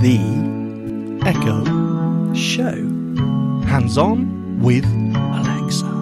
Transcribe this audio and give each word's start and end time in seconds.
The 0.00 1.20
Echo. 1.26 1.64
show. 2.34 2.72
Hands 3.66 3.98
on 3.98 4.60
with 4.62 4.84
Alexa. 4.84 5.86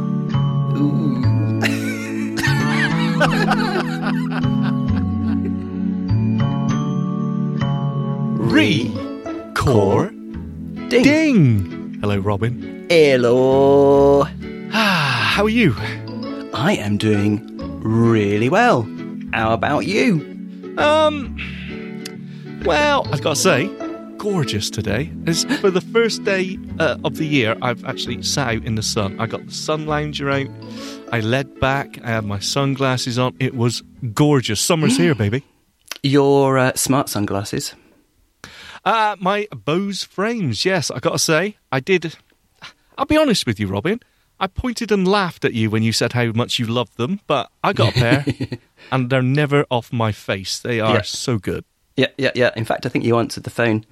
Record 8.47 10.11
Ding. 10.89 11.03
ding. 11.03 11.99
Hello, 12.01 12.19
Robin. 12.19 12.87
Hello. 12.89 14.23
Ah, 14.73 15.33
how 15.35 15.45
are 15.45 15.49
you? 15.49 15.75
I 16.55 16.77
am 16.79 16.97
doing 16.97 17.43
really 17.83 18.49
well. 18.49 18.87
How 19.33 19.53
about 19.53 19.87
you? 19.87 20.21
Um, 20.79 21.37
well, 22.65 23.07
I've 23.13 23.23
got 23.23 23.35
to 23.37 23.41
say, 23.41 23.67
gorgeous 24.19 24.71
today. 24.71 25.11
It's 25.27 25.45
for 25.61 25.71
the 25.71 25.81
first 25.81 26.25
day 26.25 26.59
uh, 26.79 26.97
of 27.05 27.17
the 27.17 27.27
year. 27.27 27.57
I've 27.63 27.85
actually 27.85 28.23
sat 28.23 28.49
out 28.57 28.65
in 28.65 28.75
the 28.75 28.83
sun. 28.83 29.19
I 29.21 29.27
got 29.27 29.47
the 29.47 29.53
sun 29.53 29.87
lounger 29.87 30.31
out. 30.31 30.49
I 31.13 31.21
led 31.21 31.61
back. 31.61 31.99
I 32.03 32.09
had 32.09 32.25
my 32.25 32.39
sunglasses 32.39 33.19
on. 33.19 33.37
It 33.39 33.55
was 33.55 33.83
gorgeous. 34.15 34.61
Summer's 34.61 34.97
here, 34.97 35.15
baby. 35.25 35.45
Your 36.03 36.59
uh, 36.59 36.73
smart 36.75 37.09
sunglasses. 37.09 37.75
Uh, 38.85 39.17
my 39.19 39.49
Bose 39.65 40.05
frames. 40.05 40.65
Yes, 40.65 40.91
I 40.91 40.99
got 41.01 41.13
to 41.13 41.19
say, 41.19 41.57
I 41.73 41.81
did. 41.81 42.17
I'll 42.99 43.07
be 43.07 43.17
honest 43.17 43.47
with 43.47 43.59
you, 43.61 43.67
Robin. 43.67 44.01
I 44.39 44.47
pointed 44.47 44.93
and 44.93 45.09
laughed 45.09 45.45
at 45.45 45.55
you 45.55 45.71
when 45.71 45.83
you 45.83 45.93
said 45.93 46.13
how 46.13 46.27
much 46.33 46.59
you 46.59 46.67
loved 46.67 46.97
them, 46.99 47.21
but 47.27 47.51
I 47.65 47.73
got 47.73 47.97
a 47.97 47.99
pair, 47.99 48.25
and 48.93 49.09
they're 49.09 49.23
never 49.23 49.65
off 49.71 49.93
my 49.93 50.13
face. 50.13 50.59
They 50.59 50.79
are 50.79 50.97
Yeah. 50.97 51.03
so 51.03 51.39
good. 51.39 51.65
Yeah, 51.97 52.09
yeah, 52.19 52.31
yeah. 52.35 52.51
In 52.57 52.65
fact, 52.65 52.87
I 52.87 52.89
think 52.89 53.05
you 53.05 53.17
answered 53.19 53.45
the 53.45 53.51
phone 53.51 53.85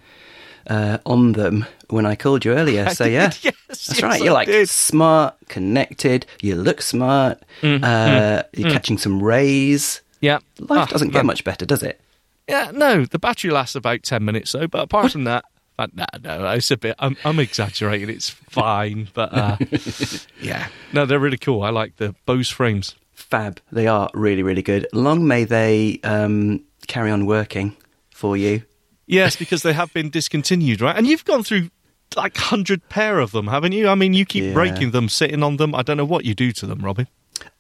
uh, 0.66 0.98
on 1.06 1.32
them 1.32 1.64
when 1.88 2.06
I 2.06 2.14
called 2.16 2.44
you 2.44 2.52
earlier. 2.52 2.88
So 2.94 3.04
yeah, 3.04 3.32
Yes, 3.42 3.56
that's 3.68 3.88
yes, 3.88 4.02
right. 4.02 4.20
I 4.20 4.24
You're 4.24 4.32
like 4.34 4.46
did. 4.48 4.68
smart, 4.68 5.36
connected. 5.48 6.26
You 6.42 6.56
look 6.56 6.82
smart. 6.82 7.42
uh, 7.62 8.42
you're 8.52 8.70
catching 8.70 8.98
some 8.98 9.22
rays. 9.22 10.00
Yeah, 10.20 10.38
Life 10.58 10.68
Mm, 10.68 10.76
Ah, 10.82 10.86
doesn't 10.86 11.08
get 11.10 11.18
man. 11.18 11.26
much 11.26 11.44
better, 11.44 11.66
does 11.66 11.82
it? 11.82 12.00
Yeah, 12.48 12.70
no, 12.74 13.04
the 13.06 13.18
battery 13.18 13.50
lasts 13.50 13.74
about 13.74 14.02
10 14.02 14.24
minutes, 14.24 14.52
though. 14.52 14.66
But 14.66 14.82
apart 14.82 15.12
from 15.12 15.24
that, 15.24 15.44
but 15.76 15.94
no, 15.96 16.04
no, 16.22 16.50
it's 16.50 16.70
a 16.70 16.76
bit, 16.76 16.94
I'm, 16.98 17.16
I'm 17.24 17.38
exaggerating. 17.40 18.08
It's 18.10 18.28
fine. 18.30 19.08
But 19.14 19.32
uh, 19.34 19.56
yeah, 20.40 20.68
no, 20.92 21.04
they're 21.06 21.18
really 21.18 21.38
cool. 21.38 21.62
I 21.62 21.70
like 21.70 21.96
the 21.96 22.14
Bose 22.26 22.48
frames. 22.50 22.94
Fab. 23.12 23.60
They 23.72 23.86
are 23.86 24.08
really, 24.14 24.42
really 24.42 24.62
good. 24.62 24.86
Long 24.92 25.26
may 25.26 25.44
they 25.44 26.00
um, 26.04 26.60
carry 26.86 27.10
on 27.10 27.26
working 27.26 27.76
for 28.24 28.38
you. 28.38 28.62
Yes, 29.06 29.36
because 29.42 29.62
they 29.62 29.74
have 29.74 29.92
been 29.92 30.08
discontinued, 30.08 30.80
right? 30.80 30.96
And 30.96 31.06
you've 31.06 31.26
gone 31.26 31.42
through 31.44 31.68
like 32.16 32.34
100 32.36 32.88
pair 32.88 33.18
of 33.18 33.32
them, 33.32 33.48
haven't 33.48 33.72
you? 33.72 33.86
I 33.88 33.94
mean, 33.94 34.14
you 34.14 34.24
keep 34.24 34.44
Yeah. 34.44 34.54
breaking 34.54 34.92
them, 34.92 35.10
sitting 35.10 35.42
on 35.42 35.58
them. 35.58 35.74
I 35.74 35.82
don't 35.82 35.98
know 35.98 36.06
what 36.06 36.24
you 36.24 36.34
do 36.34 36.50
to 36.52 36.66
them, 36.66 36.78
Robin. 36.78 37.06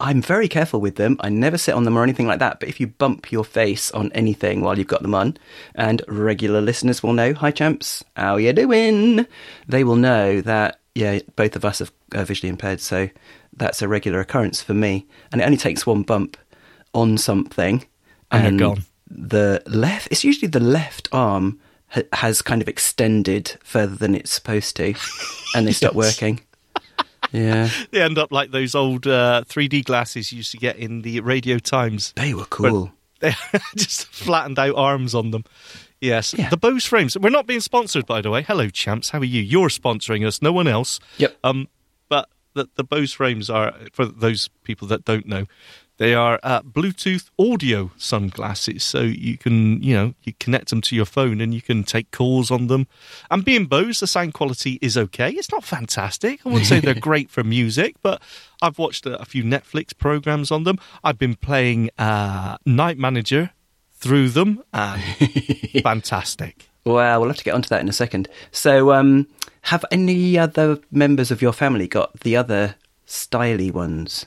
I'm 0.00 0.22
very 0.22 0.48
careful 0.48 0.80
with 0.80 0.96
them. 0.96 1.18
I 1.20 1.28
never 1.28 1.58
sit 1.58 1.74
on 1.74 1.84
them 1.84 1.98
or 1.98 2.02
anything 2.02 2.26
like 2.26 2.38
that. 2.38 2.60
But 2.60 2.70
if 2.70 2.80
you 2.80 2.86
bump 2.86 3.30
your 3.30 3.44
face 3.44 3.90
on 3.90 4.10
anything 4.12 4.62
while 4.62 4.78
you've 4.78 4.86
got 4.86 5.02
them 5.02 5.14
on, 5.14 5.36
and 5.74 6.00
regular 6.08 6.62
listeners 6.62 7.02
will 7.02 7.12
know, 7.12 7.34
hi 7.34 7.50
champs, 7.50 8.02
how 8.16 8.36
you 8.36 8.54
doing? 8.54 9.26
They 9.68 9.84
will 9.84 9.96
know 9.96 10.40
that 10.40 10.78
yeah, 10.94 11.18
both 11.36 11.56
of 11.56 11.64
us 11.66 11.82
are 11.82 11.88
uh, 12.14 12.24
visually 12.24 12.48
impaired, 12.48 12.80
so 12.80 13.10
that's 13.54 13.82
a 13.82 13.88
regular 13.88 14.20
occurrence 14.20 14.62
for 14.62 14.72
me. 14.72 15.06
And 15.30 15.42
it 15.42 15.44
only 15.44 15.58
takes 15.58 15.84
one 15.84 16.04
bump 16.04 16.36
on 16.94 17.18
something, 17.18 17.84
And 18.30 18.44
they're 18.44 18.68
gone. 18.68 18.84
The 19.08 19.62
left. 19.66 20.08
It's 20.10 20.24
usually 20.24 20.48
the 20.48 20.60
left 20.60 21.08
arm 21.12 21.60
ha- 21.88 22.02
has 22.12 22.42
kind 22.42 22.62
of 22.62 22.68
extended 22.68 23.56
further 23.62 23.94
than 23.96 24.14
it's 24.14 24.32
supposed 24.32 24.76
to, 24.76 24.94
and 25.54 25.66
they 25.66 25.72
stop 25.72 25.94
working. 26.06 26.40
Yeah, 27.32 27.68
They 27.90 28.00
end 28.02 28.18
up 28.18 28.30
like 28.32 28.50
those 28.52 28.74
old 28.74 29.06
uh, 29.06 29.42
3D 29.48 29.84
glasses 29.84 30.30
you 30.30 30.36
used 30.38 30.52
to 30.52 30.58
get 30.58 30.76
in 30.76 31.02
the 31.02 31.20
Radio 31.20 31.58
Times. 31.58 32.12
they 32.16 32.34
were 32.34 32.44
cool. 32.46 32.92
They 33.20 33.32
just 33.76 34.06
flattened 34.06 34.58
out 34.58 34.74
arms 34.76 35.14
on 35.14 35.30
them. 35.30 35.44
Yes, 36.00 36.34
Yeah. 36.36 36.50
the 36.50 36.58
Bose 36.58 36.84
frames. 36.84 37.16
We're 37.16 37.30
not 37.30 37.46
being 37.46 37.60
sponsored, 37.60 38.04
by 38.04 38.20
the 38.20 38.28
way. 38.28 38.42
Hello, 38.42 38.68
champs. 38.68 39.08
How 39.10 39.20
are 39.20 39.24
you? 39.24 39.40
You're 39.40 39.68
sponsoring 39.68 40.26
us, 40.26 40.42
no 40.42 40.52
one 40.52 40.66
else. 40.68 41.00
Yep. 41.16 41.34
Um, 41.42 41.68
but 42.10 42.28
the, 42.52 42.68
the 42.74 42.84
Bose 42.84 43.12
frames 43.14 43.48
are 43.48 43.72
for 43.92 44.04
those 44.04 44.48
people 44.64 44.86
that 44.88 45.06
don't 45.06 45.26
know. 45.26 45.46
They 45.96 46.12
are 46.14 46.40
uh, 46.42 46.62
Bluetooth 46.62 47.30
audio 47.38 47.92
sunglasses, 47.96 48.82
so 48.82 49.02
you 49.02 49.38
can, 49.38 49.80
you 49.80 49.94
know, 49.94 50.14
you 50.24 50.32
connect 50.40 50.70
them 50.70 50.80
to 50.82 50.96
your 50.96 51.04
phone 51.04 51.40
and 51.40 51.54
you 51.54 51.62
can 51.62 51.84
take 51.84 52.10
calls 52.10 52.50
on 52.50 52.66
them. 52.66 52.88
And 53.30 53.44
being 53.44 53.66
Bose, 53.66 54.00
the 54.00 54.08
sound 54.08 54.34
quality 54.34 54.80
is 54.82 54.98
okay. 54.98 55.30
It's 55.30 55.52
not 55.52 55.62
fantastic. 55.62 56.40
I 56.44 56.48
wouldn't 56.48 56.66
say 56.66 56.80
they're 56.80 56.94
great 57.00 57.30
for 57.30 57.44
music, 57.44 57.94
but 58.02 58.20
I've 58.60 58.78
watched 58.78 59.06
a, 59.06 59.20
a 59.20 59.24
few 59.24 59.44
Netflix 59.44 59.96
programs 59.96 60.50
on 60.50 60.64
them. 60.64 60.78
I've 61.04 61.18
been 61.18 61.36
playing 61.36 61.90
uh, 61.96 62.56
Knight 62.66 62.98
Manager 62.98 63.52
through 63.92 64.30
them, 64.30 64.64
and 64.72 65.00
fantastic. 65.82 66.68
Well, 66.84 67.20
we'll 67.20 67.30
have 67.30 67.38
to 67.38 67.44
get 67.44 67.54
onto 67.54 67.68
that 67.68 67.80
in 67.80 67.88
a 67.88 67.92
second. 67.92 68.28
So, 68.50 68.92
um, 68.92 69.28
have 69.62 69.84
any 69.92 70.36
other 70.36 70.80
members 70.90 71.30
of 71.30 71.40
your 71.40 71.52
family 71.52 71.86
got 71.86 72.20
the 72.20 72.36
other 72.36 72.74
styly 73.06 73.72
ones? 73.72 74.26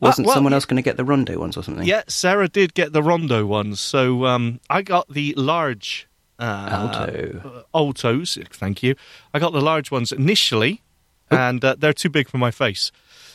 Wasn't 0.00 0.26
Uh, 0.26 0.28
well, 0.28 0.34
someone 0.34 0.52
else 0.52 0.64
going 0.64 0.76
to 0.76 0.82
get 0.82 0.96
the 0.96 1.04
rondo 1.04 1.38
ones 1.38 1.56
or 1.56 1.62
something? 1.62 1.86
Yeah, 1.86 2.02
Sarah 2.08 2.48
did 2.48 2.74
get 2.74 2.92
the 2.92 3.02
Rondo 3.02 3.46
ones, 3.46 3.80
so 3.80 4.26
um, 4.26 4.60
I 4.68 4.82
got 4.82 5.08
the 5.08 5.34
large 5.36 6.08
uh, 6.38 6.68
Alto. 6.70 7.64
uh, 7.74 7.76
altos. 7.78 8.38
Thank 8.52 8.82
you. 8.82 8.94
I 9.34 9.38
got 9.38 9.52
the 9.52 9.60
large 9.60 9.90
ones 9.90 10.10
initially, 10.12 10.82
and 11.30 11.64
uh, 11.64 11.76
they're 11.78 11.92
too 11.92 12.10
big 12.10 12.28
for 12.28 12.38
my 12.38 12.50
face. 12.50 12.90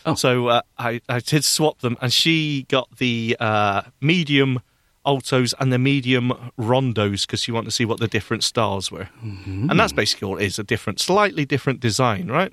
Oh. 0.06 0.16
So 0.16 0.48
uh, 0.48 0.62
I, 0.78 1.02
I 1.08 1.20
did 1.20 1.44
swap 1.44 1.80
them, 1.80 1.98
and 2.02 2.12
she 2.12 2.66
got 2.70 2.98
the 2.98 3.38
uh, 3.40 3.84
medium 4.02 4.62
altos 5.06 5.54
and 5.60 5.72
the 5.72 5.78
medium 5.80 6.52
rondos 6.60 7.26
because 7.28 7.40
she 7.42 7.52
wanted 7.52 7.66
to 7.66 7.72
see 7.72 7.86
what 7.86 8.00
the 8.00 8.08
different 8.08 8.44
styles 8.44 8.92
were. 8.92 9.08
Mm-hmm. 9.24 9.70
And 9.70 9.80
that's 9.80 9.94
basically 9.94 10.28
all 10.28 10.38
it 10.38 10.46
is 10.46 10.58
a 10.60 10.64
different, 10.64 11.00
slightly 11.00 11.46
different 11.46 11.80
design, 11.80 12.28
right? 12.28 12.52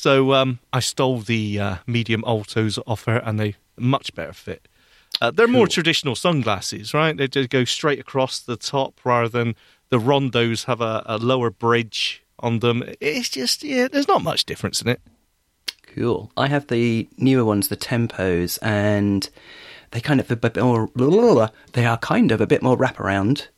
So 0.00 0.32
um, 0.32 0.60
I 0.72 0.80
stole 0.80 1.18
the 1.18 1.60
uh, 1.60 1.76
medium 1.86 2.24
altos 2.26 2.78
off 2.86 3.04
her, 3.04 3.18
and 3.18 3.38
they 3.38 3.56
much 3.76 4.14
better 4.14 4.32
fit. 4.32 4.66
Uh, 5.20 5.30
they're 5.30 5.46
more 5.46 5.66
traditional 5.66 6.14
sunglasses, 6.16 6.94
right? 6.94 7.14
They 7.14 7.28
just 7.28 7.50
go 7.50 7.64
straight 7.64 7.98
across 8.00 8.38
the 8.38 8.56
top 8.56 8.98
rather 9.04 9.28
than 9.28 9.56
the 9.90 9.98
rondos 9.98 10.64
have 10.64 10.80
a, 10.80 11.02
a 11.04 11.18
lower 11.18 11.50
bridge 11.50 12.22
on 12.38 12.60
them. 12.60 12.82
It's 12.98 13.28
just 13.28 13.62
yeah, 13.62 13.88
there's 13.88 14.08
not 14.08 14.22
much 14.22 14.46
difference 14.46 14.80
in 14.80 14.88
it. 14.88 15.02
Cool. 15.82 16.32
I 16.34 16.46
have 16.46 16.68
the 16.68 17.06
newer 17.18 17.44
ones, 17.44 17.68
the 17.68 17.76
tempos, 17.76 18.58
and 18.62 19.28
they 19.90 20.00
kind 20.00 20.18
of 20.18 20.30
a 20.30 20.36
bit 20.36 20.56
more. 20.56 20.88
They 21.74 21.84
are 21.84 21.98
kind 21.98 22.32
of 22.32 22.40
a 22.40 22.46
bit 22.46 22.62
more 22.62 22.78
wraparound, 22.78 23.48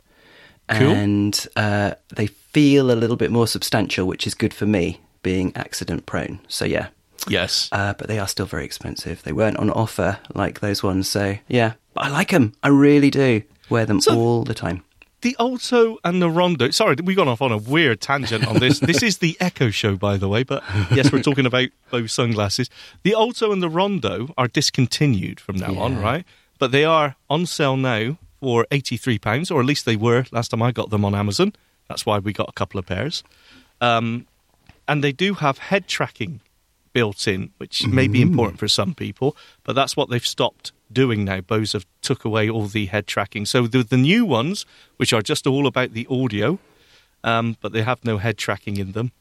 Cool. 0.69 0.91
and 0.91 1.47
uh, 1.54 1.92
they 2.16 2.26
feel 2.26 2.91
a 2.91 2.98
little 2.98 3.16
bit 3.16 3.31
more 3.31 3.47
substantial, 3.47 4.08
which 4.08 4.26
is 4.26 4.34
good 4.34 4.52
for 4.54 4.66
me, 4.66 5.00
being 5.22 5.52
accident 5.56 6.06
prone. 6.06 6.40
So 6.48 6.64
yeah, 6.64 6.88
Yes. 7.28 7.68
uh, 7.72 7.94
but 7.94 8.08
they 8.08 8.18
are 8.18 8.28
still 8.28 8.46
very 8.46 8.64
expensive. 8.64 9.22
They 9.22 9.32
weren't 9.32 9.56
on 9.58 9.70
offer 9.70 10.18
like 10.34 10.60
those 10.60 10.82
ones, 10.82 11.08
so 11.08 11.36
yeah. 11.48 11.74
But 11.94 12.04
I 12.06 12.08
like 12.08 12.30
them. 12.30 12.54
I 12.62 12.68
really 12.68 13.10
do. 13.10 13.42
Wear 13.68 13.86
them 13.86 14.00
So- 14.00 14.16
all 14.16 14.44
the 14.44 14.54
time. 14.54 14.82
The 15.20 15.36
alto 15.38 15.98
and 16.02 16.20
the 16.20 16.28
rondo. 16.28 16.70
Sorry, 16.72 16.96
we 17.00 17.14
gone 17.14 17.28
off 17.28 17.40
on 17.40 17.52
a 17.52 17.56
weird 17.56 18.00
tangent 18.00 18.44
on 18.44 18.58
this. 18.58 18.80
this 18.90 19.04
is 19.04 19.18
the 19.18 19.36
Echo 19.40 19.70
Show, 19.70 19.94
by 19.94 20.16
the 20.16 20.28
way. 20.28 20.42
But 20.42 20.64
yes, 20.90 21.12
we're 21.12 21.22
talking 21.22 21.46
about 21.46 21.68
those 21.92 22.12
sunglasses. 22.12 22.68
The 23.04 23.14
alto 23.14 23.52
and 23.52 23.62
the 23.62 23.70
rondo 23.70 24.34
are 24.36 24.48
discontinued 24.48 25.38
from 25.38 25.54
now 25.58 25.78
on, 25.78 26.00
right? 26.00 26.24
But 26.58 26.72
they 26.72 26.84
are 26.84 27.14
on 27.30 27.46
sale 27.46 27.76
now 27.76 28.18
for 28.40 28.66
eighty-three 28.72 29.20
pounds, 29.20 29.48
or 29.52 29.60
at 29.60 29.66
least 29.66 29.84
they 29.84 29.94
were 29.94 30.24
last 30.32 30.50
time 30.50 30.60
I 30.60 30.72
got 30.72 30.90
them 30.90 31.04
on 31.04 31.14
Amazon. 31.14 31.52
That's 31.88 32.04
why 32.04 32.18
we 32.18 32.32
got 32.32 32.48
a 32.48 32.52
couple 32.52 32.80
of 32.80 32.86
pairs. 32.86 33.22
Um, 33.80 34.26
and 34.88 35.02
they 35.02 35.12
do 35.12 35.34
have 35.34 35.58
head 35.58 35.87
tracking 35.87 36.40
built 36.93 37.26
in, 37.26 37.50
which 37.56 37.87
may 37.87 38.06
be 38.06 38.20
important 38.20 38.58
for 38.58 38.69
some 38.69 38.94
people, 38.94 39.34
but 39.64 39.75
that's 39.75 39.96
what 39.96 40.11
they've 40.11 40.26
stopped 40.26 40.73
doing 40.93 41.25
now. 41.25 41.40
Bose 41.40 41.73
have 41.73 41.87
took 42.02 42.25
away 42.25 42.50
all 42.50 42.67
the 42.67 42.87
head 42.87 43.06
tracking. 43.06 43.46
So 43.46 43.67
the, 43.67 43.82
the 43.82 43.96
new 43.96 44.26
ones, 44.26 44.67
which 44.99 45.12
are 45.12 45.23
just 45.23 45.46
all 45.46 45.67
about 45.67 45.93
the 45.94 46.06
audio, 46.11 46.58
um, 47.25 47.56
but 47.62 47.73
they 47.73 47.82
have 47.82 48.05
no 48.05 48.19
head 48.19 48.37
tracking 48.37 48.76
in 48.76 48.93
them. 48.93 49.12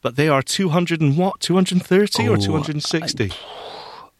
But 0.00 0.16
they 0.16 0.28
are 0.28 0.42
200 0.42 1.00
and 1.00 1.18
what? 1.18 1.40
230 1.40 2.28
or 2.28 2.32
Oh, 2.32 2.36
260? 2.36 3.32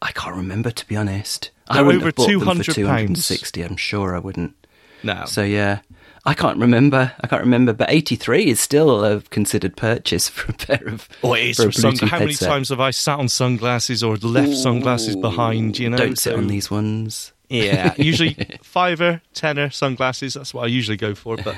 I 0.01 0.11
can't 0.11 0.35
remember 0.35 0.71
to 0.71 0.87
be 0.87 0.95
honest. 0.95 1.51
They're 1.71 1.79
I 1.79 1.81
wouldn't 1.81 2.01
over 2.03 2.07
have 2.09 2.15
bought 2.15 2.27
them 2.27 2.39
200 2.39 2.65
for 2.65 2.71
two 2.73 2.87
hundred 2.87 3.07
and 3.09 3.17
sixty. 3.17 3.61
I'm 3.63 3.75
sure 3.75 4.15
I 4.15 4.19
wouldn't. 4.19 4.55
No. 5.03 5.25
So 5.25 5.43
yeah, 5.43 5.79
I 6.25 6.33
can't 6.33 6.57
remember. 6.57 7.11
I 7.21 7.27
can't 7.27 7.41
remember. 7.43 7.73
But 7.73 7.89
eighty 7.89 8.15
three 8.15 8.47
is 8.47 8.59
still 8.59 9.03
a 9.05 9.21
considered 9.21 9.75
purchase 9.77 10.27
for 10.29 10.51
a 10.51 10.55
pair 10.55 10.87
of. 10.87 11.07
Oh, 11.23 11.33
it 11.33 11.45
is 11.51 11.57
for 11.57 11.71
sun- 11.71 11.95
How 11.97 12.19
many 12.19 12.33
times 12.33 12.69
have 12.69 12.79
I 12.79 12.91
sat 12.91 13.19
on 13.19 13.29
sunglasses 13.29 14.03
or 14.03 14.17
left 14.17 14.55
sunglasses 14.55 15.15
behind? 15.15 15.79
You 15.79 15.89
know, 15.89 15.97
Don't 15.97 16.17
sit 16.17 16.31
So- 16.33 16.37
on 16.37 16.47
these 16.47 16.69
ones. 16.69 17.33
Yeah, 17.51 17.95
usually 17.97 18.35
fiver, 18.61 19.21
tenner 19.33 19.71
sunglasses. 19.71 20.35
That's 20.35 20.53
what 20.53 20.65
I 20.65 20.67
usually 20.67 20.97
go 20.97 21.15
for. 21.15 21.35
But 21.35 21.55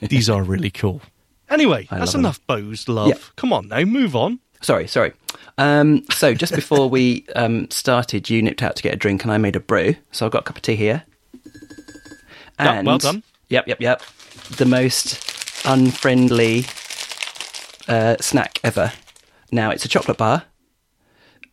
these 0.00 0.30
are 0.30 0.42
really 0.42 0.70
cool. 0.70 1.02
Anyway, 1.50 1.86
I 1.90 1.98
that's 1.98 2.14
enough 2.14 2.40
Bose, 2.46 2.88
love. 2.88 3.08
Yeah. 3.08 3.14
Come 3.36 3.52
on 3.52 3.68
now, 3.68 3.82
move 3.82 4.16
on. 4.16 4.40
Sorry, 4.62 4.86
sorry. 4.88 5.12
Um, 5.58 6.04
so 6.10 6.32
just 6.32 6.54
before 6.54 6.88
we 6.88 7.26
um, 7.36 7.70
started, 7.70 8.30
you 8.30 8.40
nipped 8.40 8.62
out 8.62 8.76
to 8.76 8.82
get 8.82 8.94
a 8.94 8.96
drink, 8.96 9.24
and 9.24 9.30
I 9.30 9.36
made 9.36 9.56
a 9.56 9.60
brew. 9.60 9.94
So 10.10 10.24
I've 10.24 10.32
got 10.32 10.40
a 10.40 10.44
cup 10.44 10.56
of 10.56 10.62
tea 10.62 10.76
here. 10.76 11.02
Yeah, 12.58 12.80
well 12.82 12.96
done. 12.98 13.22
Yep, 13.48 13.68
yep, 13.68 13.80
yep. 13.80 14.02
The 14.56 14.64
most 14.66 15.20
unfriendly 15.64 16.66
uh, 17.88 18.16
snack 18.20 18.58
ever. 18.64 18.92
Now 19.52 19.70
it's 19.70 19.84
a 19.84 19.88
chocolate 19.88 20.18
bar, 20.18 20.44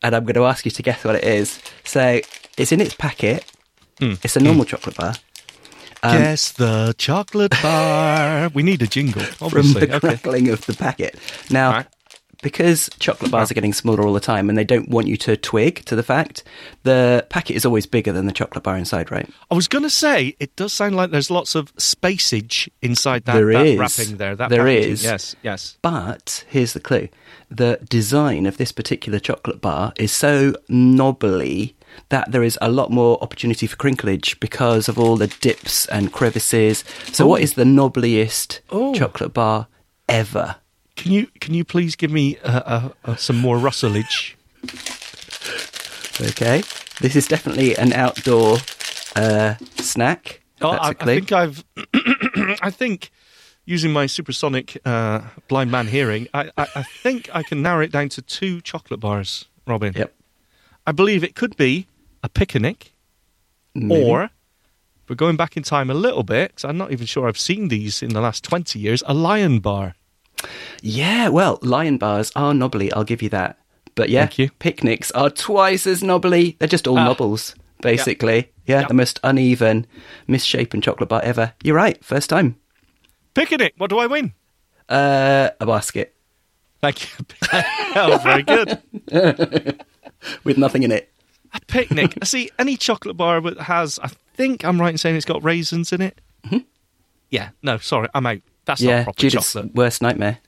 and 0.01 0.15
I'm 0.15 0.23
going 0.23 0.33
to 0.35 0.45
ask 0.45 0.65
you 0.65 0.71
to 0.71 0.81
guess 0.83 1.03
what 1.03 1.15
it 1.15 1.23
is. 1.23 1.59
So 1.83 2.19
it's 2.57 2.71
in 2.71 2.81
its 2.81 2.95
packet. 2.95 3.45
Hmm. 3.99 4.13
It's 4.23 4.35
a 4.35 4.39
normal 4.39 4.65
chocolate 4.65 4.95
bar. 4.97 5.13
Um, 6.01 6.17
Guess 6.17 6.51
the 6.53 6.93
chocolate 6.97 7.53
bar. 7.61 8.49
we 8.53 8.61
need 8.63 8.81
a 8.81 8.87
jingle, 8.87 9.21
from 9.49 9.71
the 9.73 9.83
okay. 9.95 9.99
crackling 9.99 10.49
of 10.49 10.65
the 10.65 10.73
packet. 10.73 11.17
Now, 11.49 11.71
Right. 11.71 11.85
Because 12.43 12.89
chocolate 12.99 13.31
bars 13.31 13.49
are 13.49 13.53
getting 13.55 13.73
smaller 13.73 14.05
all 14.05 14.13
the 14.13 14.19
time 14.19 14.49
and 14.49 14.57
they 14.57 14.63
don't 14.63 14.89
want 14.89 15.07
you 15.07 15.17
to 15.17 15.35
twig 15.35 15.83
to 15.85 15.95
the 15.95 16.03
fact, 16.03 16.43
the 16.83 17.25
packet 17.29 17.55
is 17.55 17.65
always 17.65 17.85
bigger 17.87 18.11
than 18.11 18.27
the 18.27 18.31
chocolate 18.31 18.63
bar 18.63 18.77
inside, 18.77 19.09
right? 19.11 19.27
I 19.49 19.55
was 19.55 19.67
going 19.67 19.83
to 19.83 19.89
say, 19.89 20.35
it 20.39 20.55
does 20.55 20.73
sound 20.73 20.95
like 20.95 21.09
there's 21.09 21.31
lots 21.31 21.55
of 21.55 21.73
spacage 21.77 22.69
inside 22.81 23.25
that, 23.25 23.33
There 23.33 23.51
that 23.53 23.65
is. 23.65 23.79
wrapping 23.79 24.17
there. 24.17 24.35
That 24.35 24.49
There 24.49 24.67
is. 24.67 25.03
Yes, 25.03 25.35
yes. 25.41 25.77
But 25.81 26.45
here's 26.49 26.73
the 26.73 26.79
clue 26.79 27.07
the 27.49 27.79
design 27.87 28.45
of 28.47 28.57
this 28.57 28.71
particular 28.71 29.19
chocolate 29.19 29.61
bar 29.61 29.93
is 29.97 30.11
so 30.11 30.53
knobbly 30.69 31.75
that 32.09 32.31
there 32.31 32.41
is 32.43 32.57
a 32.61 32.69
lot 32.71 32.89
more 32.89 33.21
opportunity 33.21 33.67
for 33.67 33.75
crinklage 33.77 34.39
because 34.39 34.89
of 34.89 34.97
all 34.97 35.15
the 35.17 35.27
dips 35.27 35.85
and 35.87 36.11
crevices. 36.11 36.83
So, 37.11 37.27
what 37.27 37.41
Oh. 37.41 37.43
is 37.43 37.53
the 37.53 37.63
knobbliest 37.65 38.59
Oh. 38.71 38.93
chocolate 38.95 39.33
bar 39.33 39.67
ever? 40.09 40.55
Can 41.03 41.11
you 41.11 41.27
can 41.41 41.53
you 41.53 41.65
please 41.65 41.97
give 41.97 42.11
me 42.11 42.38
uh, 42.44 42.61
uh, 42.65 42.89
uh, 43.03 43.15
some 43.17 43.38
more 43.38 43.57
rustlage? 43.57 44.35
Okay. 46.29 46.63
This 47.01 47.15
is 47.17 47.27
definitely 47.27 47.75
an 47.75 47.91
outdoor 47.91 48.57
uh, 49.17 49.55
snack. 49.75 50.41
Oh, 50.61 50.69
I, 50.69 50.89
I 50.89 50.94
think 50.94 51.31
I've. 51.33 51.65
I 52.61 52.69
think 52.69 53.09
using 53.65 53.91
my 53.91 54.05
supersonic 54.05 54.77
uh, 54.85 55.21
blind 55.50 55.71
man 55.71 55.88
hearing, 55.88 56.27
I, 56.33 56.51
I, 56.57 56.67
I 56.75 56.83
think 56.83 57.29
I 57.33 57.44
can 57.44 57.61
narrow 57.61 57.81
it 57.81 57.91
down 57.91 58.07
to 58.09 58.21
two 58.21 58.61
chocolate 58.61 59.01
bars, 59.01 59.45
Robin. 59.67 59.94
Yep. 59.95 60.13
I 60.88 60.91
believe 60.94 61.21
it 61.23 61.35
could 61.35 61.57
be 61.57 61.88
a 62.23 62.29
picnic, 62.29 62.94
Maybe. 63.75 64.01
or 64.03 64.29
we're 65.09 65.15
going 65.17 65.35
back 65.35 65.57
in 65.57 65.63
time 65.63 65.89
a 65.89 65.94
little 65.94 66.23
bit. 66.23 66.55
'cause 66.55 66.63
I'm 66.63 66.77
not 66.77 66.91
even 66.94 67.05
sure 67.07 67.27
I've 67.27 67.38
seen 67.39 67.67
these 67.67 68.01
in 68.01 68.13
the 68.13 68.21
last 68.21 68.41
twenty 68.45 68.79
years. 68.79 69.03
A 69.05 69.13
lion 69.13 69.59
bar. 69.59 69.95
Yeah, 70.81 71.29
well, 71.29 71.59
lion 71.61 71.97
bars 71.97 72.31
are 72.35 72.53
knobbly, 72.53 72.91
I'll 72.93 73.03
give 73.03 73.21
you 73.21 73.29
that. 73.29 73.57
But 73.95 74.09
yeah, 74.09 74.27
picnics 74.59 75.11
are 75.11 75.29
twice 75.29 75.85
as 75.85 76.01
knobbly. 76.03 76.55
They're 76.59 76.67
just 76.67 76.87
all 76.87 76.97
Ah. 76.97 77.05
knobbles, 77.05 77.55
basically. 77.81 78.51
Yeah, 78.65 78.81
Yeah. 78.81 78.87
the 78.87 78.93
most 78.93 79.19
uneven, 79.23 79.85
misshapen 80.27 80.81
chocolate 80.81 81.09
bar 81.09 81.21
ever. 81.23 81.53
You're 81.63 81.75
right, 81.75 82.03
first 82.03 82.29
time. 82.29 82.55
Picnic. 83.33 83.73
What 83.77 83.89
do 83.89 83.99
I 83.99 84.07
win? 84.07 84.33
Uh, 84.89 85.49
a 85.59 85.65
basket 85.65 86.15
Thank 86.81 87.03
you. 87.03 87.25
that 87.51 88.09
was 88.09 88.21
very 88.23 88.43
good. 88.43 88.77
with 90.43 90.57
nothing 90.57 90.83
in 90.83 90.91
it. 90.91 91.09
A 91.53 91.61
picnic. 91.67 92.17
I 92.21 92.25
See, 92.25 92.49
any 92.59 92.75
chocolate 92.75 93.15
bar 93.15 93.39
that 93.41 93.57
has, 93.61 93.99
I 94.03 94.09
think 94.33 94.65
I'm 94.65 94.81
right 94.81 94.89
in 94.91 94.97
saying 94.97 95.15
it's 95.15 95.23
got 95.25 95.41
raisins 95.43 95.93
in 95.93 96.01
it. 96.01 96.19
Yeah. 97.29 97.49
No, 97.61 97.77
sorry, 97.77 98.09
I'm 98.13 98.25
out. 98.25 98.39
That's 98.65 98.81
Mm-hmm. 98.81 98.89
yeah, 98.89 98.95
not 98.98 99.04
proper 99.06 99.19
Judith's 99.19 99.54
chocolate. 99.54 99.75
worst 99.75 100.01
nightmare. 100.01 100.39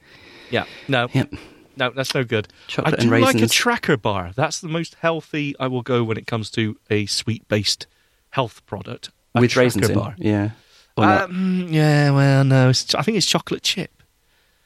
Yeah. 0.50 0.66
No. 0.88 1.08
Yep. 1.14 1.34
No, 1.78 1.90
that's 1.90 2.14
no 2.16 2.24
good. 2.24 2.48
Chocolate 2.68 3.00
I 3.00 3.04
do 3.04 3.10
like 3.10 3.36
a 3.42 3.48
tracker 3.48 3.98
bar. 3.98 4.32
That's 4.36 4.62
the 4.62 4.70
most 4.70 4.96
healthy 5.02 5.56
I 5.60 5.68
will 5.68 5.82
go 5.82 6.04
when 6.04 6.18
it 6.18 6.26
comes 6.26 6.50
to 6.52 6.78
a 6.90 7.06
sweet-based 7.06 7.88
health 8.30 8.66
product. 8.66 9.10
A 9.34 9.42
with 9.42 9.56
raisins 9.58 9.90
in. 9.90 9.98
bar. 9.98 10.16
Yeah. 10.18 10.52
Um, 10.98 11.68
yeah, 11.70 12.12
well, 12.12 12.46
no. 12.46 12.70
It's, 12.70 12.96
I 12.96 13.02
think 13.02 13.18
it's 13.18 13.26
chocolate 13.28 13.64
chip. 13.64 13.92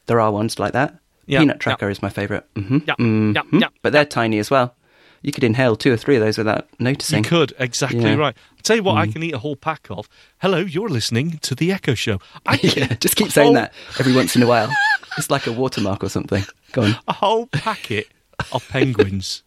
There 0.06 0.19
are 0.19 0.31
ones 0.31 0.60
like 0.60 0.74
that. 0.74 1.00
Yeah, 1.25 1.40
Peanut. 1.40 1.60
Tracker 1.60 1.90
is 1.90 2.01
my 2.04 2.10
favourite. 2.10 2.44
hmm 2.56 2.80
Yeah, 2.86 2.94
yeah, 3.00 3.42
yeah, 3.51 3.68
But 3.81 3.94
they're 3.94 4.06
tiny 4.06 4.38
as 4.40 4.51
well. 4.51 4.75
You 5.21 5.31
could 5.31 5.44
inhale 5.44 5.75
two 5.75 5.92
or 5.92 5.98
three 5.98 6.16
of 6.16 6.21
those 6.24 6.38
without 6.38 6.68
noticing. 6.80 7.24
You 7.24 7.30
could 7.30 7.54
exactly 7.60 8.00
Yeah. 8.01 8.16
Mm. 8.16 8.19
right. 8.19 8.36
I'll 8.51 8.57
tell 8.63 8.75
you 8.77 8.83
what, 8.83 8.98
I 8.98 9.07
can 9.07 9.21
eat 9.24 9.33
a 9.33 9.38
whole 9.39 9.56
pack 9.56 9.88
of. 9.89 10.07
Hello, 10.39 10.60
you're 10.60 10.89
listening 10.89 11.39
to 11.39 11.56
the 11.56 11.71
Echo 11.71 11.94
Show. 11.94 12.19
I 12.45 12.60
yeah, 12.63 12.94
just 12.95 13.16
keep 13.16 13.31
saying 13.31 13.48
whole- 13.48 13.54
that 13.56 13.74
every 14.00 14.13
once 14.13 14.36
in 14.36 14.44
a 14.44 14.48
while. 14.48 14.69
It's 15.18 15.30
like 15.30 15.48
a 15.48 15.51
watermark 15.51 16.04
or 16.04 16.10
something. 16.10 16.44
Go 16.71 16.83
on. 16.83 16.95
a 17.07 17.13
whole 17.13 17.48
packet 17.48 18.07
of 18.54 18.68
penguins. 18.69 19.44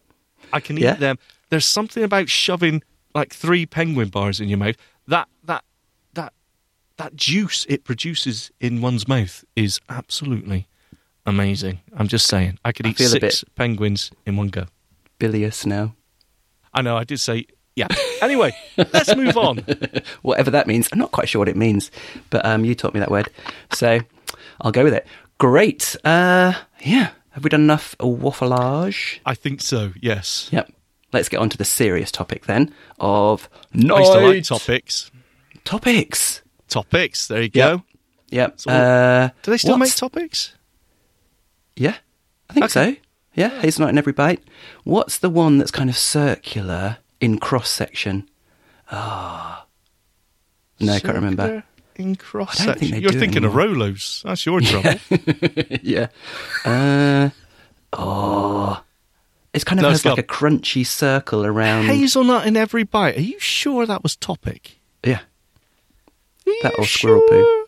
I 0.51 0.59
can 0.59 0.77
eat 0.77 0.83
Yeah? 0.83 0.93
them. 0.95 1.17
There's 1.49 1.65
something 1.65 2.03
about 2.03 2.29
shoving 2.29 2.83
like 3.15 3.33
three 3.33 3.65
penguin 3.65 4.09
bars 4.09 4.39
in 4.39 4.49
your 4.49 4.57
mouth. 4.59 4.75
That 5.07 5.27
that 5.45 5.63
that 6.13 6.33
that 6.97 7.15
juice 7.15 7.65
it 7.69 7.83
produces 7.83 8.51
in 8.59 8.81
one's 8.81 9.07
mouth 9.07 9.43
is 9.55 9.79
absolutely 9.89 10.67
amazing. 11.25 11.79
I'm 11.97 12.07
just 12.07 12.27
saying. 12.27 12.59
I 12.65 12.71
could 12.71 12.85
eat 12.87 12.99
a 12.99 13.07
six 13.07 13.43
penguins 13.55 14.11
in 14.25 14.35
one 14.37 14.49
go. 14.49 14.65
Bilious 15.23 15.65
now. 15.65 15.95
I 16.73 16.81
know. 16.81 16.97
I 16.97 17.03
did 17.05 17.19
say 17.19 17.45
yeah. 17.75 17.87
Anyway, 18.21 18.53
let's 18.77 19.15
move 19.15 19.37
on. 19.37 19.57
Whatever 20.21 20.51
that 20.51 20.67
means. 20.67 20.89
I'm 20.91 20.99
not 20.99 21.11
quite 21.11 21.29
sure 21.29 21.39
what 21.39 21.47
it 21.49 21.55
means, 21.55 21.91
but 22.29 22.45
um, 22.45 22.65
you 22.65 22.75
taught 22.75 22.93
me 22.93 22.99
that 22.99 23.09
word. 23.11 23.29
So 23.73 23.99
I'll 24.61 24.71
go 24.71 24.83
with 24.83 24.93
it. 24.93 25.07
Great. 25.37 25.95
Uh, 26.03 26.53
yeah. 26.81 27.11
Have 27.31 27.43
we 27.43 27.49
done 27.49 27.61
enough 27.61 27.95
waffleage? 27.99 29.19
I 29.25 29.33
think 29.33 29.61
so. 29.61 29.91
Yes. 30.01 30.49
Yep. 30.51 30.71
Let's 31.13 31.29
get 31.29 31.39
on 31.39 31.49
to 31.49 31.57
the 31.57 31.65
serious 31.65 32.11
topic 32.11 32.45
then 32.45 32.73
of 32.99 33.47
I 33.73 33.77
used 33.77 34.11
to 34.13 34.19
like 34.19 34.43
topics. 34.43 35.09
topics. 35.63 36.41
Topics. 36.67 37.27
There 37.27 37.41
you 37.41 37.49
Yep. 37.53 37.77
go. 37.79 37.83
Yep. 38.29 38.59
So- 38.61 38.71
uh, 38.71 39.29
Do 39.41 39.51
they 39.51 39.57
still 39.57 39.77
what's- 39.79 39.91
make 39.91 39.95
topics? 39.95 40.53
Yeah, 41.75 41.95
I 42.49 42.53
think 42.53 42.65
Okay. 42.65 42.93
so. 42.95 42.97
Yeah, 43.35 43.49
hazelnut 43.61 43.89
in 43.89 43.97
every 43.97 44.13
bite. 44.13 44.43
What's 44.83 45.17
the 45.17 45.29
one 45.29 45.57
that's 45.57 45.71
kind 45.71 45.89
of 45.89 45.97
circular 45.97 46.97
in 47.19 47.39
cross 47.39 47.69
section? 47.69 48.29
Ah, 48.91 49.65
no, 50.79 50.93
I 50.93 50.99
can't 50.99 51.15
remember. 51.15 51.63
In 51.95 52.15
cross 52.15 52.59
I 52.61 52.65
don't 52.67 52.79
think 52.79 52.93
section. 52.93 53.03
You're 53.03 53.19
thinking 53.19 53.43
of. 53.45 53.53
Rolos. 53.53 54.23
That's 54.23 54.45
your 54.45 54.61
trouble. 54.61 54.99
yeah. 55.83 56.07
Uh, 56.65 57.29
oh, 57.93 58.83
it's 59.53 59.63
kind 59.63 59.79
of 59.79 59.83
No, 59.83 59.89
has 59.89 60.05
like 60.05 60.17
a 60.17 60.23
crunchy 60.23 60.85
circle 60.85 61.45
around. 61.45 61.85
Hazelnut 61.85 62.45
in 62.47 62.57
every 62.57 62.83
bite. 62.83 63.17
Are 63.17 63.21
you 63.21 63.39
sure 63.39 63.85
that 63.85 64.01
was 64.03 64.15
topic? 64.15 64.79
Yeah, 65.05 65.19
That 66.63 66.77
or 66.79 66.85
squirrel 66.85 67.21
poo. 67.29 67.65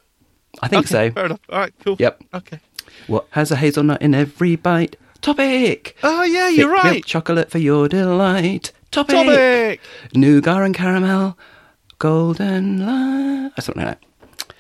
I 0.62 0.68
think 0.70 0.86
Okay, 0.86 1.10
so. 1.10 1.12
Fair 1.12 1.26
enough. 1.26 1.42
All 1.50 1.60
right, 1.60 1.74
cool. 1.84 1.98
Yep. 2.00 2.24
Okay. 2.34 2.60
What 3.08 3.28
has 3.32 3.52
a 3.52 3.56
hazelnut 3.58 4.02
in 4.02 4.16
every 4.16 4.56
bite? 4.56 4.96
Topic. 5.26 5.98
Oh 6.04 6.22
yeah, 6.22 6.50
you're 6.50 6.72
milk 6.72 6.84
right. 6.84 7.04
chocolate 7.04 7.50
for 7.50 7.58
your 7.58 7.90
delight. 7.90 8.72
Topic. 8.92 9.16
Topic. 9.16 9.82
Nougat 10.14 10.62
and 10.62 10.76
caramel. 10.76 11.36
Golden 11.98 12.86
light. 12.86 13.52
Or 13.58 13.62
something 13.62 13.84
like 13.84 14.00
that. 14.00 14.54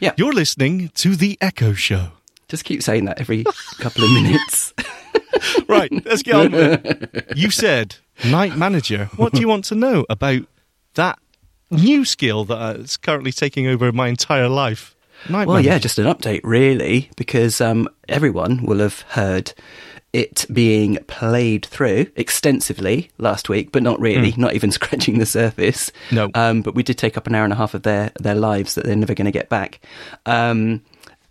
Yeah. 0.00 0.12
You're 0.18 0.34
listening 0.34 0.90
to 0.96 1.16
the 1.16 1.38
Echo 1.40 1.72
Show. 1.72 2.08
Just 2.48 2.66
keep 2.66 2.82
saying 2.82 3.06
that 3.06 3.18
every 3.18 3.44
couple 3.78 4.04
of 4.04 4.12
minutes. 4.12 4.74
Right, 5.68 5.90
let's 6.04 6.22
get 6.22 6.34
on 6.34 6.52
with 6.52 6.84
it. 6.84 7.32
You 7.36 7.50
said 7.50 7.96
Knight 8.24 8.56
Manager. 8.56 9.06
What 9.16 9.32
do 9.32 9.40
you 9.40 9.48
want 9.48 9.64
to 9.66 9.74
know 9.74 10.04
about 10.08 10.42
that 10.94 11.18
new 11.70 12.04
skill 12.04 12.44
that 12.44 12.76
is 12.76 12.96
currently 12.96 13.32
taking 13.32 13.66
over 13.66 13.90
my 13.90 14.08
entire 14.08 14.48
life? 14.48 14.94
Knight 15.28 15.46
well, 15.46 15.56
manager. 15.56 15.70
yeah, 15.70 15.78
just 15.78 15.98
an 15.98 16.06
update, 16.06 16.40
really, 16.44 17.10
because 17.16 17.60
um, 17.60 17.88
everyone 18.08 18.64
will 18.64 18.78
have 18.78 19.00
heard 19.08 19.52
it 20.14 20.46
being 20.52 20.96
played 21.08 21.66
through 21.66 22.06
extensively 22.14 23.10
last 23.18 23.48
week, 23.48 23.72
but 23.72 23.82
not 23.82 24.00
really, 24.00 24.32
not 24.36 24.54
even 24.54 24.70
scratching 24.78 25.18
the 25.18 25.26
surface. 25.26 25.90
No. 26.12 26.30
Um, 26.34 26.62
but 26.62 26.74
we 26.76 26.84
did 26.84 26.96
take 26.96 27.18
up 27.18 27.26
an 27.26 27.34
hour 27.34 27.42
and 27.42 27.52
a 27.52 27.56
half 27.56 27.74
of 27.74 27.82
their, 27.82 28.12
their 28.20 28.36
lives 28.36 28.76
that 28.76 28.84
they're 28.84 28.94
never 28.94 29.12
going 29.12 29.26
to 29.26 29.32
get 29.32 29.48
back. 29.48 29.80
Um, 30.24 30.82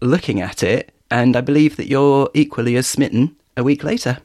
looking 0.02 0.42
at 0.42 0.64
it, 0.64 0.94
and 1.10 1.38
I 1.38 1.42
believe 1.42 1.78
that 1.78 1.88
you're 1.88 2.30
equally 2.34 2.76
as 2.76 2.86
smitten 2.86 3.38
a 3.56 3.64
week 3.64 3.86
later. 3.86 4.18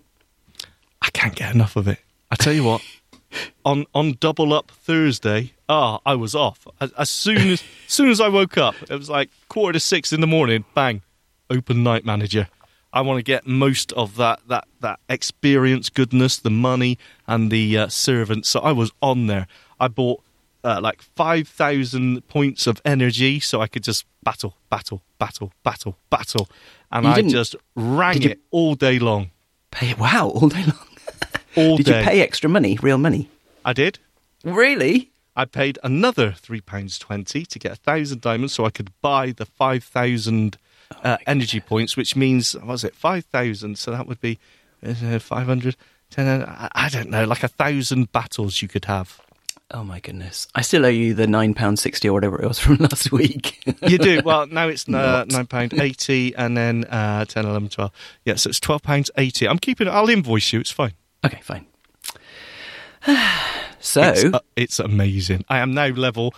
I 1.00 1.10
can't 1.10 1.36
get 1.36 1.54
enough 1.54 1.76
of 1.76 1.86
it. 1.86 2.00
I 2.32 2.34
tell 2.34 2.52
you 2.52 2.64
what, 2.64 2.82
on 3.64 3.86
on 3.94 4.16
double 4.18 4.52
up 4.52 4.72
Thursday, 4.72 5.52
ah, 5.68 6.00
I 6.04 6.16
was 6.16 6.34
off 6.34 6.66
as, 6.80 6.90
as 6.92 7.08
soon 7.08 7.52
as 7.52 7.62
soon 7.86 8.10
as 8.10 8.20
I 8.20 8.28
woke 8.28 8.58
up. 8.58 8.74
It 8.82 8.96
was 8.96 9.08
like 9.08 9.30
quarter 9.48 9.74
to 9.74 9.80
six 9.80 10.12
in 10.12 10.20
the 10.20 10.26
morning. 10.26 10.64
Bang, 10.74 11.02
open 11.48 11.84
Knight 11.84 12.04
Manager. 12.04 12.48
I 12.98 13.00
want 13.00 13.18
to 13.18 13.22
get 13.22 13.46
most 13.46 13.92
of 13.92 14.16
that 14.16 14.40
that 14.48 14.66
that 14.80 14.98
experience, 15.08 15.88
goodness, 15.88 16.36
the 16.36 16.50
money, 16.50 16.98
and 17.28 17.48
the 17.48 17.78
uh, 17.78 17.88
servants. 17.88 18.48
So 18.48 18.58
I 18.58 18.72
was 18.72 18.90
on 19.00 19.28
there. 19.28 19.46
I 19.78 19.86
bought 19.86 20.20
uh, 20.64 20.80
like 20.82 21.00
five 21.00 21.46
thousand 21.46 22.26
points 22.26 22.66
of 22.66 22.82
energy, 22.84 23.38
so 23.38 23.60
I 23.60 23.68
could 23.68 23.84
just 23.84 24.04
battle, 24.24 24.56
battle, 24.68 25.04
battle, 25.20 25.52
battle, 25.62 25.96
battle, 26.10 26.48
and 26.90 27.06
I 27.06 27.22
just 27.22 27.54
rang 27.76 28.24
it 28.24 28.40
all 28.50 28.74
day 28.74 28.98
long. 28.98 29.30
Pay 29.70 29.94
wow 29.94 30.30
all 30.34 30.48
day 30.48 30.64
long. 30.64 30.86
All 31.56 31.76
Did 31.76 31.86
day. 31.86 31.98
you 32.00 32.04
pay 32.04 32.20
extra 32.20 32.48
money, 32.48 32.78
real 32.82 32.98
money? 32.98 33.30
I 33.64 33.72
did. 33.72 33.98
Really? 34.44 35.10
I 35.34 35.44
paid 35.44 35.78
another 35.82 36.32
three 36.32 36.60
pounds 36.60 36.98
twenty 36.98 37.44
to 37.46 37.58
get 37.58 37.72
a 37.72 37.76
thousand 37.76 38.20
diamonds, 38.20 38.54
so 38.54 38.64
I 38.64 38.70
could 38.70 38.90
buy 39.00 39.30
the 39.30 39.46
five 39.46 39.84
thousand 39.84 40.56
Oh 40.90 41.10
uh, 41.10 41.16
energy 41.26 41.60
points, 41.60 41.96
which 41.96 42.16
means 42.16 42.54
what 42.54 42.66
was 42.66 42.84
it 42.84 42.94
five 42.94 43.24
thousand? 43.26 43.78
So 43.78 43.90
that 43.90 44.06
would 44.06 44.20
be 44.20 44.38
uh, 44.84 45.18
five 45.18 45.46
hundred. 45.46 45.76
I 46.16 46.68
I 46.74 46.88
don't 46.88 47.10
know, 47.10 47.24
like 47.24 47.42
a 47.42 47.48
thousand 47.48 48.12
battles 48.12 48.62
you 48.62 48.68
could 48.68 48.86
have. 48.86 49.20
Oh 49.70 49.84
my 49.84 50.00
goodness! 50.00 50.48
I 50.54 50.62
still 50.62 50.86
owe 50.86 50.88
you 50.88 51.12
the 51.12 51.26
nine 51.26 51.52
pound 51.52 51.78
sixty 51.78 52.08
or 52.08 52.14
whatever 52.14 52.40
it 52.40 52.48
was 52.48 52.58
from 52.64 52.76
last 52.76 53.12
week. 53.12 53.62
You 53.82 53.98
do 53.98 54.22
well. 54.24 54.46
Now 54.46 54.68
it's 54.68 54.88
uh, 54.88 55.26
nine 55.28 55.46
pound 55.46 55.74
eighty, 55.74 56.34
and 56.34 56.56
then 56.56 56.84
uh, 56.84 57.26
10, 57.26 57.44
11, 57.44 57.68
12. 57.68 57.90
Yeah, 58.24 58.36
so 58.36 58.48
it's 58.48 58.60
twelve 58.60 58.82
pounds 58.82 59.10
eighty. 59.18 59.46
I'm 59.46 59.58
keeping 59.58 59.86
it. 59.86 59.90
I'll 59.90 60.08
invoice 60.08 60.54
you. 60.54 60.60
It's 60.60 60.70
fine. 60.70 60.94
okay, 61.24 61.40
fine. 61.42 61.66
so 63.78 64.02
It's, 64.02 64.24
uh, 64.24 64.40
it's 64.56 64.78
amazing. 64.78 65.44
I 65.50 65.58
am 65.58 65.74
now 65.74 65.88
level 65.88 66.34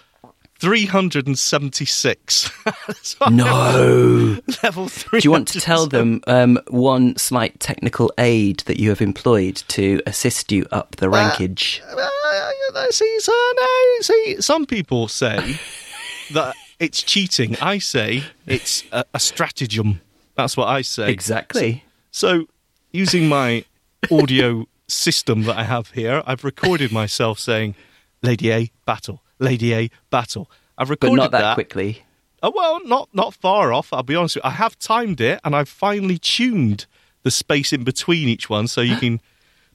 three 0.61 0.85
hundred 0.87 1.27
and 1.27 1.39
seventy 1.39 1.87
six. 1.87 2.51
no. 3.31 4.39
level 4.63 4.89
three. 4.89 5.21
Do 5.21 5.27
you 5.27 5.31
want 5.31 5.49
to 5.49 5.61
tell 5.61 5.87
them 5.87 6.21
um, 6.27 6.59
one 6.69 7.17
slight 7.17 7.59
technical 7.61 8.13
aid 8.19 8.61
that 8.67 8.79
you 8.79 8.91
have 8.91 9.01
employed 9.01 9.57
to 9.69 10.03
assist 10.07 10.53
you 10.53 10.67
up 10.71 10.97
the 10.97 11.09
rankage? 11.09 11.83
Uh, 11.89 12.87
see, 12.91 13.21
so, 13.21 13.33
no, 13.33 13.67
see, 14.03 14.41
some 14.41 14.67
people 14.67 15.09
say 15.09 15.59
that 16.33 16.55
it's 16.79 17.03
cheating. 17.03 17.57
I 17.61 17.79
say 17.79 18.25
it's 18.47 18.85
a, 18.93 19.05
a 19.15 19.21
stratagem. 19.21 20.01
That's 20.35 20.57
what 20.57 20.69
I 20.69 20.83
say. 20.83 21.11
Exactly. 21.11 21.85
So, 22.11 22.47
using 22.93 23.29
my 23.29 23.65
audio 24.11 24.67
system 24.89 25.45
that 25.45 25.57
I 25.57 25.65
have 25.65 25.91
here, 25.93 26.23
I've 26.27 26.45
recorded 26.45 26.93
myself 26.93 27.39
saying, 27.39 27.75
"Lady 28.23 28.53
A, 28.53 28.71
battle. 28.87 29.23
Lady 29.39 29.75
A, 29.75 29.91
battle." 30.11 30.51
I've 30.79 30.91
recorded 30.91 31.17
but 31.17 31.23
not 31.23 31.31
that, 31.33 31.55
quickly. 31.55 32.05
Oh, 32.43 32.53
well, 32.55 32.81
not 32.85 33.09
not 33.13 33.35
far 33.35 33.73
off. 33.73 33.93
I'll 33.93 34.03
be 34.03 34.15
honest. 34.15 34.37
With 34.37 34.45
you. 34.45 34.51
I 34.51 34.55
have 34.55 34.79
timed 34.79 35.21
it, 35.21 35.41
and 35.45 35.55
I've 35.55 35.69
finally 35.69 36.19
tuned 36.19 36.87
the 37.23 37.31
space 37.31 37.73
in 37.73 37.85
between 37.85 38.29
each 38.29 38.49
one, 38.49 38.67
so 38.67 38.81
you 38.81 38.97
can 38.97 39.21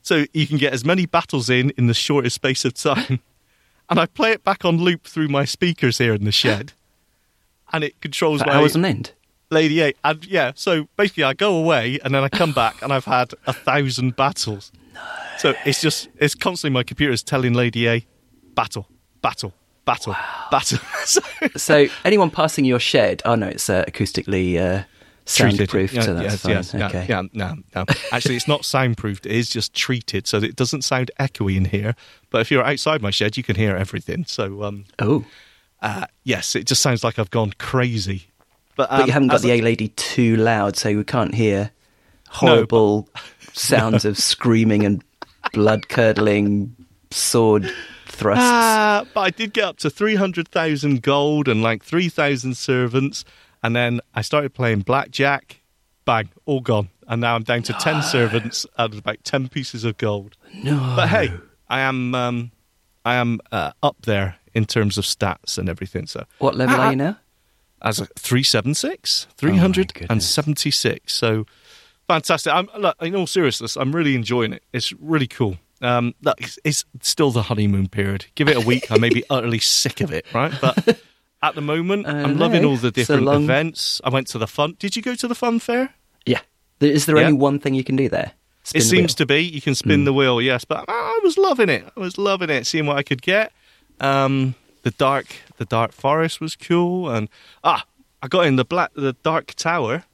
so 0.01 0.25
you 0.33 0.47
can 0.47 0.57
get 0.57 0.73
as 0.73 0.83
many 0.83 1.05
battles 1.05 1.49
in 1.49 1.71
in 1.77 1.87
the 1.87 1.93
shortest 1.93 2.35
space 2.35 2.65
of 2.65 2.73
time. 2.73 3.19
and 3.89 3.99
I 3.99 4.05
play 4.05 4.31
it 4.31 4.43
back 4.43 4.65
on 4.65 4.77
loop 4.77 5.03
through 5.03 5.27
my 5.27 5.45
speakers 5.45 5.97
here 5.99 6.13
in 6.13 6.25
the 6.25 6.31
shed, 6.31 6.73
and 7.71 7.83
it 7.83 7.99
controls 8.01 8.41
For 8.41 8.47
my 8.47 8.55
hours 8.55 8.75
on 8.75 8.85
end. 8.85 9.11
Lady 9.51 9.81
A. 9.81 9.93
And 10.03 10.25
yeah, 10.25 10.53
so 10.55 10.87
basically, 10.97 11.23
I 11.23 11.33
go 11.33 11.55
away, 11.55 11.99
and 12.03 12.13
then 12.15 12.23
I 12.23 12.29
come 12.29 12.51
back, 12.63 12.81
and 12.81 12.91
I've 12.91 13.05
had 13.05 13.33
a 13.45 13.53
thousand 13.53 14.15
battles. 14.15 14.71
No. 14.93 15.01
So 15.37 15.53
it's 15.65 15.81
just 15.81 16.09
it's 16.17 16.35
constantly 16.35 16.73
my 16.73 16.83
computer 16.83 17.13
is 17.13 17.21
telling 17.21 17.53
Lady 17.53 17.87
A, 17.87 18.05
battle, 18.55 18.87
battle, 19.21 19.53
battle, 19.85 20.15
battle. 20.51 20.79
so, 21.05 21.21
So 21.55 21.87
anyone 22.03 22.29
passing 22.31 22.65
your 22.65 22.79
shed? 22.79 23.21
Oh 23.25 23.35
no, 23.35 23.47
it's 23.47 23.69
uh, 23.69 23.83
acoustically 23.87 24.57
uh, 24.57 24.83
soundproofed, 25.25 25.93
Yeah, 25.93 26.01
so 26.01 26.13
that's 26.13 26.23
yes, 26.23 26.41
fine. 26.41 26.51
yes, 26.51 26.73
yeah, 26.73 26.87
okay. 26.87 27.05
yeah, 27.09 27.21
no, 27.33 27.55
no. 27.75 27.85
Actually, 28.11 28.35
it's 28.35 28.47
not 28.47 28.61
soundproofed. 28.65 29.25
It 29.25 29.31
is 29.33 29.49
just 29.49 29.73
treated 29.73 30.27
so 30.27 30.37
it 30.37 30.55
doesn't 30.55 30.83
sound 30.83 31.11
echoey 31.19 31.57
in 31.57 31.65
here. 31.65 31.95
But 32.29 32.41
if 32.41 32.51
you're 32.51 32.63
outside 32.63 33.01
my 33.01 33.11
shed, 33.11 33.37
you 33.37 33.43
can 33.43 33.55
hear 33.55 33.75
everything. 33.75 34.25
So, 34.25 34.63
um, 34.63 34.85
Oh, 34.99 35.25
uh, 35.81 36.05
yes, 36.23 36.55
it 36.55 36.65
just 36.65 36.81
sounds 36.81 37.03
like 37.03 37.19
I've 37.19 37.31
gone 37.31 37.53
crazy. 37.57 38.27
But, 38.75 38.89
but 38.89 39.01
um, 39.01 39.07
you 39.07 39.13
haven't 39.13 39.29
got 39.29 39.41
the 39.41 39.51
A 39.51 39.61
lady 39.61 39.89
too 39.89 40.35
loud, 40.35 40.75
so 40.75 40.95
we 40.95 41.03
can't 41.03 41.33
hear 41.33 41.71
horrible 42.29 43.07
sounds 43.53 44.03
of 44.05 44.17
screaming 44.17 44.83
and 44.85 45.03
blood 45.53 45.87
curdling 45.89 46.75
sword 47.11 47.71
thrusts. 48.15 48.43
Ah, 48.43 49.05
but 49.13 49.21
I 49.21 49.29
did 49.29 49.53
get 49.53 49.63
up 49.65 49.77
to 49.77 49.89
300,000 49.89 51.01
gold 51.01 51.47
and 51.47 51.61
like 51.61 51.83
3,000 51.83 52.55
servants. 52.57 53.23
And 53.63 53.75
then 53.75 54.01
I 54.13 54.21
started 54.21 54.53
playing 54.53 54.81
blackjack. 54.81 55.61
Bang, 56.05 56.29
all 56.45 56.61
gone. 56.61 56.89
And 57.07 57.21
now 57.21 57.35
I'm 57.35 57.43
down 57.43 57.63
to 57.63 57.73
10 57.73 58.01
servants 58.03 58.65
and 58.77 58.93
about 58.95 59.23
10 59.23 59.49
pieces 59.49 59.83
of 59.83 59.97
gold. 59.97 60.35
no, 60.63 60.93
But 60.95 61.09
hey, 61.09 61.31
I 61.69 61.79
am 61.81 62.13
um, 62.15 62.51
I 63.03 63.15
am 63.15 63.39
uh, 63.51 63.71
up 63.83 63.97
there 64.03 64.35
in 64.53 64.65
terms 64.65 64.97
of 64.97 65.03
stats 65.03 65.57
and 65.57 65.67
everything. 65.69 66.07
So 66.07 66.25
what 66.39 66.55
level 66.55 66.75
Ah, 66.75 66.85
are 66.85 66.89
you 66.91 66.95
now? 66.95 67.17
as 67.81 67.99
a 67.99 68.05
376, 68.17 69.27
Oh 69.27 69.47
my 69.47 69.59
376. 69.67 71.13
so 71.13 71.45
fantastic. 72.07 72.53
I'm 72.53 72.69
look, 72.77 72.95
in 73.01 73.15
all 73.15 73.27
seriousness, 73.27 73.75
I'm 73.75 73.95
really 73.95 74.15
enjoying 74.15 74.53
it. 74.53 74.63
It's 74.73 74.93
really 74.93 75.27
cool. 75.27 75.57
Um, 75.81 76.15
look, 76.21 76.39
it's, 76.41 76.57
it's 76.63 76.85
still 77.01 77.31
the 77.31 77.43
honeymoon 77.43 77.89
period. 77.89 78.25
Give 78.35 78.47
it 78.47 78.55
a 78.57 78.61
week, 78.61 78.91
I 78.91 78.97
may 78.97 79.09
be 79.09 79.23
utterly 79.29 79.59
sick 79.59 80.01
of 80.01 80.11
it, 80.11 80.25
right? 80.33 80.53
But 80.61 80.99
at 81.43 81.55
the 81.55 81.61
moment, 81.61 82.07
I'm 82.07 82.37
loving 82.37 82.63
all 82.65 82.77
the 82.77 82.91
different 82.91 83.23
long- 83.23 83.43
events. 83.43 83.99
I 84.03 84.09
went 84.09 84.27
to 84.27 84.37
the 84.37 84.47
fun. 84.47 84.75
Did 84.79 84.95
you 84.95 85.01
go 85.01 85.15
to 85.15 85.27
the 85.27 85.35
fun 85.35 85.59
fair? 85.59 85.93
Yeah. 86.25 86.39
Is 86.79 87.05
there 87.05 87.17
Yeah. 87.17 87.23
only 87.27 87.37
one 87.37 87.59
thing 87.59 87.73
you 87.73 87.83
can 87.83 87.95
do 87.95 88.09
there? 88.09 88.31
Spin 88.63 88.79
it 88.79 88.83
the 88.83 88.89
seems 88.89 89.11
wheel. 89.11 89.15
to 89.17 89.25
be. 89.27 89.39
You 89.41 89.61
can 89.61 89.75
spin 89.75 90.01
Mm. 90.01 90.05
the 90.05 90.13
wheel, 90.13 90.41
yes, 90.41 90.65
but 90.65 90.85
I 90.87 91.19
was 91.23 91.37
loving 91.37 91.69
it. 91.69 91.85
I 91.95 91.99
was 91.99 92.17
loving 92.17 92.49
it, 92.49 92.65
seeing 92.65 92.85
what 92.87 92.97
I 92.97 93.03
could 93.03 93.21
get. 93.21 93.51
Um, 93.99 94.55
the 94.81 94.91
dark, 94.91 95.27
the 95.57 95.65
dark 95.65 95.91
forest 95.91 96.41
was 96.41 96.55
cool, 96.55 97.09
and 97.09 97.29
ah, 97.63 97.85
I 98.23 98.27
got 98.27 98.45
in 98.47 98.55
the 98.55 98.65
black, 98.65 98.91
the 98.95 99.13
dark 99.23 99.53
tower. 99.55 100.05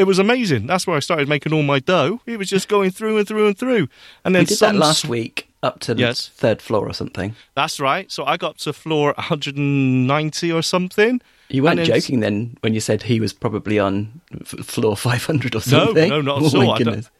It 0.00 0.06
was 0.06 0.18
amazing. 0.18 0.66
That's 0.66 0.86
where 0.86 0.96
I 0.96 1.00
started 1.00 1.28
making 1.28 1.52
all 1.52 1.62
my 1.62 1.78
dough. 1.78 2.20
It 2.26 2.38
was 2.38 2.48
just 2.48 2.68
going 2.68 2.90
through 2.90 3.18
and 3.18 3.28
through 3.28 3.46
and 3.48 3.58
through, 3.58 3.88
and 4.24 4.34
then 4.34 4.42
We 4.42 4.46
did 4.46 4.58
some 4.58 4.76
that 4.76 4.86
last 4.86 5.04
week 5.04 5.48
up 5.62 5.78
to 5.80 5.94
the 5.94 6.00
Yes. 6.00 6.28
third 6.34 6.62
floor 6.62 6.88
or 6.88 6.94
something. 6.94 7.34
That's 7.54 7.78
right. 7.78 8.10
So 8.10 8.24
I 8.24 8.36
got 8.38 8.56
to 8.60 8.72
floor 8.72 9.12
190 9.18 10.50
or 10.52 10.62
something. 10.62 11.20
You 11.48 11.62
weren't 11.64 11.84
joking 11.84 12.20
then 12.20 12.56
when 12.62 12.74
you 12.74 12.80
said 12.80 13.02
he 13.02 13.20
was 13.20 13.32
probably 13.32 13.78
on 13.78 14.20
f- 14.40 14.64
floor 14.64 14.96
500 14.96 15.54
or 15.54 15.60
something. 15.60 16.08
no, 16.08 16.20
no, 16.22 16.38
not 16.38 16.42
oh 16.42 16.46
at 16.46 16.54
all. 16.54 16.60
Don't- 16.62 16.78
goodness. 16.78 17.10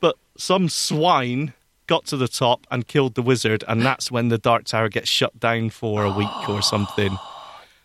But 0.00 0.16
some 0.38 0.68
swine 0.68 1.52
got 1.88 2.06
to 2.06 2.16
the 2.16 2.28
top 2.28 2.66
and 2.70 2.86
killed 2.88 3.14
the 3.14 3.22
wizard, 3.22 3.62
and 3.68 3.82
that's 3.82 4.10
when 4.10 4.28
the 4.28 4.38
Dark 4.38 4.64
Tower 4.64 4.88
gets 4.88 5.10
shut 5.10 5.38
down 5.38 5.68
for 5.70 6.04
a 6.04 6.10
week 6.12 6.48
or 6.48 6.62
something. 6.62 7.18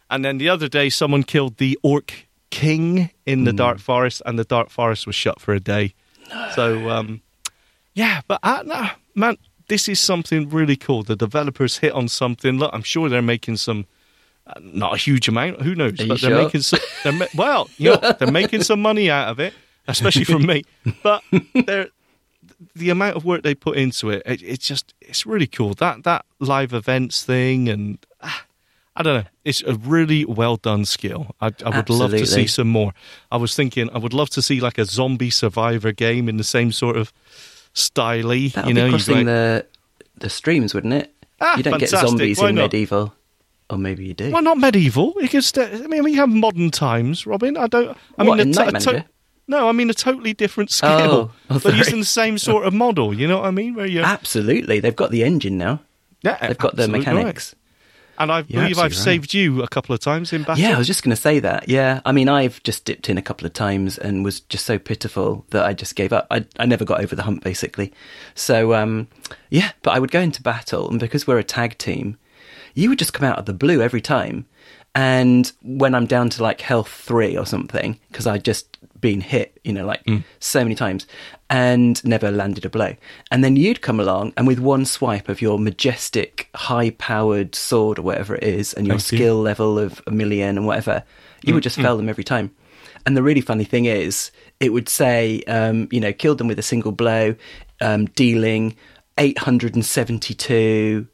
And 0.10 0.24
then 0.24 0.38
the 0.38 0.48
other 0.48 0.70
day, 0.70 0.88
someone 0.88 1.24
killed 1.24 1.58
the 1.58 1.78
Orc 1.84 2.27
King 2.50 3.10
in 3.26 3.40
Hmm. 3.40 3.46
the 3.46 3.54
Dark 3.54 3.80
Forest, 3.80 4.22
and 4.26 4.38
the 4.40 4.44
Dark 4.44 4.70
Forest 4.70 5.06
was 5.08 5.16
shut 5.16 5.40
for 5.40 5.54
a 5.54 5.60
day. 5.60 5.94
So, 6.56 6.90
um, 6.90 7.22
yeah, 7.94 8.22
but 8.28 8.40
uh, 8.44 8.64
no, 8.66 8.88
man, 9.16 9.38
this 9.70 9.88
is 9.88 10.00
something 10.00 10.50
really 10.50 10.76
cool. 10.76 11.04
The 11.04 11.16
developers 11.16 11.78
hit 11.78 11.94
on 11.94 12.08
something. 12.08 12.58
Look, 12.58 12.72
I'm 12.74 12.84
sure 12.84 13.10
they're 13.10 13.22
making 13.22 13.58
some. 13.58 13.86
Uh, 14.46 14.54
not 14.62 14.94
a 14.94 14.98
huge 14.98 15.28
amount, 15.28 15.62
who 15.62 15.76
knows? 15.76 16.00
Are 16.00 16.08
but 16.08 16.22
they're 16.22 16.30
sure? 16.32 16.44
making 16.44 16.62
some. 16.62 16.80
They're 17.04 17.12
ma- 17.14 17.26
well, 17.36 17.70
you 17.78 17.92
know, 17.92 18.14
they're 18.20 18.32
making 18.32 18.64
some 18.64 18.82
money 18.82 19.10
out 19.10 19.28
of 19.30 19.40
it, 19.42 19.54
especially 19.88 20.24
from 20.24 20.46
me. 20.46 20.64
But 21.04 21.22
they're 21.66 21.88
the 22.76 22.90
amount 22.90 23.18
of 23.18 23.26
work 23.26 23.44
they 23.44 23.54
put 23.56 23.78
into 23.78 24.10
it, 24.10 24.24
it, 24.26 24.42
it's 24.42 24.66
just 24.66 24.94
it's 25.02 25.26
really 25.26 25.48
cool. 25.48 25.74
That 25.76 26.04
that 26.06 26.26
live 26.40 26.74
events 26.74 27.24
thing, 27.26 27.68
and 27.70 27.98
I 29.00 29.04
don't 29.04 29.24
know, 29.24 29.30
it's 29.46 29.62
a 29.64 29.76
really 29.76 30.26
well 30.26 30.58
done 30.58 30.84
skill. 30.86 31.36
I, 31.40 31.52
I 31.66 31.78
would 31.78 31.90
love 31.90 32.12
to 32.12 32.26
see 32.26 32.48
some 32.48 32.68
more. 32.68 32.94
I 33.32 33.38
was 33.38 33.56
thinking 33.56 33.90
I 33.94 33.98
would 34.00 34.14
love 34.14 34.30
to 34.32 34.42
see 34.42 34.60
like 34.60 34.78
a 34.78 34.86
zombie 34.86 35.30
survivor 35.30 35.92
game 35.92 36.28
in 36.28 36.38
the 36.38 36.44
same 36.44 36.72
sort 36.72 36.98
of 36.98 37.14
styly. 37.74 38.52
That 38.54 38.66
would 38.66 38.70
you 38.70 38.74
know, 38.74 38.86
be 38.88 38.92
crossing 38.92 39.16
like- 39.18 39.26
the 39.26 39.66
the 40.18 40.30
streams, 40.30 40.74
wouldn't 40.74 40.94
it? 40.94 41.14
Ah, 41.40 41.58
you 41.58 41.64
don't 41.64 41.78
get 41.78 41.90
fantastic. 41.90 42.10
zombies 42.10 42.40
Why 42.40 42.50
in 42.50 42.56
not? 42.56 42.62
medieval. 42.64 43.14
Or 43.70 43.78
maybe 43.78 44.06
you 44.06 44.14
do. 44.14 44.32
Well, 44.32 44.42
not 44.42 44.58
medieval. 44.58 45.14
St- 45.30 45.84
I 45.84 45.88
mean, 45.88 46.04
we 46.04 46.14
have 46.16 46.30
modern 46.30 46.72
times, 46.72 47.28
Robin. 47.28 47.58
I 47.58 47.68
don't. 47.68 47.96
I 48.18 48.24
What, 48.24 48.38
mean, 48.40 48.58
a 48.58 48.62
a 48.62 48.66
Manager? 48.72 49.06
no, 49.48 49.68
I 49.70 49.74
mean 49.74 49.90
a 49.90 49.94
totally 49.94 50.34
different 50.34 50.72
skill, 50.72 50.90
Oh, 50.90 51.32
oh, 51.50 51.60
but 51.60 51.76
using 51.76 52.00
the 52.00 52.06
same 52.06 52.38
sort 52.38 52.66
of 52.66 52.74
model. 52.74 53.14
You 53.14 53.28
know 53.28 53.38
what 53.40 53.46
I 53.46 53.52
mean? 53.52 53.76
Where 53.76 53.86
you, 53.86 54.02
Absolutely. 54.02 54.80
They've 54.80 54.96
got 54.96 55.12
the 55.12 55.24
engine 55.24 55.58
now. 55.58 55.82
yeah, 56.24 56.48
They've 56.48 56.58
got 56.58 56.76
the 56.78 56.88
mechanics. 56.88 57.54
right. 57.54 57.64
And 58.20 58.32
I 58.32 58.40
You're 58.48 58.64
believe 58.64 58.80
I've 58.80 58.92
right. 58.92 58.94
saved 58.94 59.34
you 59.34 59.62
a 59.64 59.68
couple 59.68 59.94
of 59.94 60.00
times 60.00 60.34
in 60.34 60.44
battle. 60.44 60.62
Yeah, 60.62 60.76
I 60.76 60.78
was 60.78 60.88
just 60.88 61.04
going 61.04 61.16
to 61.16 61.22
say 61.22 61.40
that. 61.40 61.70
Yeah, 61.70 62.02
I 62.06 62.12
mean, 62.12 62.30
I've 62.30 62.62
just 62.64 62.86
dipped 62.86 63.10
in 63.10 63.18
a 63.18 63.22
couple 63.22 63.46
of 63.46 63.54
times 63.54 63.98
and 63.98 64.24
was 64.24 64.40
just 64.42 64.66
so 64.66 64.80
pitiful 64.80 65.46
that 65.52 65.66
I 65.66 65.74
just 65.74 65.96
gave 65.96 66.12
up. 66.14 66.28
I 66.32 66.46
I 66.58 66.66
never 66.66 66.86
got 66.86 67.02
over 67.02 67.16
the 67.16 67.24
hump, 67.24 67.44
basically. 67.44 67.94
So 68.36 68.74
um, 68.74 69.08
yeah, 69.50 69.72
but 69.84 69.92
I 69.92 70.00
would 70.00 70.12
go 70.12 70.20
into 70.20 70.42
battle, 70.42 70.90
and 70.90 71.00
because 71.00 71.28
we're 71.28 71.38
a 71.38 71.44
tag 71.44 71.78
team, 71.78 72.18
you 72.74 72.90
would 72.90 73.00
just 73.00 73.14
come 73.14 73.28
out 73.28 73.40
of 73.40 73.46
the 73.46 73.54
blue 73.54 73.82
every 73.82 74.02
time. 74.02 74.46
And 74.96 75.52
when 75.62 75.94
I'm 75.94 76.08
down 76.08 76.30
to 76.32 76.44
like 76.44 76.60
health 76.62 76.90
three 76.90 77.38
or 77.38 77.46
something, 77.46 78.00
because 78.10 78.26
I'd 78.26 78.44
just 78.44 78.77
been 79.08 79.22
hit, 79.22 79.58
you 79.64 79.72
know, 79.72 79.86
like 79.86 80.04
so 80.40 80.64
many 80.64 80.76
times, 80.76 81.08
and 81.50 82.04
never 82.04 82.30
landed 82.30 82.66
a 82.66 82.70
blow. 82.70 82.94
And 83.32 83.42
then 83.42 83.56
you'd 83.56 83.82
come 83.82 84.02
along, 84.02 84.34
and 84.36 84.46
with 84.46 84.60
one 84.60 84.84
swipe 84.84 85.30
of 85.30 85.42
your 85.42 85.58
majestic, 85.58 86.50
high-powered 86.54 87.56
sword 87.56 88.00
or 88.00 88.02
whatever 88.02 88.36
it 88.36 88.44
is, 88.44 88.74
and 88.74 88.86
your 88.86 88.98
Thank 89.00 89.14
you. 89.14 89.18
skill 89.18 89.36
level 89.38 89.80
of 89.80 90.02
a 90.08 90.12
million 90.12 90.58
and 90.58 90.68
whatever, 90.68 91.06
you 91.42 91.54
would 91.54 91.64
just 91.64 91.78
fell 91.78 91.96
them 91.96 92.10
every 92.10 92.26
time. 92.26 92.52
And 93.06 93.16
the 93.16 93.24
really 93.24 93.40
funny 93.40 93.64
thing 93.64 93.86
is, 93.86 94.30
it 94.60 94.74
would 94.74 94.90
say, 94.90 95.42
um, 95.48 95.88
you 95.90 96.02
know, 96.02 96.12
killed 96.12 96.40
them 96.40 96.50
with 96.50 96.60
a 96.60 96.64
single 96.64 96.92
blow, 96.92 97.36
um, 97.80 98.08
dealing 98.08 98.76
872, 99.18 101.08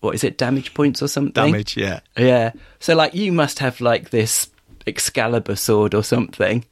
what 0.00 0.14
is 0.14 0.22
it, 0.22 0.36
damage 0.36 0.74
points 0.74 1.00
or 1.00 1.08
something? 1.08 1.32
Damage, 1.32 1.78
yeah. 1.78 2.00
Yeah. 2.14 2.52
So, 2.78 2.94
like, 2.94 3.14
you 3.14 3.32
must 3.32 3.60
have, 3.60 3.80
like, 3.80 4.10
this 4.10 4.50
Excalibur 4.86 5.56
sword 5.56 5.94
or 5.94 6.04
something 6.04 6.66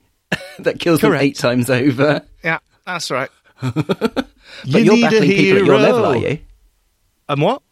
that 0.58 0.78
kills 0.78 1.00
them 1.00 1.14
eight 1.14 1.36
times 1.36 1.70
over. 1.70 2.22
Yeah, 2.42 2.58
that's 2.84 3.10
right. 3.10 3.30
But 4.70 4.84
you 4.84 4.92
are 4.92 5.10
battling 5.10 5.30
people 5.30 5.58
at 5.58 5.66
your 5.66 5.78
level, 5.78 6.04
are 6.04 6.16
you? 6.16 6.38
And 7.28 7.42
what? 7.42 7.62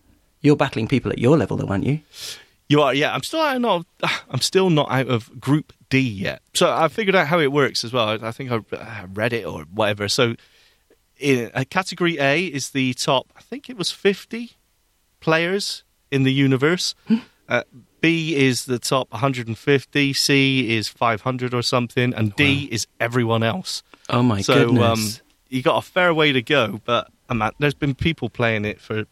You're 0.41 0.57
battling 0.57 0.89
people 0.89 1.13
at 1.13 1.19
your 1.19 1.37
level, 1.37 1.57
though, 1.57 1.69
aren't 1.69 1.87
you? 1.87 2.01
You 2.69 2.83
are, 2.83 2.95
yeah. 2.95 3.15
I'm 3.15 3.23
still 3.23 3.41
out 3.41 3.61
not. 3.61 3.87
I'm 4.29 4.41
still 4.41 4.71
not 4.71 4.91
out 4.91 5.09
of 5.09 5.41
Group 5.41 5.73
D 5.89 6.01
yet. 6.01 6.43
So 6.55 6.71
I 6.71 6.89
figured 6.89 7.15
out 7.15 7.29
how 7.29 7.39
it 7.39 7.53
works 7.53 7.85
as 7.85 7.93
well. 7.93 8.19
I 8.23 8.31
think 8.33 8.51
I 8.51 9.05
read 9.13 9.33
it 9.33 9.47
or 9.47 9.63
whatever. 9.63 10.09
So, 10.09 10.35
in 11.19 11.51
uh, 11.55 11.65
category 11.69 12.19
A 12.19 12.45
is 12.45 12.71
the 12.71 12.95
top. 12.95 13.29
I 13.37 13.41
think 13.41 13.71
it 13.71 13.77
was 13.77 13.91
50 13.91 14.53
players 15.21 15.85
in 16.11 16.25
the 16.25 16.33
universe. 16.33 16.95
uh, 17.49 17.63
B 18.05 18.37
is 18.37 18.67
the 18.67 18.79
top 18.79 19.11
150. 19.13 20.13
C 20.13 20.77
is 20.77 20.89
500 20.89 21.55
or 21.55 21.63
something, 21.63 22.13
and 22.13 22.37
D 22.37 22.69
is 22.71 22.87
everyone 23.01 23.43
else. 23.43 23.83
Oh, 24.11 24.23
my 24.23 24.43
so 24.43 24.67
goodness. 24.67 25.21
um, 25.21 25.27
you 25.49 25.63
got 25.63 25.79
a 25.79 25.83
fair 25.83 26.13
way 26.13 26.31
to 26.31 26.43
go, 26.43 26.83
but 26.85 27.11
um, 27.31 27.41
uh, 27.41 27.53
there's 27.59 27.73
been 27.73 27.95
people 27.95 28.29
playing 28.29 28.67
it 28.67 28.79
for 28.79 29.05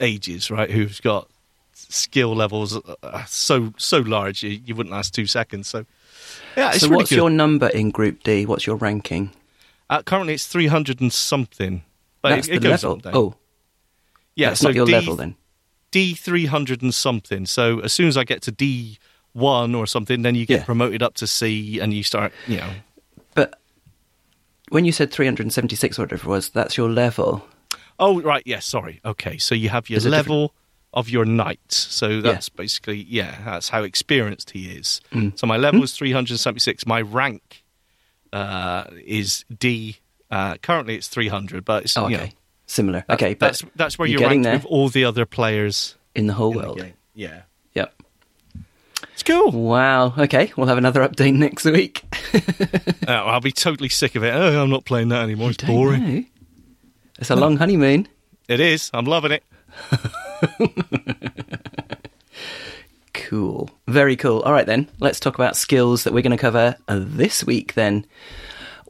ages, 0.00 0.50
right? 0.50 0.70
Who's 0.70 0.98
got 0.98 1.28
skill 1.74 2.34
levels 2.34 2.78
uh, 3.02 3.24
so 3.26 3.74
so 3.76 3.98
large 3.98 4.42
you, 4.42 4.60
you 4.64 4.74
wouldn't 4.74 4.92
last 4.94 5.14
two 5.14 5.26
seconds. 5.26 5.68
So 5.68 5.84
yeah, 6.56 6.70
it's 6.70 6.80
so, 6.80 6.86
really 6.86 6.96
what's 6.96 7.10
good. 7.10 7.16
your 7.16 7.28
number 7.28 7.68
in 7.68 7.90
Group 7.90 8.22
D? 8.22 8.46
What's 8.46 8.66
your 8.66 8.76
ranking? 8.76 9.32
Uh, 9.90 10.00
currently, 10.00 10.32
it's 10.32 10.46
three 10.46 10.68
hundred 10.68 11.02
and 11.02 11.12
something. 11.12 11.82
But 12.22 12.30
That's 12.30 12.48
it, 12.48 12.54
it 12.54 12.60
the 12.62 12.68
goes 12.68 12.82
level. 12.82 12.90
up 12.92 12.94
and 12.94 13.02
down. 13.12 13.14
Oh, 13.14 13.34
yeah. 14.36 14.48
that's 14.48 14.60
so 14.60 14.68
not 14.68 14.74
your 14.74 14.86
D, 14.86 14.92
level 14.92 15.16
then. 15.16 15.36
D 15.92 16.14
three 16.14 16.46
hundred 16.46 16.82
and 16.82 16.92
something. 16.92 17.46
So 17.46 17.78
as 17.80 17.92
soon 17.92 18.08
as 18.08 18.16
I 18.16 18.24
get 18.24 18.42
to 18.42 18.50
D 18.50 18.98
one 19.32 19.74
or 19.76 19.86
something, 19.86 20.22
then 20.22 20.34
you 20.34 20.44
get 20.44 20.58
Yeah. 20.60 20.64
promoted 20.64 21.02
up 21.02 21.14
to 21.14 21.26
C, 21.26 21.78
and 21.80 21.94
you 21.94 22.02
start, 22.02 22.32
you 22.48 22.56
know. 22.58 22.70
But 23.34 23.58
when 24.68 24.84
you 24.84 24.92
said 24.92 25.10
376 25.12 25.98
or 25.98 26.02
whatever 26.02 26.24
it 26.26 26.28
was, 26.28 26.48
that's 26.50 26.76
your 26.76 26.90
level. 26.90 27.46
Oh, 27.98 28.20
right. 28.20 28.42
Yeah. 28.44 28.58
Sorry. 28.60 29.00
Okay. 29.04 29.38
So 29.38 29.54
you 29.54 29.68
have 29.70 29.88
your 29.88 30.00
There's 30.00 30.10
level 30.10 30.52
of 30.92 31.08
your 31.08 31.24
knight. 31.24 31.60
So 31.72 32.20
that's 32.20 32.48
basically 32.50 33.06
yeah. 33.08 33.38
That's 33.44 33.68
how 33.70 33.82
experienced 33.84 34.50
he 34.50 34.72
is. 34.76 35.00
Mm. 35.12 35.38
So 35.38 35.46
my 35.46 35.56
level 35.56 35.82
is 35.82 35.92
three 35.94 36.12
hundred 36.12 36.38
seventy 36.38 36.60
six. 36.60 36.84
My 36.86 37.00
rank 37.00 37.64
uh, 38.32 38.84
is 39.04 39.44
D. 39.56 39.96
Uh, 40.30 40.56
currently, 40.62 40.96
it's 40.96 41.08
three 41.08 41.28
hundred, 41.28 41.64
but 41.64 41.84
it's 41.84 41.96
Oh, 41.96 42.08
you 42.08 42.16
okay. 42.16 42.26
know, 42.26 42.32
Similar. 42.72 43.04
that- 43.06 43.14
okay, 43.14 43.34
but 43.34 43.46
that's 43.48 43.64
that's 43.76 43.98
where 43.98 44.08
you're 44.08 44.20
you're, 44.20 44.28
getting 44.28 44.42
ranked 44.42 44.62
there. 44.62 44.70
with 44.70 44.78
all 44.80 44.88
the 44.88 45.04
other 45.04 45.26
players 45.26 45.96
in 46.14 46.26
the 46.26 46.32
whole 46.32 46.52
in 46.52 46.64
world. 46.64 46.78
game. 46.78 46.94
Yeah. 47.14 47.42
Yep. 47.74 47.94
It's 49.12 49.22
cool. 49.22 49.50
Wow. 49.52 50.14
Okay, 50.16 50.52
we'll 50.56 50.68
have 50.68 50.78
another 50.78 51.06
update 51.06 51.34
next 51.46 51.64
week. 51.64 52.02
Uh, 53.06 53.10
I'll 53.12 53.40
be 53.40 53.50
totally 53.52 53.88
sick 53.88 54.14
of 54.14 54.22
it. 54.22 54.32
Oh, 54.32 54.62
I'm 54.62 54.70
not 54.70 54.84
playing 54.84 55.08
that 55.08 55.22
anymore. 55.24 55.50
It's 55.50 55.62
boring. 55.62 56.14
know. 56.20 56.24
It's 57.18 57.30
a 57.30 57.36
long 57.36 57.56
honeymoon. 57.62 58.06
It 58.48 58.60
is. 58.60 58.90
I'm 58.94 59.04
loving 59.06 59.32
it. 59.32 59.42
Cool. 63.12 63.68
Very 63.88 64.16
cool. 64.16 64.40
All 64.40 64.52
right, 64.52 64.64
then. 64.66 64.88
Let's 65.00 65.20
talk 65.20 65.34
about 65.34 65.56
skills 65.56 66.04
that 66.04 66.12
we're 66.14 66.22
going 66.22 66.30
to 66.36 66.38
cover 66.38 66.76
this 66.88 67.44
week, 67.44 67.74
then. 67.74 68.06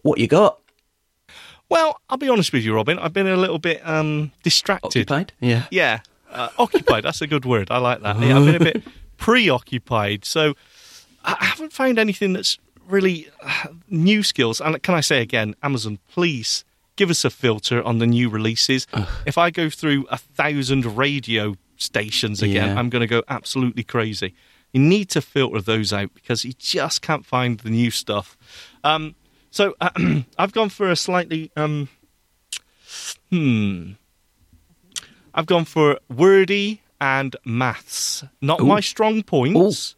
What 0.03 0.19
you 0.19 0.29
got? 0.29 0.59
Well, 1.73 1.99
I'll 2.11 2.19
be 2.19 2.29
honest 2.29 2.53
with 2.53 2.65
you, 2.65 2.75
Robin. 2.75 2.99
I've 2.99 3.15
been 3.15 3.27
a 3.27 3.37
little 3.37 3.59
bit 3.59 3.81
um, 3.89 4.31
distracted. 4.43 4.89
Occupied? 4.89 5.33
Yeah. 5.41 5.65
Yeah, 5.71 6.01
uh, 6.31 6.51
occupied. 6.59 7.05
That's 7.05 7.23
a 7.23 7.27
good 7.27 7.47
word. 7.47 7.71
I 7.71 7.79
like 7.79 8.03
that. 8.03 8.21
Yeah, 8.21 8.37
I've 8.39 8.45
been 8.45 8.55
a 8.57 8.73
bit 8.73 8.83
preoccupied, 9.17 10.27
so 10.27 10.53
I 11.25 11.37
haven't 11.41 11.73
found 11.73 11.99
anything 11.99 12.35
that's 12.35 12.59
really 12.87 13.29
uh, 13.43 13.69
new 13.89 14.23
skills. 14.23 14.61
And 14.61 14.83
can 14.83 14.95
I 14.95 15.01
say 15.01 15.23
again, 15.23 15.55
Amazon, 15.63 15.99
please 16.11 16.65
give 16.97 17.09
us 17.09 17.25
a 17.25 17.31
filter 17.31 17.83
on 17.83 17.99
the 18.01 18.07
new 18.07 18.29
releases. 18.29 18.87
If 19.25 19.39
I 19.39 19.51
go 19.51 19.71
through 19.71 20.05
a 20.11 20.19
thousand 20.19 20.85
radio 20.95 21.55
stations 21.79 22.43
again, 22.43 22.69
Yeah. 22.69 22.79
I'm 22.79 22.91
going 22.91 23.01
to 23.01 23.07
go 23.07 23.23
absolutely 23.29 23.83
crazy. 23.83 24.35
You 24.75 24.81
need 24.83 25.09
to 25.11 25.23
filter 25.23 25.63
those 25.63 25.91
out 25.91 26.13
because 26.13 26.45
you 26.45 26.53
just 26.59 27.01
can't 27.01 27.25
find 27.25 27.59
the 27.61 27.71
new 27.71 27.91
stuff. 27.91 28.37
Um, 28.85 29.15
so 29.53 29.77
I've 30.39 30.53
gone 30.53 30.69
for 30.71 30.91
a 30.91 30.97
slightly 30.97 31.53
um, 31.57 31.89
hmm. 33.31 33.93
I've 35.35 35.47
gone 35.47 35.65
for 35.65 35.99
wordy 36.11 36.83
and 37.01 37.37
maths. 37.45 38.25
Not 38.41 38.61
Ooh. 38.61 38.67
my 38.67 38.81
strong 38.81 39.23
points. 39.23 39.95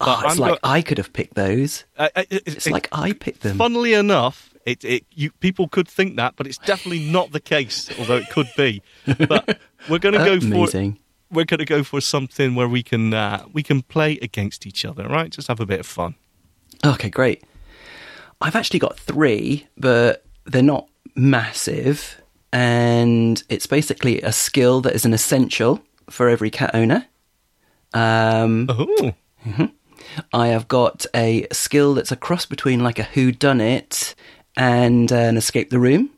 Oh, 0.00 0.04
But 0.06 0.24
it's 0.24 0.32
I'm 0.34 0.38
like 0.38 0.52
go- 0.62 0.68
I 0.68 0.82
could 0.82 0.98
have 0.98 1.12
picked 1.12 1.34
those. 1.34 1.84
Uh, 1.96 2.08
uh, 2.16 2.24
it- 2.30 2.42
It's 2.46 2.66
it- 2.66 2.72
like 2.72 2.88
I 2.90 3.12
picked 3.12 3.42
them. 3.42 3.56
Funnily 3.58 3.92
enough, 3.94 4.52
it, 4.66 4.84
it 4.84 5.04
you 5.14 5.30
people 5.40 5.68
could 5.68 5.86
think 5.88 6.16
that, 6.16 6.34
but 6.36 6.46
it's 6.46 6.58
definitely 6.58 7.08
not 7.10 7.30
the 7.32 7.40
case. 7.40 7.88
Although 7.98 8.16
it 8.16 8.30
could 8.30 8.48
be. 8.56 8.82
But 9.06 9.58
we're 9.88 9.98
going 10.00 10.14
to 10.14 10.24
go 10.24 10.40
for 10.40 10.94
we're 11.30 11.44
going 11.44 11.58
to 11.58 11.64
go 11.64 11.82
for 11.82 12.00
something 12.00 12.54
where 12.54 12.68
we 12.68 12.82
can 12.82 13.14
uh, 13.14 13.44
we 13.52 13.62
can 13.62 13.82
play 13.82 14.18
against 14.20 14.66
each 14.66 14.84
other, 14.84 15.04
right? 15.08 15.30
Just 15.30 15.48
have 15.48 15.60
a 15.60 15.66
bit 15.66 15.80
of 15.80 15.86
fun. 15.86 16.16
Okay, 16.84 17.08
great. 17.10 17.44
I've 18.42 18.56
actually 18.56 18.80
got 18.80 18.98
three, 18.98 19.66
but 19.78 20.24
they're 20.44 20.62
not 20.62 20.88
massive. 21.14 22.20
And 22.52 23.42
it's 23.48 23.66
basically 23.66 24.20
a 24.20 24.32
skill 24.32 24.80
that 24.82 24.94
is 24.94 25.04
an 25.04 25.14
essential 25.14 25.80
for 26.10 26.28
every 26.28 26.50
cat 26.50 26.72
owner. 26.74 27.06
Um, 27.94 28.66
Oh, 28.68 29.14
I 30.32 30.48
have 30.48 30.68
got 30.68 31.06
a 31.14 31.46
skill 31.52 31.94
that's 31.94 32.12
a 32.12 32.16
cross 32.16 32.44
between 32.44 32.80
like 32.82 32.98
a 32.98 33.04
who 33.04 33.32
done 33.32 33.60
it 33.60 34.14
and 34.56 35.10
an 35.10 35.36
escape 35.36 35.70
the 35.70 35.78
room 35.78 36.10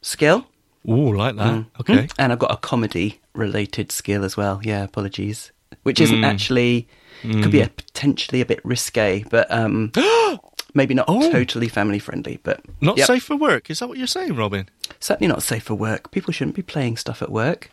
skill. 0.00 0.46
ooh, 0.88 1.14
like 1.14 1.36
that. 1.36 1.64
Okay. 1.80 2.08
And 2.18 2.32
I've 2.32 2.38
got 2.38 2.52
a 2.52 2.56
comedy 2.56 3.20
related 3.34 3.92
skill 3.92 4.24
as 4.24 4.36
well. 4.36 4.60
Yeah, 4.62 4.84
apologies. 4.84 5.52
Which 5.82 6.00
isn't 6.00 6.24
actually 6.24 6.88
could 7.22 7.50
be 7.50 7.60
a 7.60 7.68
potentially 7.68 8.40
a 8.40 8.46
bit 8.46 8.60
risque, 8.64 9.24
but 9.28 9.50
um 9.50 9.92
maybe 10.74 10.94
not 10.94 11.06
Oh. 11.08 11.30
totally 11.30 11.68
family 11.68 11.98
friendly, 11.98 12.38
but 12.42 12.60
Not 12.80 12.96
yep. 12.98 13.06
safe 13.06 13.24
for 13.24 13.36
work. 13.36 13.70
Is 13.70 13.78
that 13.78 13.88
what 13.88 13.98
you're 13.98 14.06
saying, 14.06 14.34
Robin? 14.36 14.68
certainly 15.00 15.28
not 15.28 15.42
safe 15.42 15.62
for 15.64 15.74
work. 15.74 16.10
People 16.10 16.32
shouldn't 16.32 16.56
be 16.56 16.62
playing 16.62 16.96
stuff 16.96 17.22
at 17.22 17.30
work. 17.30 17.70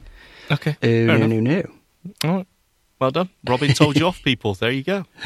Okay. 0.52 0.74
Fair 0.82 1.06
no 1.08 1.18
no 1.28 1.40
no. 1.40 1.64
All 2.24 2.36
right. 2.38 2.48
Well 3.00 3.12
done. 3.12 3.30
Robin 3.48 3.74
told 3.74 3.98
you 3.98 4.06
off, 4.08 4.22
people. 4.24 4.54
There 4.54 4.72
you 4.72 4.84
go. 4.84 5.06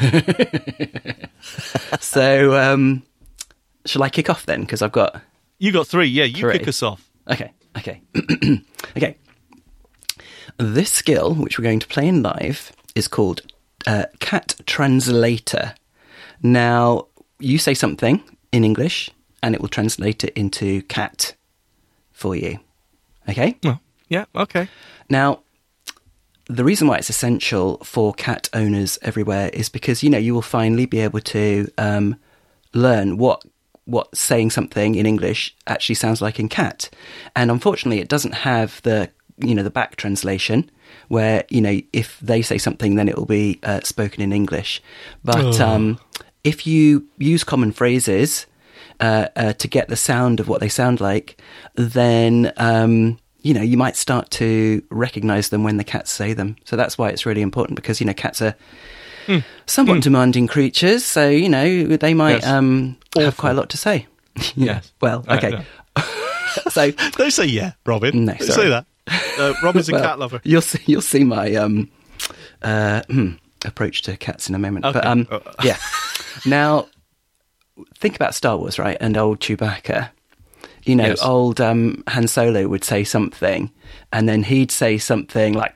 So 2.00 2.56
um 2.58 3.02
shall 3.86 4.02
I 4.02 4.08
kick 4.10 4.28
off 4.30 4.46
then? 4.46 4.60
Because 4.62 4.82
I've 4.82 4.92
got 4.92 5.20
You 5.58 5.72
got 5.72 5.86
three. 5.86 6.06
Yeah, 6.06 6.24
you 6.24 6.40
Three. 6.40 6.58
kick 6.58 6.68
us 6.68 6.82
off. 6.82 7.08
Okay, 7.30 7.52
okay, 7.78 8.02
okay. 8.96 9.16
This 10.58 10.90
skill, 10.90 11.34
which 11.34 11.58
we're 11.58 11.62
going 11.64 11.80
to 11.80 11.86
play 11.86 12.06
in 12.08 12.22
live, 12.22 12.72
is 12.94 13.08
called 13.08 13.42
uh, 13.86 14.06
Cat 14.18 14.56
Translator. 14.66 15.74
Now, 16.42 17.06
you 17.40 17.58
say 17.58 17.74
something 17.74 18.22
in 18.52 18.64
English, 18.64 19.10
and 19.42 19.54
it 19.54 19.60
will 19.60 19.68
translate 19.68 20.24
it 20.24 20.32
into 20.36 20.82
cat 20.82 21.34
for 22.12 22.34
you. 22.36 22.58
Okay? 23.28 23.56
Well, 23.62 23.80
yeah. 24.08 24.24
Okay. 24.34 24.68
Now, 25.08 25.40
the 26.46 26.64
reason 26.64 26.88
why 26.88 26.96
it's 26.96 27.10
essential 27.10 27.78
for 27.84 28.12
cat 28.12 28.48
owners 28.52 28.98
everywhere 29.02 29.50
is 29.52 29.68
because 29.68 30.02
you 30.02 30.10
know 30.10 30.18
you 30.18 30.34
will 30.34 30.42
finally 30.42 30.84
be 30.86 31.00
able 31.00 31.20
to 31.20 31.68
um, 31.78 32.16
learn 32.74 33.16
what 33.18 33.42
what 33.84 34.14
saying 34.16 34.50
something 34.50 34.94
in 34.94 35.06
English 35.06 35.54
actually 35.66 35.94
sounds 35.96 36.20
like 36.20 36.38
in 36.40 36.48
cat, 36.48 36.90
and 37.36 37.50
unfortunately, 37.50 38.00
it 38.00 38.08
doesn't 38.08 38.34
have 38.34 38.82
the 38.82 39.10
you 39.38 39.54
know 39.54 39.62
the 39.62 39.70
back 39.70 39.96
translation 39.96 40.70
where 41.08 41.44
you 41.50 41.60
know 41.60 41.80
if 41.92 42.18
they 42.20 42.42
say 42.42 42.58
something, 42.58 42.96
then 42.96 43.08
it 43.08 43.16
will 43.16 43.26
be 43.26 43.58
uh, 43.62 43.80
spoken 43.82 44.20
in 44.22 44.32
English. 44.32 44.82
But 45.24 45.60
Oh. 45.60 45.66
um, 45.66 45.98
if 46.44 46.66
you 46.66 47.06
use 47.18 47.44
common 47.44 47.72
phrases 47.72 48.46
uh, 49.00 49.28
uh, 49.36 49.52
to 49.54 49.68
get 49.68 49.88
the 49.88 49.96
sound 49.96 50.40
of 50.40 50.48
what 50.48 50.60
they 50.60 50.68
sound 50.68 51.00
like, 51.00 51.40
then 51.74 52.52
um, 52.56 53.18
you 53.42 53.54
know 53.54 53.62
you 53.62 53.76
might 53.76 53.96
start 53.96 54.30
to 54.32 54.82
recognise 54.90 55.48
them 55.50 55.64
when 55.64 55.76
the 55.76 55.84
cats 55.84 56.10
say 56.10 56.32
them. 56.34 56.56
So 56.64 56.76
that's 56.76 56.96
why 56.98 57.08
it's 57.10 57.24
really 57.26 57.42
important 57.42 57.76
because 57.76 58.00
you 58.00 58.06
know 58.06 58.14
cats 58.14 58.40
are 58.42 58.54
somewhat 59.66 60.02
demanding 60.02 60.46
creatures. 60.48 61.04
So 61.04 61.28
you 61.28 61.48
know 61.48 61.84
they 61.96 62.14
might 62.14 62.40
Yes. 62.42 62.46
um, 62.46 62.96
have 63.16 63.36
quite 63.36 63.52
a 63.52 63.54
lot 63.54 63.70
to 63.70 63.76
say. 63.76 64.06
Yes. 64.54 64.92
Well, 65.00 65.22
Right, 65.28 65.44
okay. 65.44 65.64
no. 65.96 66.02
so 66.70 66.90
Don't 67.12 67.30
say 67.32 67.46
yeah, 67.46 67.72
Robin. 67.84 68.24
No, 68.26 68.34
say 68.36 68.68
that. 68.68 68.86
Uh, 69.38 69.54
Robin's 69.62 69.88
a 69.88 69.92
well, 69.92 70.02
cat 70.02 70.18
lover. 70.18 70.40
You'll 70.44 70.62
see. 70.62 70.78
You'll 70.86 71.00
see 71.02 71.24
my 71.24 71.54
um, 71.56 71.90
uh, 72.62 73.02
hmm, 73.10 73.32
approach 73.64 74.02
to 74.02 74.16
cats 74.16 74.48
in 74.48 74.54
a 74.54 74.58
moment. 74.58 74.84
But 74.84 75.04
um, 75.04 75.26
Uh, 75.30 75.40
yeah. 75.64 75.76
Now, 76.46 76.86
think 77.96 78.16
about 78.16 78.34
Star 78.34 78.56
Wars, 78.56 78.78
right? 78.78 78.96
And 79.00 79.16
old 79.16 79.40
Chewbacca. 79.40 80.10
You 80.84 80.96
know, 80.96 81.08
Yes. 81.08 81.22
old 81.22 81.60
um, 81.60 82.02
Han 82.08 82.26
Solo 82.26 82.66
would 82.66 82.84
say 82.84 83.04
something, 83.04 83.70
and 84.12 84.28
then 84.28 84.42
he'd 84.42 84.70
say 84.70 84.96
something 84.98 85.52
like, 85.54 85.74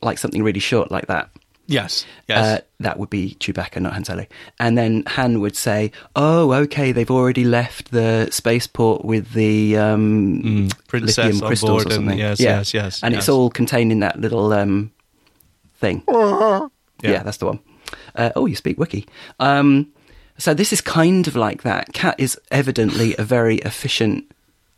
like 0.00 0.16
something 0.18 0.42
really 0.44 0.60
short, 0.60 0.90
like 0.92 1.06
that. 1.08 1.28
Yes. 1.66 2.04
Yes. 2.28 2.38
Uh, 2.60 2.64
that 2.80 2.98
would 2.98 3.10
be 3.10 3.36
Chewbacca, 3.40 3.80
not 3.80 3.92
Han 3.92 4.04
Solo. 4.04 4.26
And 4.58 4.76
then 4.78 5.04
Han 5.06 5.40
would 5.40 5.54
say, 5.56 5.92
"Oh, 6.16 6.52
okay, 6.52 6.90
they've 6.92 7.10
already 7.10 7.44
left 7.44 7.90
the 7.92 8.28
spaceport 8.32 9.04
with 9.04 9.32
the 9.34 9.76
um, 9.76 10.42
Mm, 10.42 10.86
princess 10.88 11.18
lithium 11.18 11.42
on 11.42 11.48
crystals 11.48 11.70
board 11.70 11.82
or 11.82 11.86
and- 11.86 11.92
something." 11.94 12.18
yes, 12.18 12.40
yeah. 12.40 12.58
yes, 12.58 12.74
yes, 12.74 13.02
And 13.04 13.12
yes. 13.14 13.22
it's 13.22 13.28
all 13.28 13.50
contained 13.50 13.92
in 13.92 14.00
that 14.00 14.20
little 14.20 14.52
um, 14.52 14.90
thing. 15.78 16.02
Yeah. 16.08 17.22
that's 17.22 17.36
the 17.38 17.46
one. 17.46 17.60
Uh, 18.14 18.30
oh, 18.36 18.46
you 18.46 18.56
speak 18.56 18.76
Wookiee. 18.78 19.06
Um, 19.38 19.92
so 20.38 20.54
this 20.54 20.72
is 20.72 20.80
kind 20.80 21.26
of 21.28 21.36
like 21.36 21.62
that. 21.64 21.92
Cat 21.92 22.14
is 22.18 22.38
evidently 22.50 23.14
a 23.18 23.22
very 23.22 23.56
efficient 23.58 24.24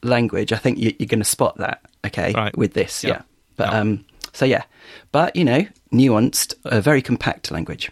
language. 0.03 0.53
I 0.53 0.57
think 0.57 0.79
you, 0.79 0.95
you're 0.99 1.07
going 1.07 1.21
to 1.21 1.25
spot 1.25 1.57
that, 1.59 1.81
okay, 2.07 2.33
Right. 2.33 2.57
with 2.57 2.75
this, 2.75 3.05
Yeah. 3.05 3.11
yeah. 3.11 3.23
But 3.57 3.69
Yeah. 3.73 3.79
um, 3.81 4.05
so 4.33 4.45
yeah, 4.45 4.63
but 5.13 5.37
you 5.37 5.45
know, 5.45 5.67
nuanced, 5.93 6.55
a 6.65 6.81
very 6.81 7.03
compact 7.03 7.51
language. 7.51 7.91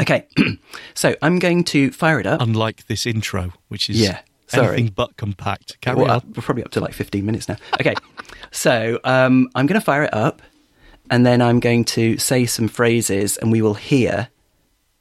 Okay, 0.00 0.26
so 0.94 1.16
I'm 1.22 1.38
going 1.38 1.64
to 1.64 1.90
fire 1.90 2.20
it 2.20 2.26
up. 2.26 2.40
Unlike 2.42 2.86
this 2.86 3.06
intro, 3.06 3.54
which 3.68 3.88
is 3.90 3.98
Yeah, 4.00 4.20
sorry. 4.46 4.74
anything 4.76 4.92
but 4.94 5.16
compact. 5.16 5.80
Carry 5.80 5.96
Well, 5.96 6.10
uh, 6.10 6.14
on. 6.16 6.32
we're 6.36 6.42
probably 6.42 6.62
up 6.62 6.70
to 6.72 6.80
like 6.80 6.92
15 6.92 7.24
minutes 7.24 7.48
now. 7.48 7.56
Okay, 7.80 7.94
so 8.52 9.00
um, 9.04 9.48
I'm 9.54 9.66
going 9.66 9.80
to 9.80 9.84
fire 9.84 10.04
it 10.04 10.12
up, 10.14 10.42
and 11.10 11.24
then 11.26 11.40
I'm 11.42 11.60
going 11.60 11.84
to 11.86 12.18
say 12.18 12.46
some 12.46 12.68
phrases, 12.68 13.36
and 13.36 13.50
we 13.52 13.62
will 13.62 13.74
hear 13.74 14.28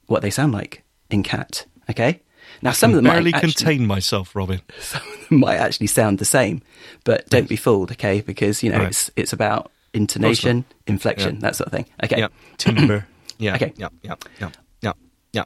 what 0.07 0.21
they 0.21 0.29
sound 0.29 0.53
like 0.53 0.83
in 1.09 1.23
cat. 1.23 1.65
Okay. 1.89 2.21
Now, 2.61 2.71
some 2.71 2.91
of 2.91 2.95
them 2.95 3.05
barely 3.05 3.31
might 3.31 3.43
actually, 3.43 3.53
contain 3.53 3.85
myself, 3.87 4.35
Robin. 4.35 4.61
some 4.79 5.01
of 5.01 5.29
them 5.29 5.39
might 5.39 5.57
actually 5.57 5.87
sound 5.87 6.17
the 6.19 6.25
same, 6.25 6.61
but 7.03 7.27
don't 7.29 7.47
be 7.47 7.55
fooled, 7.55 7.91
okay? 7.91 8.21
Because 8.21 8.63
you 8.63 8.71
know 8.71 8.79
Right. 8.79 8.87
it's 8.87 9.11
it's 9.15 9.31
about 9.33 9.71
intonation, 9.93 10.65
inflection, 10.87 11.35
Yeah. 11.35 11.41
that 11.41 11.55
sort 11.55 11.67
of 11.67 11.73
thing. 11.73 11.85
Okay. 12.03 12.19
Yeah. 12.19 12.27
Timber. 12.57 13.05
Yeah. 13.39 13.53
Okay. 13.55 13.71
Yeah. 13.75 13.89
Yeah. 14.01 14.15
Yeah. 14.41 14.49
Yeah. 14.81 14.93
Yeah. 15.31 15.43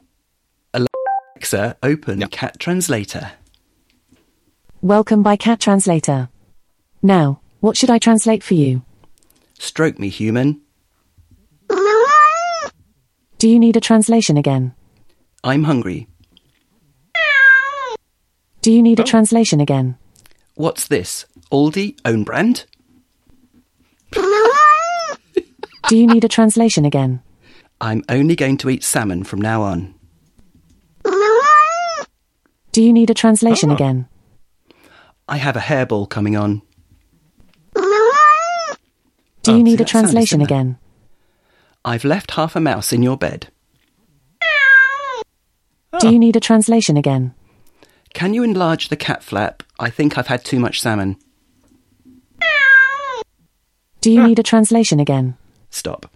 Alexa, 0.72 1.76
open 1.82 2.20
Yeah. 2.22 2.28
Cat 2.30 2.58
Translator. 2.58 3.32
Welcome 4.80 5.22
by 5.22 5.36
Cat 5.36 5.60
Translator. 5.60 6.30
Now, 7.02 7.40
what 7.60 7.76
should 7.76 7.90
I 7.90 7.98
translate 7.98 8.42
for 8.42 8.54
you? 8.54 8.82
Stroke 9.62 9.96
me, 10.00 10.08
human. 10.08 10.60
Do 13.38 13.48
you 13.48 13.60
need 13.60 13.76
a 13.76 13.80
translation 13.80 14.36
again? 14.36 14.74
I'm 15.44 15.62
hungry. 15.62 16.08
Do 18.60 18.72
you 18.72 18.82
need 18.82 18.98
a 18.98 19.02
Oh. 19.02 19.06
translation 19.06 19.60
again? 19.60 19.96
What's 20.56 20.88
this? 20.88 21.26
Aldi 21.52 21.96
own 22.04 22.24
brand? 22.24 22.66
Do 25.88 25.96
you 25.96 26.08
need 26.08 26.24
a 26.24 26.28
translation 26.28 26.84
again? 26.84 27.22
I'm 27.80 28.02
only 28.08 28.34
going 28.34 28.56
to 28.58 28.68
eat 28.70 28.82
salmon 28.82 29.22
from 29.22 29.40
now 29.40 29.62
on. 29.62 29.94
Do 32.72 32.82
you 32.82 32.92
need 32.92 33.10
a 33.10 33.14
translation 33.14 33.70
Oh. 33.70 33.74
again? 33.74 34.08
I 35.28 35.36
have 35.36 35.56
a 35.56 35.60
hairball 35.60 36.08
coming 36.08 36.34
on. 36.36 36.62
Do 39.42 39.52
Oh, 39.52 39.54
you 39.54 39.58
see, 39.60 39.62
need 39.64 39.80
a 39.80 39.84
translation 39.84 40.40
again? 40.40 40.78
I've 41.84 42.04
left 42.04 42.32
half 42.32 42.54
a 42.56 42.60
mouse 42.60 42.92
in 42.92 43.02
your 43.02 43.16
bed. 43.16 43.48
Do 46.00 46.10
you 46.10 46.18
need 46.18 46.36
a 46.36 46.40
translation 46.40 46.96
again? 46.96 47.34
Can 48.14 48.32
you 48.34 48.42
enlarge 48.42 48.88
the 48.88 48.96
cat 48.96 49.22
flap? 49.22 49.62
I 49.78 49.90
think 49.90 50.16
I've 50.16 50.26
had 50.28 50.44
too 50.44 50.58
much 50.58 50.80
salmon. 50.80 51.16
Do 54.00 54.10
you 54.10 54.22
need 54.22 54.38
a 54.38 54.42
translation 54.42 54.98
again? 55.00 55.36
Stop. 55.70 56.10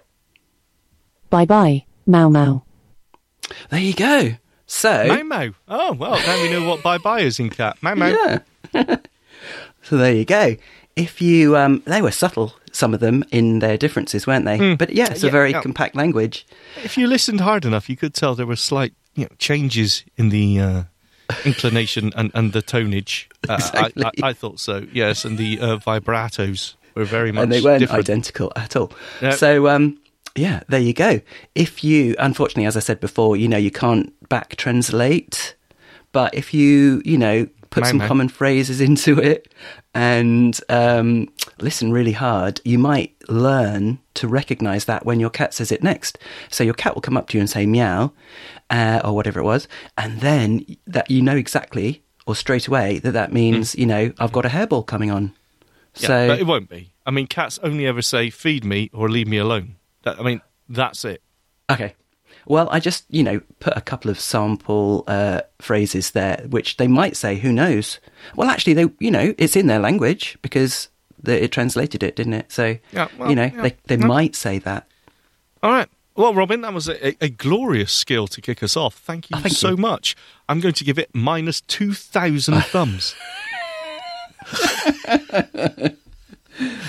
Bye 1.31 1.45
bye, 1.45 1.85
Mau 2.07 2.29
Mau. 2.29 2.65
There 3.71 3.81
you 3.81 3.95
go. 3.95 4.33
So, 4.67 5.07
Mau 5.07 5.23
Mau. 5.23 5.51
Oh, 5.69 5.93
well, 5.93 6.17
now 6.17 6.43
we 6.43 6.51
know 6.51 6.69
what 6.69 6.83
bye 6.83 6.99
bye 6.99 7.21
is 7.21 7.39
in 7.39 7.51
cat. 7.51 7.77
Mau 7.83 7.95
Mau. 7.95 8.09
yeah. 8.09 8.39
so 9.83 9.97
there 9.97 10.13
you 10.15 10.25
go. 10.25 10.57
If 10.97 11.21
you, 11.23 11.57
um, 11.57 11.83
they 11.87 12.03
were 12.03 12.11
subtle, 12.11 12.55
some 12.77 12.95
of 12.95 13.01
them 13.01 13.25
in 13.31 13.59
their 13.61 13.77
differences, 13.77 14.27
weren't 14.27 14.45
they? 14.45 14.75
But 14.75 14.91
yeah, 14.91 15.11
it's 15.11 15.25
a 15.25 15.31
very 15.31 15.51
yeah. 15.53 15.63
compact 15.63 15.97
language. 15.97 16.47
If 16.85 16.97
you 16.97 17.07
listened 17.07 17.41
hard 17.41 17.65
enough, 17.65 17.89
you 17.89 17.97
could 17.97 18.15
tell 18.15 18.35
there 18.35 18.47
were 18.47 18.57
slight 18.57 18.93
you 19.15 19.25
know, 19.25 19.31
changes 19.39 20.05
in 20.17 20.29
the 20.29 20.61
uh, 20.61 20.83
inclination 21.45 22.13
and, 22.17 22.31
and 22.35 22.53
the 22.53 22.63
tonage. 22.63 23.29
Uh, 23.49 23.55
Exactly. 23.55 24.05
I, 24.05 24.11
I, 24.23 24.29
I 24.29 24.33
thought 24.33 24.61
so, 24.61 24.87
yes, 24.93 25.25
and 25.25 25.39
the 25.39 25.59
uh, 25.61 25.77
vibratos 25.79 26.75
were 26.95 27.05
very 27.05 27.33
much 27.33 27.45
and 27.45 27.53
they 27.53 27.61
weren't 27.61 27.81
different. 27.81 28.09
identical 28.09 28.53
at 28.57 28.77
all. 28.77 28.93
No. 29.23 29.31
So, 29.31 29.69
um, 29.69 29.99
yeah, 30.35 30.63
there 30.69 30.81
you 30.81 30.93
go. 30.93 31.21
If 31.55 31.83
you, 31.83 32.15
unfortunately, 32.19 32.67
as 32.67 32.77
I 32.77 32.81
said 32.81 33.01
before, 33.01 33.37
you 33.37 33.49
know, 33.49 33.57
you 33.57 33.71
can't 33.71 34.13
back 34.29 34.57
translate, 34.57 35.55
but 36.13 36.35
if 36.35 36.53
you, 36.53 37.03
you 37.05 37.19
know, 37.19 37.49
put 37.81 37.87
some 37.91 37.99
common 38.09 38.29
phrases 38.29 38.81
into 38.81 39.19
it 39.19 39.53
and 39.95 40.61
um, 40.69 41.29
listen 41.61 41.93
really 41.93 42.13
hard, 42.13 42.61
you 42.65 42.79
might 42.79 43.15
learn 43.29 43.99
to 44.15 44.29
recognize 44.29 44.85
that 44.87 45.07
when 45.07 45.21
your 45.21 45.31
cat 45.31 45.55
says 45.55 45.73
it 45.73 45.83
next. 45.83 46.19
So 46.51 46.65
your 46.65 46.75
cat 46.75 46.95
will 46.95 47.03
come 47.03 47.17
up 47.17 47.29
to 47.29 47.39
you 47.39 47.41
and 47.41 47.49
say 47.51 47.67
meow 47.67 48.13
uh, 48.71 49.01
or 49.05 49.15
whatever 49.15 49.41
it 49.41 49.45
was, 49.45 49.69
and 49.97 50.21
then 50.21 50.65
that 50.87 51.11
you 51.11 51.23
know 51.23 51.37
exactly 51.37 52.03
or 52.27 52.35
straight 52.35 52.67
away 52.67 52.99
that 52.99 53.13
that 53.13 53.33
means, 53.33 53.75
you 53.75 53.87
know, 53.87 54.13
I've 54.19 54.33
got 54.33 54.45
a 54.45 54.49
hairball 54.49 54.87
coming 54.87 55.11
on. 55.11 55.33
Yeah, 55.97 56.09
So 56.09 56.29
but 56.29 56.41
it 56.41 56.47
won't 56.47 56.69
be. 56.69 56.93
I 57.07 57.11
mean, 57.11 57.27
cats 57.27 57.59
only 57.63 57.87
ever 57.87 58.03
say 58.03 58.31
"feed 58.31 58.65
me" 58.65 58.91
or 58.93 59.09
"leave 59.09 59.29
me 59.29 59.39
alone." 59.39 59.77
That, 60.03 60.19
I 60.19 60.23
mean, 60.23 60.41
that's 60.69 61.05
it. 61.05 61.23
Okay. 61.71 61.95
Well, 62.47 62.69
I 62.71 62.79
just, 62.81 63.05
you 63.11 63.23
know, 63.23 63.41
put 63.61 63.77
a 63.77 63.81
couple 63.81 64.11
of 64.11 64.19
sample 64.21 65.03
uh, 65.09 65.41
phrases 65.59 66.13
there, 66.13 66.45
which 66.49 66.77
they 66.77 66.87
might 66.89 67.17
say, 67.17 67.37
who 67.37 67.53
knows? 67.53 67.99
Well, 68.37 68.49
actually, 68.49 68.75
they, 68.75 68.87
you 69.01 69.11
know, 69.11 69.35
it's 69.37 69.57
in 69.57 69.67
their 69.67 69.81
language 69.81 70.39
because 70.43 70.89
it 71.25 71.51
translated 71.51 72.03
it, 72.05 72.15
didn't 72.17 72.35
it? 72.35 72.53
So, 72.53 72.79
Yeah, 72.93 73.09
well, 73.19 73.29
you 73.31 73.35
know, 73.37 73.51
yeah. 73.53 73.63
they, 73.63 73.75
they 73.87 73.97
No. 73.97 74.07
might 74.07 74.37
say 74.37 74.59
that. 74.61 74.87
All 75.63 75.73
right. 75.73 75.89
Well, 76.15 76.33
Robin, 76.35 76.61
that 76.63 76.73
was 76.73 76.89
a, 76.89 77.09
a, 77.09 77.17
a 77.23 77.29
glorious 77.29 77.93
skill 77.93 78.27
to 78.29 78.41
kick 78.41 78.63
us 78.63 78.77
off. 78.77 78.95
Thank 78.95 79.29
you 79.29 79.37
Oh, 79.37 79.41
thank 79.41 79.55
so 79.55 79.71
you. 79.71 79.77
much. 79.77 80.17
I'm 80.49 80.61
going 80.61 80.75
to 80.75 80.85
give 80.85 80.99
it 80.99 81.11
minus 81.15 81.61
2,000 81.63 82.61
thumbs. 82.67 83.15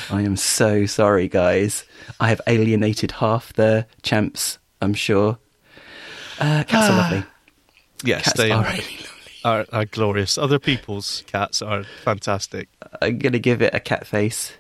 I 0.09 0.21
am 0.21 0.37
so 0.37 0.85
sorry, 0.85 1.27
guys. 1.27 1.83
I 2.19 2.29
have 2.29 2.41
alienated 2.47 3.11
half 3.11 3.51
the 3.53 3.85
champs, 4.01 4.59
I'm 4.81 4.93
sure. 4.93 5.37
Uh, 6.39 6.63
cats 6.63 6.89
are 6.89 6.97
lovely. 6.97 7.23
Yes, 8.03 8.25
Cats 8.25 8.37
they 8.37 8.51
are 8.51 8.63
are, 8.65 8.71
really 8.71 8.85
are, 9.43 9.65
are 9.71 9.85
glorious. 9.85 10.37
Other 10.37 10.59
people's 10.59 11.23
cats 11.27 11.61
are 11.61 11.83
fantastic. 12.03 12.69
I'm 13.01 13.17
going 13.17 13.33
to 13.33 13.39
give 13.39 13.61
it 13.61 13.73
a 13.73 13.79
cat 13.79 14.05
face. 14.05 14.53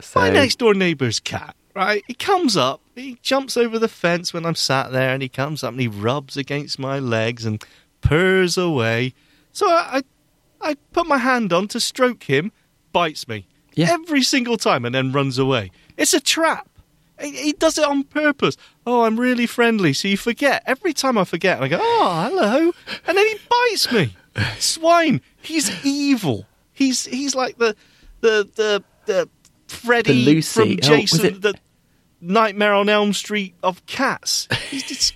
So, 0.00 0.20
My 0.20 0.30
next 0.30 0.60
door 0.60 0.74
neighbour's 0.74 1.18
cat, 1.18 1.56
right? 1.74 2.04
He 2.06 2.14
comes 2.14 2.56
up, 2.56 2.80
he 2.94 3.18
jumps 3.20 3.56
over 3.56 3.80
the 3.80 3.88
fence 3.88 4.32
when 4.32 4.46
I'm 4.46 4.54
sat 4.54 4.92
there, 4.92 5.10
and 5.12 5.22
he 5.22 5.28
comes 5.28 5.64
up 5.64 5.72
and 5.72 5.80
he 5.80 5.88
rubs 5.88 6.36
against 6.36 6.78
my 6.78 7.00
legs 7.00 7.44
and 7.44 7.64
purrs 8.00 8.56
away. 8.56 9.12
So 9.52 9.68
I, 9.68 10.02
I, 10.60 10.70
I 10.70 10.74
put 10.92 11.08
my 11.08 11.18
hand 11.18 11.52
on 11.52 11.66
to 11.68 11.80
stroke 11.80 12.22
him, 12.24 12.52
bites 12.92 13.26
me 13.26 13.46
Yeah. 13.74 13.88
every 13.90 14.22
single 14.22 14.56
time, 14.56 14.84
and 14.84 14.94
then 14.94 15.10
runs 15.10 15.36
away. 15.36 15.72
It's 15.96 16.14
a 16.14 16.20
trap. 16.20 16.68
He, 17.20 17.30
he 17.32 17.52
does 17.52 17.78
it 17.78 17.84
on 17.84 18.04
purpose. 18.04 18.56
Oh, 18.86 19.02
I'm 19.02 19.18
really 19.18 19.46
friendly, 19.46 19.92
so 19.92 20.08
you 20.08 20.16
forget. 20.16 20.62
Every 20.66 20.92
time 20.92 21.18
I 21.18 21.24
forget, 21.24 21.60
I 21.62 21.68
go, 21.68 21.78
oh, 21.80 22.28
hello, 22.30 22.72
and 23.06 23.16
then 23.18 23.26
he 23.26 23.36
bites 23.48 23.90
me. 23.92 24.14
Swine. 24.58 25.20
He's 25.42 25.84
evil. 25.84 26.46
He's 26.72 27.04
he's 27.06 27.34
like 27.34 27.58
the 27.58 27.74
the 28.20 28.48
the 28.54 28.84
the 29.06 29.28
Freddy 29.66 30.12
The 30.24 30.32
Lucy. 30.34 30.76
from 30.76 30.92
Oh, 30.92 30.96
Jason, 30.96 31.26
it- 31.26 31.42
the 31.42 31.54
Nightmare 32.20 32.74
on 32.74 32.88
Elm 32.88 33.12
Street 33.12 33.54
of 33.62 33.84
cats. 33.86 34.48
He's 34.70 34.84
just 34.84 35.14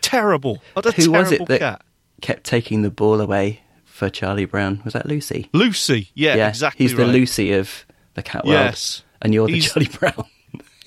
terrible. 0.00 0.60
What 0.74 0.86
a 0.86 0.90
who 0.92 1.10
was 1.12 1.32
it 1.32 1.46
that 1.46 1.58
cat. 1.60 1.82
kept 2.20 2.44
taking 2.44 2.82
the 2.82 2.90
ball 2.90 3.20
away 3.20 3.60
for 3.84 4.08
Charlie 4.10 4.44
Brown? 4.44 4.80
Was 4.84 4.92
that 4.94 5.06
Lucy? 5.06 5.48
Lucy. 5.52 6.10
Yeah, 6.14 6.48
exactly. 6.48 6.84
He's 6.84 6.96
the 6.96 7.02
right. 7.04 7.12
Lucy 7.12 7.52
of 7.52 7.86
the 8.14 8.22
cat 8.22 8.44
world. 8.44 8.54
Yes. 8.58 9.02
And 9.22 9.32
you're 9.34 9.46
the 9.46 9.54
He's- 9.54 9.72
Charlie 9.72 9.88
Brown. 9.88 10.24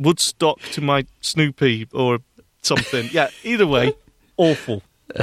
Woodstock 0.00 0.60
to 0.72 0.80
my 0.80 1.06
Snoopy 1.20 1.88
or 1.92 2.18
something. 2.62 3.08
Yeah, 3.12 3.28
either 3.44 3.66
way, 3.66 3.94
awful. 4.36 4.82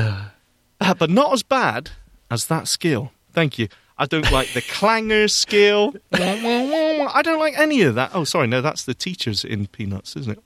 Uh, 0.80 0.94
but 0.94 1.10
not 1.10 1.34
as 1.34 1.42
bad 1.42 1.90
as 2.30 2.46
that 2.46 2.68
skill. 2.68 3.12
Thank 3.34 3.58
you. 3.58 3.68
I 3.98 4.06
don't 4.06 4.32
like 4.32 4.54
the 4.54 4.62
clangers 4.62 5.32
skill. 5.32 5.96
I 6.14 7.22
don't 7.24 7.40
like 7.40 7.58
any 7.58 7.82
of 7.82 7.96
that. 7.96 8.12
Oh, 8.14 8.24
sorry, 8.26 8.46
no, 8.46 8.62
that's 8.62 8.86
the 8.86 8.94
teachers 8.94 9.44
in 9.44 9.66
Peanuts, 9.66 10.16
isn't 10.16 10.34
it? 10.34 10.44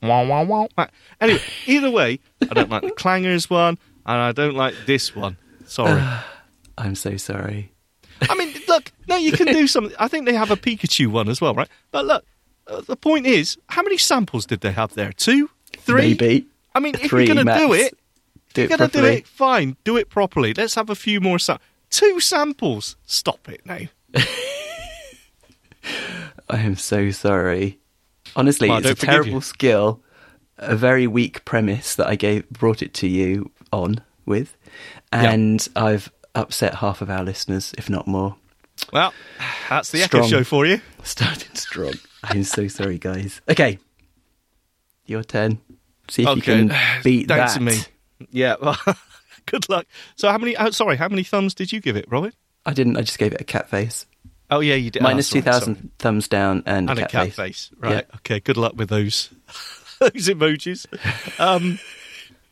Anyway, 1.19 1.41
either 1.67 1.91
way, 1.91 2.19
I 2.49 2.53
don't 2.53 2.69
like 2.69 2.83
the 2.83 2.91
clangers 2.91 3.49
one, 3.49 3.77
and 4.05 4.17
I 4.21 4.31
don't 4.31 4.55
like 4.55 4.73
this 4.85 5.13
one. 5.13 5.35
Sorry. 5.65 6.01
I'm 6.77 6.95
so 6.95 7.17
sorry. 7.17 7.71
I 8.29 8.35
mean, 8.35 8.53
look, 8.67 8.91
no, 9.07 9.15
you 9.17 9.31
can 9.31 9.47
do 9.47 9.67
something. 9.67 9.95
I 9.99 10.07
think 10.07 10.25
they 10.25 10.33
have 10.33 10.51
a 10.51 10.55
Pikachu 10.55 11.07
one 11.07 11.27
as 11.27 11.41
well, 11.41 11.53
right? 11.53 11.69
But 11.91 12.05
look, 12.05 12.25
Uh, 12.71 12.81
the 12.81 12.95
point 12.95 13.25
is, 13.25 13.57
how 13.67 13.81
many 13.81 13.97
samples 13.97 14.45
did 14.45 14.61
they 14.61 14.71
have 14.71 14.93
there? 14.93 15.11
Two, 15.11 15.49
three. 15.77 16.01
Maybe. 16.09 16.45
I 16.73 16.79
mean, 16.79 16.95
if 16.95 17.11
you're 17.11 17.25
going 17.25 17.45
to 17.45 17.57
do 17.57 17.73
it, 17.73 17.97
Do 18.53 18.61
you're 18.61 18.69
going 18.77 18.89
to 18.89 18.97
do 18.97 19.05
it. 19.05 19.27
Fine, 19.27 19.75
do 19.83 19.97
it 19.97 20.09
properly. 20.09 20.53
Let's 20.53 20.75
have 20.75 20.89
a 20.89 20.95
few 20.95 21.19
more 21.19 21.37
samples. 21.39 21.67
Two 21.89 22.19
samples. 22.21 22.95
Stop 23.05 23.49
it 23.49 23.65
now. 23.65 23.79
I 26.49 26.59
am 26.59 26.75
so 26.75 27.11
sorry. 27.11 27.79
Honestly, 28.35 28.69
Well, 28.69 28.79
it's 28.85 29.03
a 29.03 29.05
terrible 29.05 29.31
you. 29.33 29.41
skill, 29.41 30.01
a 30.57 30.75
very 30.75 31.07
weak 31.07 31.43
premise 31.43 31.95
that 31.95 32.07
I 32.07 32.15
gave 32.15 32.49
brought 32.49 32.81
it 32.81 32.93
to 32.95 33.07
you 33.07 33.51
on 33.73 34.01
with, 34.25 34.55
and 35.11 35.67
I've 35.75 36.11
upset 36.35 36.75
half 36.75 37.01
of 37.01 37.09
our 37.09 37.23
listeners, 37.23 37.73
if 37.77 37.89
not 37.89 38.07
more. 38.07 38.37
Well, 38.91 39.13
that's 39.69 39.91
the 39.91 40.03
Echo 40.03 40.23
Show 40.27 40.43
for 40.43 40.65
you. 40.65 40.81
Starting 41.03 41.55
strong. 41.55 41.93
I'm 42.23 42.43
so 42.43 42.67
sorry, 42.67 42.97
guys. 42.97 43.41
Okay, 43.49 43.79
your 45.05 45.23
turn. 45.23 45.59
See 46.09 46.23
if 46.23 46.35
you 46.35 46.41
can 46.41 46.73
beat 47.03 47.27
down 47.27 47.37
that. 47.39 47.53
to 47.55 47.61
me. 47.61 47.77
Yeah. 48.31 48.55
Well, 48.61 48.77
good 49.45 49.69
luck. 49.69 49.87
So, 50.15 50.29
how 50.29 50.37
many? 50.37 50.57
Oh, 50.57 50.69
sorry, 50.71 50.97
how 50.97 51.07
many 51.07 51.23
thumbs 51.23 51.53
did 51.53 51.71
you 51.71 51.79
give 51.79 51.95
it, 51.95 52.05
Robin? 52.09 52.33
I 52.65 52.73
didn't. 52.73 52.97
I 52.97 53.01
just 53.01 53.17
gave 53.17 53.33
it 53.33 53.41
a 53.41 53.45
cat 53.45 53.69
face. 53.69 54.05
Oh, 54.49 54.59
yeah, 54.59 54.75
you 54.75 54.91
did. 54.91 55.01
Minus 55.01 55.29
oh, 55.29 55.31
sorry, 55.31 55.41
two 55.41 55.49
thousand 55.49 55.91
thumbs 55.97 56.27
down 56.27 56.63
and, 56.65 56.89
and 56.89 56.99
a 56.99 57.07
cat, 57.07 57.31
face. 57.31 57.71
Right. 57.77 58.05
Yeah. 58.09 58.15
Okay. 58.17 58.39
Good 58.39 58.57
luck 58.57 58.73
with 58.75 58.89
those 58.89 59.29
those 59.99 60.27
emojis. 60.27 60.85
Um, 61.39 61.79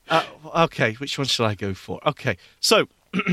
uh, 0.10 0.24
okay. 0.64 0.94
Which 0.94 1.18
one 1.18 1.28
shall 1.28 1.46
I 1.46 1.56
go 1.56 1.74
for? 1.74 2.00
Okay. 2.08 2.38
So 2.62 2.88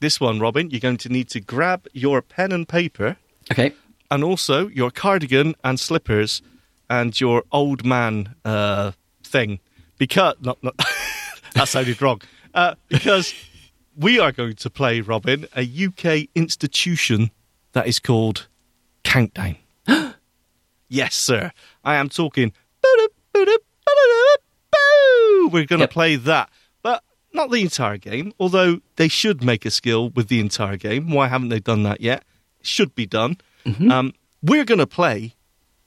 this 0.00 0.20
one, 0.20 0.38
Robin, 0.40 0.70
you're 0.70 0.80
going 0.80 0.96
to 0.98 1.08
need 1.08 1.28
to 1.30 1.40
grab 1.40 1.86
your 1.92 2.20
pen 2.22 2.52
and 2.52 2.68
paper, 2.68 3.16
Okay. 3.50 3.72
and 4.10 4.22
also 4.24 4.68
your 4.68 4.90
cardigan 4.90 5.54
and 5.64 5.78
slippers, 5.80 6.42
and 6.90 7.18
your 7.20 7.42
old 7.52 7.84
man 7.84 8.34
uh, 8.44 8.92
thing, 9.22 9.60
because 9.98 10.34
not, 10.40 10.62
not 10.62 10.74
that 11.54 11.68
sounded 11.68 12.00
wrong. 12.02 12.20
Uh, 12.52 12.74
because 12.88 13.34
we 13.96 14.18
are 14.20 14.32
going 14.32 14.54
to 14.54 14.70
play, 14.70 15.00
Robin, 15.00 15.46
a 15.56 15.62
UK 15.62 16.28
institution 16.34 17.30
that 17.72 17.86
is 17.86 17.98
called 17.98 18.46
Countdown. 19.02 19.56
yes, 20.88 21.14
sir. 21.14 21.50
I 21.84 21.96
am 21.96 22.08
talking. 22.08 22.52
We're 25.50 25.66
going 25.66 25.78
to 25.80 25.84
Yep. 25.84 25.90
play 25.90 26.16
that, 26.16 26.50
not 27.34 27.50
the 27.50 27.60
entire 27.62 27.98
game. 27.98 28.32
Although 28.40 28.80
they 28.96 29.08
should 29.08 29.42
make 29.44 29.64
a 29.66 29.70
skill 29.70 30.10
with 30.10 30.28
the 30.28 30.40
entire 30.40 30.76
game. 30.76 31.10
Why 31.10 31.28
haven't 31.28 31.48
they 31.50 31.60
done 31.60 31.82
that 31.82 32.00
yet? 32.00 32.24
It 32.60 32.66
should 32.66 32.94
be 32.94 33.06
done. 33.06 33.36
Um, 33.90 34.12
we're 34.42 34.64
going 34.64 34.78
to 34.78 34.86
play 34.86 35.34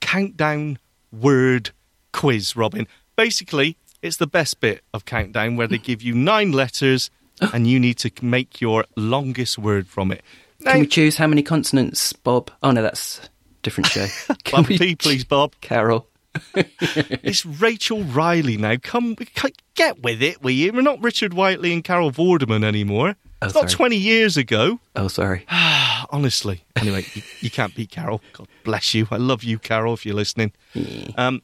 countdown 0.02 0.80
word 1.12 1.72
quiz, 2.12 2.56
Robin. 2.56 2.88
Basically, 3.16 3.78
it's 4.02 4.18
the 4.18 4.28
best 4.28 4.60
bit 4.60 4.84
of 4.94 5.06
countdown 5.06 5.56
where 5.58 5.68
they 5.68 5.78
give 5.78 6.02
you 6.02 6.14
nine 6.14 6.52
letters 6.52 7.10
and 7.54 7.68
you 7.68 7.80
need 7.80 7.98
to 8.00 8.12
make 8.22 8.60
your 8.62 8.86
longest 8.96 9.58
word 9.58 9.88
from 9.88 10.12
it. 10.12 10.24
Now, 10.60 10.72
Can 10.72 10.82
we 10.82 10.88
choose 10.88 11.18
how 11.18 11.28
many 11.28 11.44
consonants, 11.44 12.14
Bob? 12.14 12.50
Oh 12.64 12.72
no, 12.72 12.82
that's 12.82 13.20
a 13.20 13.30
different 13.62 13.88
show. 13.88 14.08
Can 14.44 14.64
Bob 14.64 14.68
we 14.68 14.96
please, 14.96 15.24
Bob. 15.24 15.54
Carol. 15.62 16.08
It's 17.24 17.46
Rachel 17.46 18.04
Riley 18.04 18.58
now. 18.58 18.76
Come, 18.82 19.16
get 19.76 20.02
with 20.02 20.22
it, 20.22 20.42
will 20.42 20.52
you? 20.52 20.72
We're 20.74 20.82
not 20.82 21.02
Richard 21.04 21.34
Whiteley 21.34 21.74
and 21.74 21.84
Carol 21.84 22.12
Vorderman 22.12 22.64
anymore. 22.64 23.16
Oh, 23.42 23.46
it's 23.46 23.54
not 23.56 23.70
sorry. 23.70 23.90
20 23.90 23.96
years 23.98 24.38
ago. 24.38 24.80
Oh, 24.96 25.08
sorry. 25.08 25.46
Honestly. 26.10 26.64
Anyway, 26.76 27.06
you, 27.14 27.22
you 27.42 27.52
can't 27.52 27.76
beat 27.76 27.92
Carol. 27.92 28.22
God 28.34 28.48
bless 28.64 28.94
you. 28.94 29.08
I 29.12 29.18
love 29.18 29.44
you, 29.44 29.60
Carol, 29.60 29.94
if 29.94 30.06
you're 30.06 30.16
listening. 30.16 30.54
Um, 31.18 31.42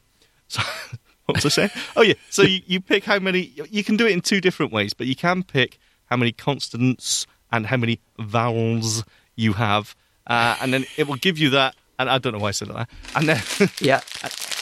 so, 0.48 0.62
what 1.26 1.36
was 1.36 1.44
I 1.46 1.48
saying? 1.50 1.70
Oh, 1.96 2.02
yeah. 2.02 2.14
So 2.30 2.42
you, 2.42 2.60
you 2.66 2.80
pick 2.80 3.04
how 3.04 3.18
many. 3.18 3.52
You 3.70 3.84
can 3.84 3.96
do 3.96 4.06
it 4.06 4.12
in 4.12 4.20
two 4.22 4.40
different 4.40 4.72
ways, 4.72 4.92
but 4.94 5.06
you 5.06 5.14
can 5.14 5.42
pick 5.42 5.78
how 6.06 6.16
many 6.16 6.32
consonants 6.32 7.26
and 7.52 7.66
how 7.66 7.76
many 7.76 8.00
vowels 8.18 9.04
you 9.36 9.52
have. 9.54 9.94
Uh, 10.26 10.56
and 10.60 10.72
then 10.72 10.86
it 10.96 11.06
will 11.06 11.16
give 11.16 11.38
you 11.38 11.50
that. 11.50 11.76
And 11.98 12.10
I 12.10 12.18
don't 12.18 12.32
know 12.32 12.40
why 12.40 12.48
I 12.48 12.52
said 12.52 12.68
that. 12.68 12.88
And 13.14 13.28
then 13.28 13.70
Yeah. 13.80 14.00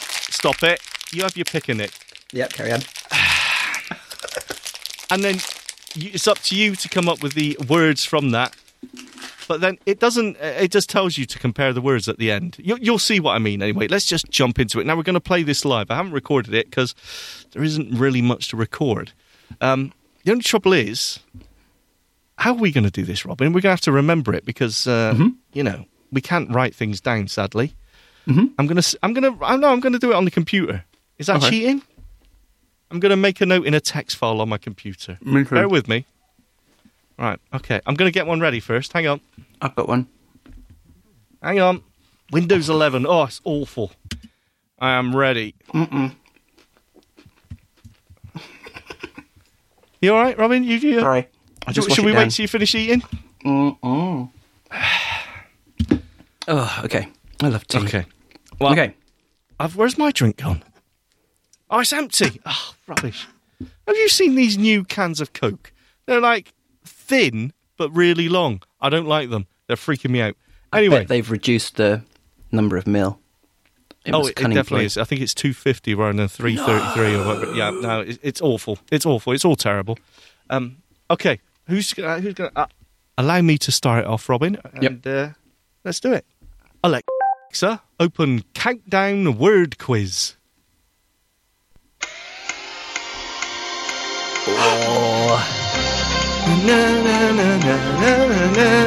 stop 0.43 0.61
it. 0.63 0.81
You 1.13 1.23
have 1.23 1.37
your 1.37 1.45
pick 1.45 1.69
in 1.69 1.79
it. 1.79 1.97
Yeah. 2.33 2.47
Carry 2.47 2.73
on. 2.73 2.81
and 5.09 5.23
then 5.23 5.35
you, 5.95 6.11
it's 6.13 6.27
up 6.27 6.39
to 6.39 6.55
you 6.55 6.75
to 6.75 6.89
come 6.89 7.07
up 7.07 7.23
with 7.23 7.33
the 7.33 7.57
words 7.69 8.03
from 8.03 8.31
that. 8.31 8.53
But 9.47 9.61
then 9.61 9.77
it 9.85 9.99
doesn't. 10.01 10.35
uh, 10.37 10.45
It 10.59 10.71
just 10.71 10.89
tells 10.89 11.17
you 11.17 11.25
to 11.25 11.39
compare 11.39 11.71
the 11.71 11.79
words 11.79 12.09
at 12.09 12.17
the 12.17 12.29
end. 12.29 12.57
You, 12.59 12.77
you'll 12.81 12.99
see 12.99 13.21
what 13.21 13.35
I 13.35 13.39
mean. 13.39 13.61
Anyway, 13.61 13.87
let's 13.87 14.05
just 14.05 14.29
jump 14.29 14.59
into 14.59 14.81
it. 14.81 14.85
Now 14.85 14.97
we're 14.97 15.03
going 15.03 15.13
to 15.13 15.21
play 15.21 15.43
this 15.43 15.63
live. 15.63 15.89
I 15.89 15.95
haven't 15.95 16.11
recorded 16.11 16.53
it 16.53 16.69
because 16.69 16.93
there 17.51 17.63
isn't 17.63 17.97
really 17.97 18.21
much 18.21 18.49
to 18.49 18.57
record. 18.57 19.13
Um, 19.61 19.93
the 20.25 20.31
only 20.31 20.43
trouble 20.43 20.73
is, 20.73 21.19
how 22.37 22.51
are 22.51 22.59
we 22.59 22.71
going 22.73 22.83
to 22.85 22.91
do 22.91 23.03
this, 23.05 23.25
Robin? 23.25 23.47
We're 23.53 23.61
going 23.61 23.71
to 23.75 23.77
have 23.77 23.81
to 23.81 23.93
remember 23.93 24.33
it 24.33 24.43
because 24.45 24.87
uh, 24.87 25.13
you 25.53 25.63
know 25.63 25.85
we 26.11 26.19
can't 26.19 26.49
write 26.49 26.75
things 26.75 26.99
down. 26.99 27.29
Sadly, 27.29 27.75
Mm-hmm. 28.27 28.45
I'm 28.57 28.67
going 28.67 28.81
to. 28.81 28.99
I'm 29.03 29.13
to. 29.23 29.45
I 29.45 29.55
know. 29.57 29.69
I'm 29.69 29.81
to 29.93 29.99
do 29.99 30.11
it 30.11 30.15
on 30.15 30.25
the 30.25 30.31
computer. 30.31 30.83
Is 31.17 31.27
that 31.27 31.37
Okay. 31.37 31.49
cheating? 31.49 31.81
I'm 32.91 32.99
going 32.99 33.09
to 33.09 33.17
make 33.17 33.41
a 33.41 33.45
note 33.45 33.65
in 33.65 33.73
a 33.73 33.79
text 33.79 34.17
file 34.17 34.39
on 34.39 34.49
my 34.49 34.57
computer. 34.57 35.17
Me. 35.21 35.43
Bear 35.43 35.67
with 35.67 35.87
me. 35.87 36.05
Right, 37.17 37.39
okay. 37.53 37.81
I'm 37.85 37.95
going 37.95 38.07
to 38.07 38.13
get 38.13 38.27
one 38.27 38.39
ready 38.39 38.59
first. 38.59 38.93
Hang 38.93 39.07
on. 39.07 39.21
I've 39.61 39.75
got 39.75 39.87
one. 39.87 40.07
Hang 41.41 41.59
on. 41.59 41.83
Windows 42.31 42.69
11. 42.69 43.05
Oh, 43.07 43.23
it's 43.23 43.41
awful. 43.43 43.91
I 44.79 44.91
am 44.91 45.15
ready. 45.15 45.55
Mm-mm. 45.73 46.15
You 50.01 50.13
all 50.13 50.21
right, 50.21 50.37
Robin? 50.37 50.63
You, 50.63 50.77
you, 50.77 50.99
Sorry. 50.99 51.27
I 51.65 51.71
Should, 51.71 51.83
just 51.85 51.95
should 51.95 52.05
we 52.05 52.11
down. 52.11 52.23
wait 52.23 52.31
till 52.31 52.43
you 52.43 52.47
finish 52.47 52.75
eating? 52.75 53.03
Mm-mm. 53.45 54.29
oh, 56.47 56.81
okay. 56.83 57.07
I 57.41 57.47
love 57.47 57.65
tea. 57.67 57.77
Okay. 57.79 58.05
Well, 58.63 58.73
Okay. 58.73 58.95
I've, 59.59 59.75
where's 59.75 59.97
my 59.97 60.11
drink 60.11 60.37
gone? 60.37 60.63
Oh, 61.69 61.79
it's 61.79 61.93
empty. 61.93 62.41
Oh, 62.45 62.73
rubbish. 62.87 63.27
Have 63.87 63.95
you 63.95 64.09
seen 64.09 64.35
these 64.35 64.57
new 64.57 64.83
cans 64.83 65.21
of 65.21 65.33
Coke? 65.33 65.71
They're 66.05 66.19
like 66.21 66.53
thin 66.85 67.53
but 67.77 67.89
really 67.91 68.29
long. 68.29 68.61
I 68.81 68.89
don't 68.89 69.05
like 69.07 69.29
them. 69.29 69.47
They're 69.67 69.75
freaking 69.77 70.11
me 70.11 70.21
out. 70.21 70.35
Anyway, 70.73 71.05
they've 71.05 71.29
reduced 71.29 71.75
the 71.77 72.03
number 72.51 72.77
of 72.77 72.87
mil. 72.87 73.19
It 74.05 74.13
oh, 74.13 74.25
it, 74.27 74.35
definitely 74.35 74.63
play. 74.63 74.85
is. 74.85 74.97
I 74.97 75.03
think 75.05 75.21
it's 75.21 75.33
two 75.33 75.53
fifty 75.53 75.93
rather 75.95 76.17
than 76.17 76.27
three 76.27 76.57
thirty 76.57 76.85
three 76.93 77.15
or 77.15 77.25
whatever. 77.25 77.53
Yeah, 77.53 77.69
no, 77.69 78.01
it, 78.01 78.19
it's 78.21 78.41
awful. 78.41 78.79
It's 78.91 79.05
awful. 79.05 79.33
It's 79.33 79.45
all 79.45 79.55
terrible. 79.55 79.97
Um, 80.49 80.77
okay, 81.09 81.39
who's 81.67 81.93
gonna, 81.93 82.19
who's 82.19 82.33
going 82.33 82.51
to 82.51 82.59
uh, 82.59 82.67
allow 83.17 83.41
me 83.41 83.57
to 83.59 83.71
start 83.71 84.03
it 84.03 84.07
off, 84.07 84.27
Robin? 84.27 84.57
And 84.73 85.05
uh, 85.07 85.29
let's 85.85 85.99
do 86.01 86.11
it. 86.11 86.25
Alexa, 87.53 87.83
open 87.99 88.41
countdown 88.55 89.37
word 89.37 89.77
quiz. 89.77 90.33
Oh. 94.47 95.37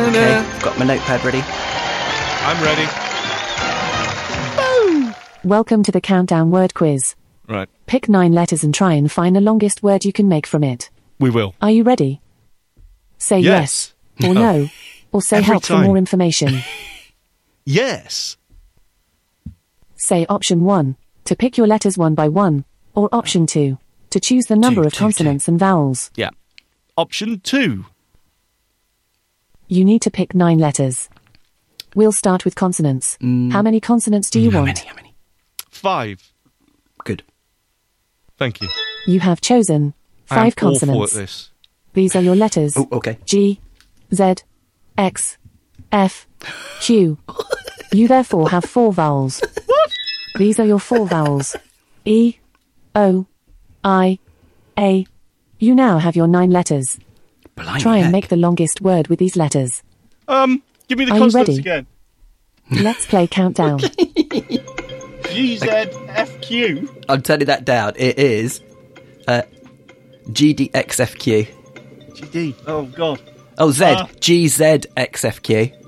Okay, 0.09 0.35
I've 0.35 0.63
got 0.65 0.77
my 0.81 0.85
notepad 0.85 1.25
ready. 1.25 1.45
I'm 2.43 2.61
ready. 2.61 2.89
Welcome 5.45 5.85
to 5.85 5.93
the 5.93 6.01
Countdown 6.01 6.51
Word 6.51 6.75
Quiz. 6.75 7.15
Right, 7.49 7.69
Pick 7.87 8.09
nine 8.09 8.33
letters 8.33 8.65
and 8.65 8.75
try 8.75 8.95
and 8.95 9.13
find 9.13 9.37
the 9.37 9.41
longest 9.41 9.85
word 9.85 10.05
you 10.05 10.13
can 10.13 10.29
make 10.29 10.45
from 10.45 10.65
it. 10.65 10.91
we 11.21 11.31
will. 11.31 11.55
Are 11.63 11.71
you 11.71 11.85
ready? 11.85 12.21
Say 13.19 13.39
Yes. 13.39 13.95
yes, 14.19 14.29
or 14.29 14.35
no, 14.35 14.69
or 15.13 15.23
say 15.23 15.37
Every 15.37 15.47
help 15.47 15.65
for 15.65 15.79
more 15.79 15.97
information. 15.97 16.63
Yes. 17.69 18.37
Say 19.97 20.27
option 20.29 20.63
1 20.63 20.97
to 21.25 21.37
pick 21.37 21.57
your 21.57 21.67
letters 21.67 21.99
one 21.99 22.15
by 22.15 22.29
one, 22.29 22.65
or 22.95 23.09
option 23.13 23.47
2 23.47 23.79
to 24.11 24.21
choose 24.21 24.47
the 24.47 24.57
number 24.57 24.83
Two, 24.83 24.87
of 24.87 24.93
two, 24.93 24.99
consonants 24.99 25.49
and 25.49 25.59
vowels. 25.59 26.11
Yeah. 26.15 26.31
Option 26.97 27.41
two. 27.41 27.85
You 29.69 29.85
need 29.85 30.01
to 30.03 30.11
pick 30.11 30.35
nine 30.35 30.59
letters. 30.59 31.09
We'll 31.95 32.13
start 32.13 32.45
with 32.45 32.55
consonants. 32.55 33.19
Mm. 33.21 33.53
How 33.53 33.63
many 33.63 33.81
consonants 33.81 34.31
do 34.31 34.41
you 34.41 34.51
How 34.51 34.61
want? 34.61 34.77
many? 34.77 34.89
How 34.89 34.95
many? 34.95 35.15
Five. 35.71 36.33
Good. 37.05 37.23
Thank 38.39 38.61
you. 38.63 38.69
You 39.07 39.21
have 39.21 39.41
chosen 39.41 39.95
five 40.25 40.39
I 40.39 40.45
am 40.47 40.51
five 40.51 40.53
awful 40.57 40.71
consonants. 40.71 41.15
at 41.17 41.21
this. 41.21 41.51
These 41.95 42.17
are 42.17 42.23
your 42.23 42.37
letters. 42.37 42.75
Oh, 42.77 42.89
okay. 42.93 43.19
G, 43.25 43.61
Z, 44.15 44.35
X, 44.97 45.39
F, 45.91 46.27
Q. 46.81 47.19
You 47.97 48.09
therefore 48.09 48.51
have 48.51 48.65
four 48.67 48.93
vowels. 48.93 49.43
These 50.37 50.61
are 50.61 50.67
your 50.67 50.79
four 50.79 51.07
vowels. 51.07 51.57
E, 52.05 52.37
O, 52.95 53.27
I, 53.83 54.19
A. 54.79 55.07
You 55.59 55.75
now 55.75 55.97
have 55.99 56.15
your 56.15 56.27
nine 56.29 56.51
letters. 56.51 56.99
Blimey 57.55 57.81
Try 57.81 57.97
and 57.97 58.05
heck. 58.05 58.13
make 58.13 58.29
the 58.29 58.37
longest 58.37 58.83
word 58.83 59.09
with 59.09 59.19
these 59.19 59.35
letters. 59.35 59.83
Um, 60.29 60.63
give 60.89 60.99
me 60.99 61.07
the 61.07 61.13
Are 61.13 61.15
you 61.15 61.21
consonants 61.23 61.49
ready? 61.49 61.61
again. 61.61 61.87
Let's 62.71 63.07
play 63.07 63.27
countdown. 63.27 63.79
G 65.31 65.57
Z 65.57 65.67
F 65.67 66.39
Q. 66.43 66.95
I'm 67.09 67.23
turning 67.23 67.47
that 67.47 67.65
down. 67.65 67.95
It 67.97 68.19
is 68.19 68.61
uh, 69.27 69.41
GDXFQ. 70.29 71.49
G 72.15 72.25
D. 72.27 72.55
Oh 72.67 72.85
God. 72.85 73.23
Oh, 73.57 73.71
Z. 73.71 73.85
Ah. 73.87 74.07
GZXFQ. 74.21 75.86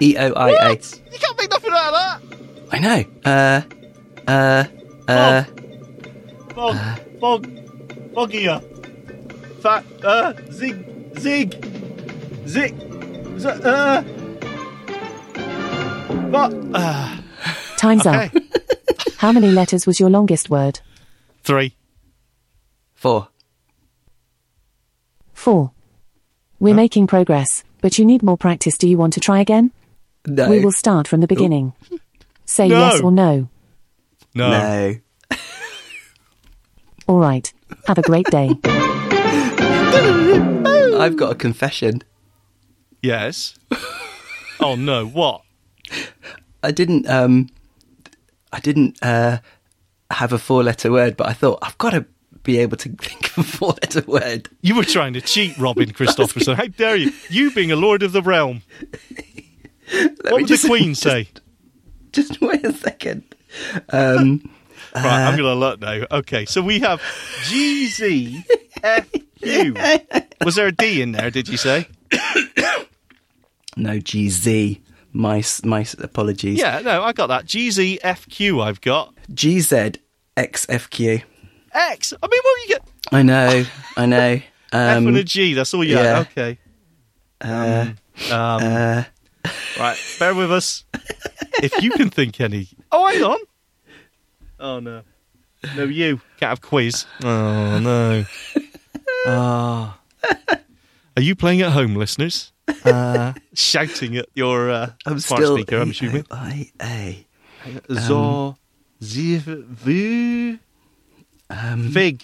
E 0.00 0.16
O 0.18 0.32
I 0.32 0.50
A. 0.50 0.68
What? 0.70 1.00
You 1.12 1.18
can't 1.18 1.38
make 1.38 1.50
nothing 1.50 1.70
out 1.72 1.86
of 1.86 1.92
that. 1.92 2.20
I 2.72 2.78
know. 2.78 3.04
Uh, 3.24 3.62
uh, 4.30 4.64
uh, 5.10 5.44
Fog, 6.54 6.76
fog, 7.20 7.46
foggier. 8.14 8.60
Fat, 9.60 9.84
uh, 10.04 10.32
zig, 10.52 11.18
zig, 11.18 11.52
zig, 12.46 12.74
z- 13.38 13.48
uh. 13.48 14.02
But, 16.30 16.52
uh, 16.74 17.16
Time's 17.76 18.06
okay. 18.06 18.26
up. 18.26 18.42
How 19.18 19.32
many 19.32 19.50
letters 19.50 19.86
was 19.86 19.98
your 20.00 20.10
longest 20.10 20.50
word? 20.50 20.80
Three. 21.42 21.74
four. 22.94 23.28
Four. 25.32 25.72
We're 26.60 26.74
making 26.74 27.06
progress, 27.06 27.64
but 27.80 27.98
you 27.98 28.04
need 28.04 28.22
more 28.22 28.36
practice. 28.38 28.78
Do 28.78 28.88
you 28.88 28.96
want 28.96 29.12
to 29.14 29.20
try 29.20 29.40
again? 29.40 29.72
No. 30.26 30.48
We 30.48 30.64
will 30.64 30.72
start 30.72 31.06
from 31.08 31.20
the 31.20 31.26
beginning. 31.26 31.72
Say 32.46 32.68
No. 32.68 32.78
yes 32.78 33.00
or 33.00 33.10
no. 33.12 33.48
No. 34.34 34.50
No. 34.50 34.94
All 37.08 37.18
right. 37.18 37.52
Have 37.86 37.98
a 37.98 38.02
great 38.02 38.26
day. 38.30 38.50
I've 40.96 41.16
got 41.16 41.32
a 41.32 41.34
confession. 41.34 42.02
Yes. 43.02 43.54
oh 44.60 44.74
no, 44.76 45.06
what? 45.06 45.42
I 46.62 46.70
didn't, 46.70 47.08
um, 47.08 47.50
I 48.52 48.60
didn't, 48.60 48.98
uh, 49.02 49.38
have 50.10 50.32
a 50.32 50.38
four 50.38 50.62
letter 50.62 50.90
word, 50.92 51.16
but 51.16 51.26
I 51.26 51.32
thought 51.32 51.58
I've 51.62 51.76
got 51.78 51.90
to 51.90 52.06
be 52.44 52.58
able 52.58 52.76
to 52.78 52.88
think 52.90 53.26
of 53.36 53.38
a 53.38 53.42
four 53.42 53.74
letter 53.82 54.02
word. 54.06 54.48
You 54.62 54.76
were 54.76 54.84
trying 54.84 55.12
to 55.14 55.20
cheat, 55.20 55.56
Robin 55.58 55.92
Christopherson. 55.92 56.56
How 56.56 56.66
dare 56.66 56.96
you? 56.96 57.12
You 57.28 57.50
being 57.50 57.72
a 57.72 57.76
lord 57.76 58.02
of 58.02 58.12
the 58.12 58.22
realm. 58.22 58.62
Let 59.92 60.24
What 60.24 60.32
would 60.34 60.46
just- 60.46 60.62
the 60.62 60.68
Queen 60.68 60.94
say? 61.06 61.28
Just 62.12 62.40
wait 62.40 62.64
a 62.64 62.72
second. 62.72 63.22
Um, 63.90 64.50
Right, 64.94 65.24
I'm 65.26 65.36
going 65.36 65.48
to 65.48 65.54
look 65.56 65.80
now. 65.80 66.04
Okay, 66.18 66.44
so 66.44 66.62
we 66.62 66.78
have 66.78 67.02
G 67.48 67.86
Z 67.88 68.44
F 68.84 69.08
U. 69.40 69.74
Was 70.44 70.54
there 70.54 70.68
a 70.68 70.72
D 70.72 71.02
in 71.02 71.10
there? 71.10 71.32
Did 71.32 71.48
you 71.48 71.56
say? 71.56 71.88
no, 73.76 73.98
GZ. 73.98 74.80
My, 75.12 75.42
my 75.64 75.84
apologies. 76.00 76.58
Yeah, 76.60 76.78
no, 76.84 77.02
I 77.02 77.12
got 77.12 77.26
that. 77.26 77.44
G 77.44 77.72
Z 77.72 77.98
F 78.04 78.28
Q. 78.28 78.60
I've 78.60 78.80
got 78.80 79.14
GZXFQ. 79.32 81.22
X. 81.72 82.14
I 82.22 82.26
mean, 82.28 82.40
what 82.44 82.62
you 82.62 82.68
get? 82.68 82.82
I 83.10 83.22
know, 83.22 83.64
I 83.96 84.06
know. 84.06 84.18
F 84.40 84.42
and 84.72 85.08
Um, 85.08 85.16
a 85.16 85.24
G. 85.24 85.54
That's 85.54 85.74
all 85.74 85.82
you 85.84 85.96
yeah. 85.96 86.18
had. 86.18 86.28
Okay. 86.28 86.58
uh, 87.40 87.86
Um, 88.30 88.62
uh, 88.62 89.04
right, 89.78 89.96
bear 90.18 90.34
with 90.34 90.50
us. 90.52 90.84
If 91.62 91.82
you 91.82 91.90
can 91.92 92.10
think 92.10 92.40
any. 92.40 92.68
Oh, 92.92 93.06
hang 93.06 93.22
on. 93.22 93.38
Oh 94.60 94.80
no, 94.80 95.02
no, 95.76 95.84
you 95.84 96.20
can't 96.38 96.50
have 96.50 96.60
quiz. 96.60 97.06
Oh 97.22 97.78
no. 97.78 98.24
Ah. 99.26 99.98
Are 101.16 101.22
you 101.22 101.34
playing 101.36 101.62
at 101.62 101.72
home, 101.72 101.94
listeners? 101.94 102.52
Uh, 102.84 103.32
shouting 103.52 104.16
at 104.16 104.26
your 104.34 104.70
uh, 104.70 104.90
I'm 105.06 105.18
smart 105.20 105.42
still. 105.42 105.56
speaker, 105.56 105.78
I'm 105.80 105.90
assuming. 105.90 106.24
I-A. 106.30 107.26
Zo, 107.92 108.56
ziv, 109.02 109.42
vu, 109.66 110.58
Um, 111.50 111.90
fig, 111.90 112.22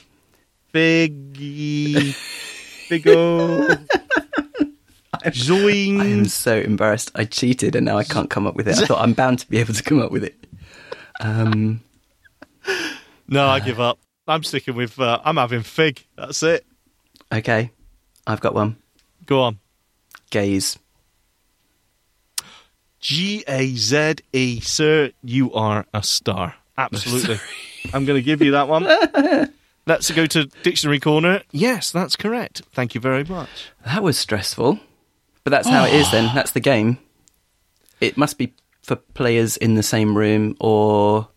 figgy, 0.74 1.94
figo, 2.88 3.78
I 5.24 6.06
am 6.06 6.24
so 6.26 6.56
embarrassed. 6.56 7.10
I 7.14 7.24
cheated 7.24 7.74
and 7.76 7.84
now 7.86 7.98
I 7.98 8.04
can't 8.04 8.30
come 8.30 8.46
up 8.46 8.54
with 8.54 8.68
it. 8.68 8.78
I 8.78 8.86
thought 8.86 9.00
I'm 9.02 9.12
bound 9.12 9.40
to 9.40 9.48
be 9.48 9.58
able 9.58 9.74
to 9.74 9.82
come 9.82 10.00
up 10.00 10.10
with 10.10 10.24
it. 10.24 10.34
Um, 11.20 11.80
No, 13.28 13.46
I 13.46 13.60
give 13.60 13.78
up. 13.80 13.98
I'm 14.26 14.42
sticking 14.42 14.74
with. 14.74 14.98
Uh, 14.98 15.20
I'm 15.24 15.36
having 15.36 15.62
fig. 15.62 16.04
That's 16.16 16.42
it. 16.42 16.64
okay, 17.32 17.70
I've 18.26 18.40
got 18.40 18.54
one. 18.54 18.76
Go 19.26 19.42
on. 19.42 19.58
Gaze. 20.30 20.78
G 23.00 23.42
A 23.48 23.68
Z 23.74 24.16
E, 24.32 24.60
sir. 24.60 25.10
You 25.22 25.52
are 25.54 25.86
a 25.94 26.02
star. 26.02 26.54
Absolutely. 26.76 27.38
I'm 27.94 28.04
going 28.04 28.18
to 28.18 28.22
give 28.22 28.42
you 28.42 28.52
that 28.52 28.68
one. 28.68 28.84
Let's 29.86 30.10
go 30.10 30.26
to 30.26 30.44
dictionary 30.62 31.00
corner. 31.00 31.42
Yes, 31.50 31.90
that's 31.90 32.14
correct. 32.16 32.62
Thank 32.72 32.94
you 32.94 33.00
very 33.00 33.24
much. 33.24 33.70
That 33.86 34.02
was 34.02 34.18
stressful, 34.18 34.78
but 35.50 35.56
that's 35.56 35.68
how 35.68 35.84
it 35.84 35.94
is. 35.94 36.10
Then 36.10 36.26
oh. 36.30 36.32
that's 36.34 36.52
the 36.52 36.60
game. 36.60 36.98
It 38.00 38.16
must 38.16 38.38
be 38.38 38.54
for 38.82 38.96
players 38.96 39.56
in 39.56 39.74
the 39.74 39.82
same 39.82 40.16
room, 40.16 40.56
or 40.60 41.28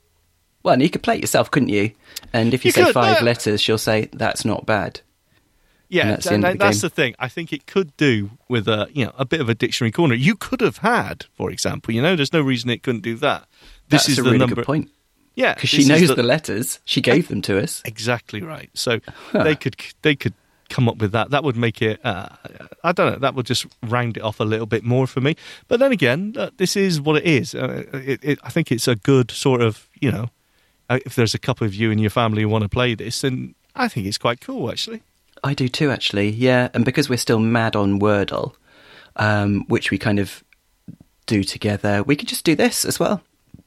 well, 0.63 0.81
you 0.81 0.89
could 0.89 1.03
play 1.03 1.15
it 1.15 1.21
yourself, 1.21 1.51
couldn't 1.51 1.69
you? 1.69 1.91
And 2.31 2.53
if 2.53 2.63
you, 2.63 2.69
You 2.69 2.73
say 2.73 2.83
could, 2.85 2.93
five 2.93 3.21
letters, 3.21 3.61
she'll 3.61 3.77
say 3.77 4.09
that's 4.13 4.45
not 4.45 4.65
bad. 4.65 5.01
Yeah, 5.89 6.03
And 6.03 6.11
that's 6.13 6.25
the 6.25 6.37
the 6.37 6.57
that's 6.57 6.81
the 6.81 6.89
thing. 6.89 7.15
I 7.19 7.27
think 7.27 7.53
it 7.53 7.67
could 7.67 7.95
do 7.97 8.31
with 8.49 8.67
a 8.67 8.87
you 8.93 9.05
know 9.05 9.13
a 9.17 9.25
bit 9.25 9.41
of 9.41 9.49
a 9.49 9.55
dictionary 9.55 9.91
corner. 9.91 10.15
You 10.15 10.35
could 10.35 10.61
have 10.61 10.77
had, 10.77 11.25
for 11.33 11.51
example, 11.51 11.93
you 11.93 12.01
know, 12.01 12.15
there's 12.15 12.33
no 12.33 12.41
reason 12.41 12.69
it 12.69 12.83
couldn't 12.83 13.01
do 13.01 13.15
that. 13.17 13.47
This 13.89 14.03
That's 14.03 14.09
is 14.09 14.19
a 14.19 14.21
the 14.21 14.25
really 14.29 14.37
number. 14.39 14.55
good 14.55 14.65
point 14.65 14.89
Yeah, 15.35 15.53
because 15.53 15.69
she 15.69 15.85
knows 15.85 16.07
the... 16.07 16.23
letters. 16.23 16.79
She 16.85 17.01
gave 17.01 17.27
them 17.27 17.41
to 17.43 17.61
us. 17.61 17.81
Exactly 17.85 18.41
right. 18.41 18.69
So 18.73 19.01
they 19.33 19.55
could 19.55 19.75
they 20.01 20.15
could 20.15 20.33
come 20.69 20.89
up 20.89 20.97
with 20.97 21.11
that. 21.11 21.31
That 21.31 21.43
would 21.43 21.55
make 21.55 21.81
it. 21.81 21.99
Uh, 22.05 22.29
I 22.83 22.91
don't 22.91 23.13
know. 23.13 23.19
That 23.19 23.35
would 23.35 23.45
just 23.45 23.65
round 23.83 24.17
it 24.17 24.23
off 24.23 24.39
a 24.39 24.43
little 24.43 24.65
bit 24.65 24.83
more 24.83 25.07
for 25.07 25.21
me. 25.21 25.35
But 25.67 25.79
then 25.79 25.91
again, 25.91 26.35
uh, 26.37 26.49
this 26.57 26.75
is 26.75 26.99
what 26.99 27.17
it 27.17 27.25
is. 27.25 27.55
Uh, 27.55 27.85
it, 27.93 28.19
it, 28.23 28.39
I 28.43 28.49
think 28.49 28.71
it's 28.71 28.87
a 28.87 28.95
good 28.95 29.31
sort 29.31 29.61
of 29.61 29.87
you 29.99 30.11
know. 30.11 30.29
Uh, 30.89 30.99
if 31.05 31.15
there's 31.15 31.33
a 31.33 31.39
couple 31.39 31.65
of 31.65 31.73
you 31.73 31.91
in 31.91 31.99
your 31.99 32.09
family 32.09 32.41
who 32.41 32.49
want 32.49 32.63
to 32.63 32.69
play 32.69 32.93
this, 32.93 33.21
then 33.21 33.55
I 33.73 33.87
think 33.87 34.05
it's 34.05 34.17
quite 34.17 34.41
cool 34.41 34.69
actually. 34.69 35.01
I 35.43 35.53
do 35.53 35.67
too, 35.67 35.91
actually. 35.91 36.29
Yeah, 36.29 36.69
and 36.73 36.85
because 36.85 37.09
we're 37.09 37.17
still 37.17 37.39
mad 37.39 37.75
on 37.75 37.99
Wordle, 37.99 38.53
um, 39.17 39.65
which 39.67 39.91
we 39.91 39.97
kind 39.97 40.19
of 40.19 40.43
do 41.25 41.43
together, 41.43 42.03
we 42.03 42.15
could 42.15 42.27
just 42.27 42.45
do 42.45 42.55
this 42.55 42.85
as 42.85 42.99
well. 42.99 43.21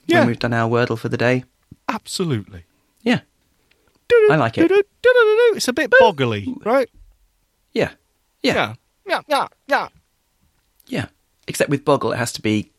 Yeah. 0.07 0.21
When 0.21 0.29
we've 0.29 0.39
done 0.39 0.55
our 0.55 0.71
Wordle 0.71 0.99
for 0.99 1.09
the 1.09 1.17
day. 1.17 1.45
Absolutely. 1.89 2.65
Yeah. 3.03 3.21
I 4.31 4.37
like 4.37 4.59
it. 4.59 4.71
It's 5.55 5.69
a 5.69 5.73
bit 5.73 5.91
boggly, 6.01 6.55
right? 6.65 6.89
Yeah. 7.73 7.91
Yeah. 8.43 8.75
Yeah. 9.07 9.21
Yeah. 9.29 9.49
Yeah. 9.69 9.89
Yeah. 10.87 11.07
Except 11.49 11.71
with 11.71 11.85
Boggle, 11.85 12.13
it 12.13 12.17
has 12.17 12.33
to 12.35 12.43
be. 12.43 12.71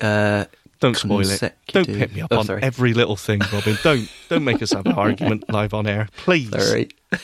Uh, 0.00 0.44
Don't 0.80 0.96
spoil 0.96 1.20
it. 1.28 1.54
Don't 1.68 1.86
pick 1.86 2.14
me 2.14 2.20
up 2.20 2.28
Oh, 2.30 2.38
on 2.40 2.44
sorry. 2.46 2.62
every 2.62 2.92
little 2.94 3.16
thing, 3.16 3.40
Robin. 3.52 3.76
Don't 3.82 4.08
don't 4.28 4.44
make 4.44 4.62
us 4.62 4.72
have 4.72 4.86
an 4.86 4.92
argument 4.92 5.44
live 5.52 5.74
on 5.74 5.86
air, 5.86 6.08
please. 6.18 6.50
sorry. 6.50 6.88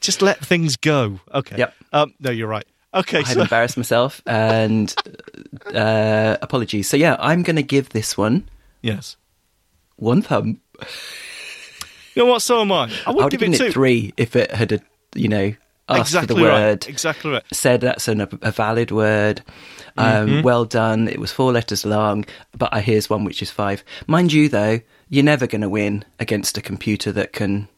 Just 0.00 0.22
let 0.22 0.44
things 0.44 0.76
go. 0.76 1.18
Okay. 1.32 1.56
Yep. 1.58 1.74
Um, 1.92 2.14
no, 2.20 2.30
you're 2.30 2.46
right. 2.48 2.66
Okay. 2.92 3.18
I've 3.20 3.28
So, 3.28 3.40
embarrassed 3.42 3.76
myself 3.76 4.22
and 4.26 4.94
uh, 5.74 6.36
apologies. 6.42 6.88
So, 6.88 6.96
yeah, 6.96 7.16
I'm 7.18 7.42
going 7.42 7.56
to 7.56 7.62
give 7.62 7.88
this 7.90 8.16
one 8.16 8.48
yes. 8.82 9.16
one 9.96 10.22
thumb. 10.22 10.60
You 12.14 12.24
know 12.24 12.30
what? 12.30 12.42
So 12.42 12.60
am 12.60 12.72
I. 12.72 12.84
I 12.84 12.88
I 13.06 13.10
would 13.10 13.16
would 13.16 13.22
have 13.24 13.30
give 13.30 13.40
given 13.40 13.66
it 13.66 13.72
three 13.72 14.12
if 14.16 14.36
it 14.36 14.50
had, 14.52 14.72
uh, 14.72 14.78
you 15.14 15.28
know, 15.28 15.54
asked 15.88 16.00
exactly 16.10 16.36
for 16.36 16.40
the 16.42 16.48
right. 16.48 16.60
word, 16.60 16.86
Exactly 16.88 17.30
right. 17.32 17.42
said 17.52 17.80
that's 17.82 18.08
an, 18.08 18.20
a 18.42 18.50
valid 18.52 18.90
word. 18.90 19.42
Um, 19.96 20.26
Mm-hmm. 20.28 20.42
Well 20.42 20.64
done. 20.64 21.06
It 21.08 21.18
was 21.20 21.30
four 21.30 21.52
letters 21.52 21.84
long, 21.84 22.24
but 22.56 22.68
I 22.72 22.80
here's 22.80 23.08
one 23.10 23.24
which 23.24 23.42
is 23.42 23.50
five. 23.50 23.84
Mind 24.06 24.32
you, 24.32 24.48
though, 24.48 24.80
you're 25.08 25.22
never 25.24 25.46
going 25.46 25.60
to 25.60 25.68
win 25.68 26.04
against 26.18 26.58
a 26.58 26.60
computer 26.62 27.12
that 27.12 27.32
can 27.32 27.68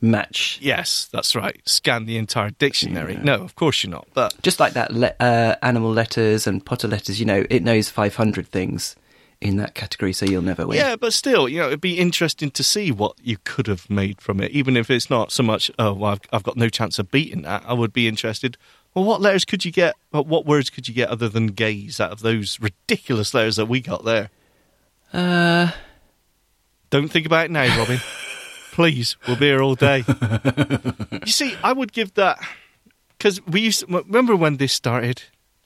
match. 0.00 0.58
Yes, 0.60 1.08
that's 1.12 1.34
right. 1.34 1.60
Scan 1.66 2.06
the 2.06 2.16
entire 2.18 2.50
dictionary. 2.50 3.16
No, 3.22 3.34
of 3.34 3.54
course 3.56 3.82
you're 3.82 3.90
not. 3.90 4.06
But 4.14 4.34
Just 4.42 4.60
like 4.60 4.74
that, 4.74 4.92
le- 4.92 5.14
uh, 5.18 5.56
animal 5.62 5.90
letters 5.92 6.46
and 6.46 6.64
Potter 6.64 6.88
letters, 6.88 7.18
you 7.18 7.26
know, 7.26 7.44
it 7.50 7.62
knows 7.62 7.88
500 7.88 8.46
things. 8.48 8.94
In 9.40 9.56
that 9.56 9.74
category, 9.74 10.12
so 10.12 10.26
you'll 10.26 10.42
never 10.42 10.66
win. 10.66 10.78
Yeah, 10.78 10.96
but 10.96 11.12
still, 11.12 11.48
you 11.48 11.60
know, 11.60 11.68
it'd 11.68 11.80
be 11.80 11.98
interesting 11.98 12.50
to 12.52 12.64
see 12.64 12.90
what 12.90 13.14
you 13.22 13.36
could 13.44 13.66
have 13.66 13.88
made 13.88 14.20
from 14.20 14.40
it, 14.40 14.50
even 14.50 14.76
if 14.76 14.90
it's 14.90 15.08
not 15.08 15.30
so 15.30 15.42
much. 15.42 15.70
Oh, 15.78 15.92
well, 15.92 16.12
I've, 16.12 16.20
I've 16.32 16.42
got 16.42 16.56
no 16.56 16.68
chance 16.68 16.98
of 16.98 17.10
beating 17.10 17.42
that. 17.42 17.62
I 17.66 17.72
would 17.72 17.92
be 17.92 18.08
interested. 18.08 18.56
Well, 18.94 19.04
what 19.04 19.20
letters 19.20 19.44
could 19.44 19.64
you 19.64 19.70
get? 19.70 19.94
What 20.10 20.44
words 20.46 20.70
could 20.70 20.88
you 20.88 20.94
get 20.94 21.08
other 21.08 21.28
than 21.28 21.48
gaze 21.48 22.00
out 22.00 22.10
of 22.10 22.20
those 22.20 22.58
ridiculous 22.60 23.32
letters 23.32 23.56
that 23.56 23.66
we 23.66 23.80
got 23.80 24.04
there? 24.04 24.30
Uh, 25.12 25.70
Don't 26.90 27.08
think 27.08 27.26
about 27.26 27.46
it 27.46 27.50
now, 27.50 27.78
Robin. 27.78 27.98
Please, 28.72 29.16
we'll 29.26 29.36
be 29.36 29.46
here 29.46 29.62
all 29.62 29.74
day. 29.74 30.04
you 31.24 31.32
see, 31.32 31.54
I 31.62 31.72
would 31.72 31.92
give 31.92 32.14
that 32.14 32.38
because 33.16 33.44
we 33.46 33.60
used. 33.62 33.80
To, 33.80 33.86
remember 33.86 34.36
when 34.36 34.56
this 34.56 34.72
started, 34.72 35.22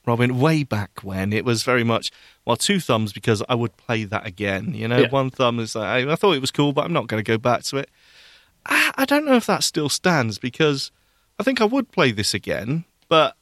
Robin? 0.07 0.41
Way 0.41 0.65
back 0.65 1.01
when 1.03 1.33
it 1.33 1.45
was 1.45 1.63
very 1.63 1.85
much 1.85 2.11
well, 2.45 2.57
two 2.57 2.81
thumbs 2.81 3.13
because 3.13 3.43
I 3.49 3.55
would 3.55 3.77
play 3.77 4.05
that 4.05 4.27
again. 4.27 4.75
You 4.75 4.89
know, 4.89 4.99
Yeah. 5.03 5.11
one 5.11 5.31
thumb 5.31 5.61
is 5.61 5.75
like 5.75 5.87
I, 6.09 6.13
I 6.13 6.17
thought 6.17 6.33
it 6.37 6.41
was 6.41 6.51
cool, 6.51 6.73
but 6.73 6.85
I'm 6.85 6.93
not 6.93 7.07
going 7.07 7.23
to 7.23 7.27
go 7.29 7.39
back 7.39 7.63
to 7.65 7.77
it. 7.79 7.89
I, 8.67 8.93
I 8.97 9.05
don't 9.05 9.25
know 9.25 9.35
if 9.37 9.47
that 9.47 9.63
still 9.65 9.89
stands 9.89 10.39
because 10.39 10.91
I 11.39 11.43
think 11.43 11.61
I 11.61 11.65
would 11.65 11.91
play 11.93 12.13
this 12.13 12.35
again, 12.35 12.85
but 13.09 13.37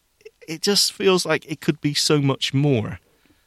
it 0.48 0.62
just 0.62 0.92
feels 0.92 1.24
like 1.26 1.50
it 1.50 1.60
could 1.60 1.80
be 1.80 1.94
so 1.94 2.20
much 2.20 2.52
more. 2.54 2.98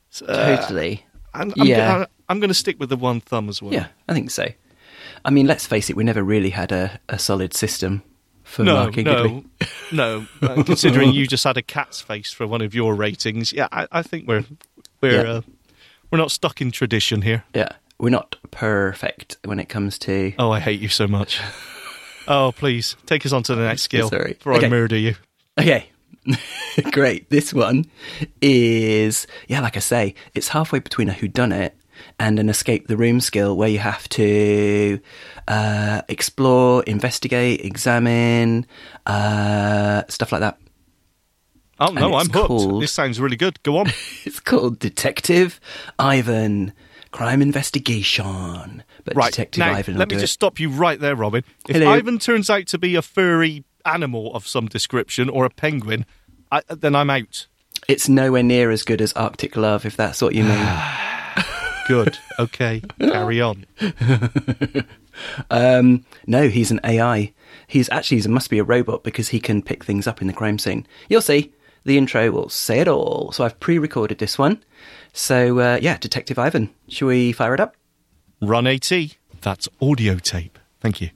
So, 0.10 0.26
uh, 0.28 0.58
totally. 0.58 1.06
I'm, 1.34 1.54
I'm, 1.60 1.68
Yeah. 1.68 1.96
I'm, 1.96 2.06
I'm 2.30 2.40
going 2.40 2.50
to 2.50 2.54
stick 2.56 2.80
with 2.80 2.90
the 2.90 2.96
one 2.98 3.20
thumb 3.22 3.50
as 3.50 3.62
well. 3.62 3.74
Yeah, 3.74 3.88
I 4.08 4.14
think 4.14 4.30
so. 4.32 4.48
I 5.26 5.30
mean, 5.32 5.48
let's 5.48 5.66
face 5.66 5.90
it, 5.90 5.96
we 5.96 6.04
never 6.04 6.24
really 6.24 6.52
had 6.52 6.72
a, 6.72 7.00
a 7.10 7.18
solid 7.20 7.54
system 7.54 8.04
for 8.54 8.64
no, 8.64 8.90
did 8.90 9.06
no, 9.06 9.44
no. 9.92 10.28
Uh, 10.42 10.64
considering 10.66 11.12
you 11.12 11.26
just 11.28 11.44
had 11.44 11.58
a 11.58 11.62
cat's 11.62 12.00
face 12.02 12.32
for 12.32 12.46
one 12.46 12.62
of 12.62 12.76
your 12.76 12.94
ratings, 12.96 13.52
yeah, 13.52 13.68
I, 13.72 13.88
I 13.92 14.02
think 14.04 14.28
we're 14.28 14.46
we're 15.02 15.26
Yeah. 15.26 15.32
uh, 15.34 15.42
we're 16.12 16.20
not 16.20 16.32
stuck 16.32 16.62
in 16.62 16.72
tradition 16.72 17.24
here. 17.24 17.44
Yeah, 17.56 17.70
we're 18.00 18.10
not 18.12 18.36
perfect 18.52 19.38
when 19.44 19.60
it 19.60 19.70
comes 19.70 19.98
to. 20.00 20.34
Oh, 20.38 20.52
I 20.52 20.60
hate 20.60 20.80
you 20.80 20.90
so 20.90 21.08
much. 21.08 21.42
oh, 22.28 22.54
please 22.56 22.96
take 23.08 23.26
us 23.26 23.34
on 23.34 23.42
to 23.44 23.56
the 23.56 23.64
next 23.64 23.82
skill 23.82 24.10
Sorry. 24.10 24.34
before 24.34 24.54
I 24.54 24.68
murder 24.70 24.98
you. 24.98 25.16
Okay, 25.60 25.90
great. 26.92 27.30
This 27.32 27.54
one 27.54 27.86
is 28.42 29.26
yeah, 29.48 29.62
like 29.62 29.78
I 29.78 29.82
say, 29.82 30.16
it's 30.36 30.50
halfway 30.50 30.80
between 30.80 31.10
a 31.10 31.14
whodunit 31.14 31.72
and 32.20 32.40
an 32.40 32.50
escape 32.50 32.88
the 32.88 32.98
room 32.98 33.20
skill 33.22 33.56
where 33.58 33.70
you 33.70 33.80
have 33.80 34.08
to 34.10 35.00
uh, 35.48 36.02
explore, 36.08 36.84
investigate, 36.84 37.62
examine, 37.62 38.66
uh, 39.06 40.04
stuff 40.10 40.32
like 40.32 40.42
that. 40.42 40.58
Oh 41.80 41.92
no, 41.92 42.14
I'm 42.16 42.30
hooked. 42.30 42.48
called- 42.48 42.82
This 42.82 42.92
sounds 42.92 43.20
really 43.20 43.36
good. 43.36 43.62
Go 43.64 43.78
on. 43.78 43.88
It's 44.26 44.40
called 44.40 44.80
Detective 44.80 45.60
Ivan 46.00 46.72
Crime 47.12 47.42
Investigation. 47.42 48.84
But 49.04 49.16
right 49.16 49.32
Detective 49.32 49.60
now, 49.60 49.74
Ivan 49.74 49.98
let 49.98 50.10
me 50.10 50.16
just 50.16 50.26
it. 50.26 50.34
stop 50.34 50.60
you 50.60 50.70
right 50.70 51.00
there, 51.00 51.16
Robin. 51.16 51.44
If 51.68 51.76
Hello. 51.76 51.92
Ivan 51.92 52.20
turns 52.20 52.50
out 52.50 52.68
to 52.68 52.78
be 52.78 52.96
a 52.96 53.02
furry 53.02 53.64
animal 53.86 54.34
of 54.34 54.48
some 54.48 54.68
description 54.68 55.28
or 55.30 55.44
a 55.46 55.50
penguin, 55.50 56.06
I, 56.52 56.62
then 56.70 56.96
I'm 56.96 57.10
out. 57.10 57.48
It's 57.90 58.08
nowhere 58.08 58.44
near 58.44 58.72
as 58.72 58.84
good 58.84 59.02
as 59.02 59.12
Arctic 59.14 59.58
Love, 59.58 59.86
if 59.86 59.98
that's 59.98 60.22
what 60.22 60.36
you 60.36 60.44
mean. 60.46 60.54
Good. 61.88 62.18
Okay. 62.40 62.82
Carry 63.00 63.42
on. 63.42 63.66
um, 65.52 66.06
no, 66.26 66.48
he's 66.50 66.72
an 66.72 66.80
AI. 66.84 67.34
He's 67.68 67.90
actually 67.90 68.22
he 68.22 68.28
must 68.28 68.50
be 68.50 68.60
a 68.60 68.64
robot 68.64 69.04
because 69.04 69.30
he 69.30 69.40
can 69.40 69.62
pick 69.62 69.84
things 69.84 70.08
up 70.08 70.22
in 70.22 70.28
the 70.28 70.34
crime 70.34 70.58
scene. 70.60 70.88
You'll 71.10 71.22
see. 71.22 71.54
The 71.86 71.98
intro 71.98 72.32
will 72.32 72.48
say 72.50 72.80
it 72.80 72.88
all. 72.88 73.32
So 73.34 73.44
I've 73.44 73.60
pre-recorded 73.60 74.18
this 74.20 74.38
one. 74.38 74.64
So 75.12 75.60
uh, 75.60 75.80
yeah, 75.82 75.98
Detective 75.98 76.40
Ivan. 76.40 76.70
Shall 76.88 77.10
we 77.10 77.34
fire 77.34 77.54
it 77.54 77.60
up? 77.60 77.76
Run 78.42 78.68
AT. 78.68 78.92
That's 79.42 79.68
audio 79.82 80.16
tape. 80.16 80.58
Thank 80.80 81.02
you. 81.02 81.10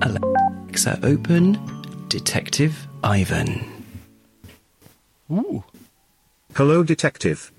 Alexa, 0.00 1.00
open 1.02 1.58
Detective 2.08 2.86
Ivan. 3.02 3.77
Ooh. 5.30 5.64
Hello, 6.54 6.82
Detective. 6.82 7.52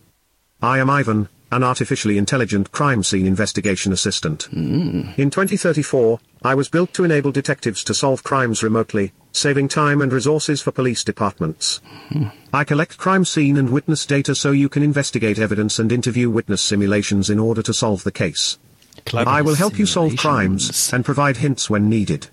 I 0.62 0.80
am 0.80 0.90
Ivan, 0.90 1.30
an 1.52 1.64
artificially 1.64 2.18
intelligent 2.18 2.72
crime 2.72 3.04
scene 3.04 3.28
investigation 3.28 3.94
assistant. 3.94 4.44
Hmm. 4.44 5.12
In 5.18 5.30
2034, 5.30 6.20
I 6.44 6.56
was 6.56 6.70
built 6.70 6.94
to 6.94 7.04
enable 7.04 7.32
detectives 7.32 7.84
to 7.86 7.94
solve 7.94 8.24
crimes 8.24 8.64
remotely, 8.64 9.14
saving 9.32 9.68
time 9.68 10.02
and 10.02 10.12
resources 10.12 10.62
for 10.62 10.72
police 10.72 11.04
departments. 11.04 11.80
Hmm. 12.10 12.26
I 12.52 12.64
collect 12.64 12.98
crime 12.98 13.24
scene 13.24 13.58
and 13.58 13.70
witness 13.70 14.06
data 14.06 14.34
so 14.34 14.52
you 14.52 14.68
can 14.68 14.84
investigate 14.84 15.38
evidence 15.38 15.78
and 15.78 15.92
interview 15.92 16.30
witness 16.30 16.62
simulations 16.62 17.30
in 17.30 17.40
order 17.40 17.62
to 17.62 17.74
solve 17.74 18.04
the 18.04 18.12
case. 18.12 18.58
Clever. 19.06 19.30
I 19.30 19.42
will 19.42 19.56
help 19.56 19.78
you 19.78 19.86
solve 19.86 20.18
crimes 20.18 20.92
and 20.92 21.06
provide 21.06 21.38
hints 21.38 21.70
when 21.70 21.88
needed. 21.88 22.28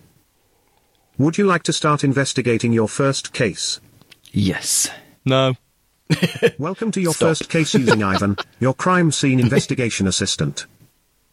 Would 1.19 1.39
you 1.39 1.47
like 1.47 1.63
to 1.65 1.73
start 1.73 2.05
investigating 2.05 2.73
your 2.73 2.89
first 2.89 3.33
case? 3.33 3.81
Yes. 4.33 4.91
No. 5.27 5.57
Welcome 6.59 6.93
to 6.93 7.01
your 7.01 7.13
Stop. 7.13 7.31
first 7.31 7.51
case 7.51 7.75
using 7.75 8.01
Ivan, 8.01 8.37
your 8.61 8.73
crime 8.73 9.11
scene 9.11 9.41
investigation 9.41 10.07
assistant. 10.07 10.67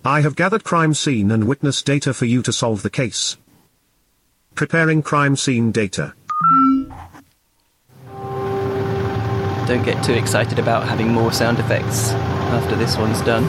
I 0.04 0.22
have 0.22 0.36
gathered 0.36 0.64
crime 0.64 0.96
scene 0.96 1.30
and 1.30 1.48
witness 1.48 1.84
data 1.84 2.12
for 2.12 2.26
you 2.26 2.42
to 2.42 2.52
solve 2.52 2.82
the 2.82 2.90
case. 2.90 3.38
Preparing 4.56 5.04
crime 5.04 5.36
scene 5.36 5.72
data. 5.72 6.16
Don't 9.68 9.86
get 9.86 10.04
too 10.04 10.14
excited 10.14 10.58
about 10.58 10.88
having 10.88 11.10
more 11.10 11.32
sound 11.32 11.60
effects 11.60 12.10
after 12.10 12.76
this 12.76 12.98
one's 12.98 13.22
done. 13.22 13.44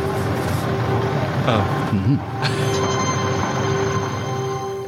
Oh. 1.46 1.90
Mm-hmm. 1.90 2.50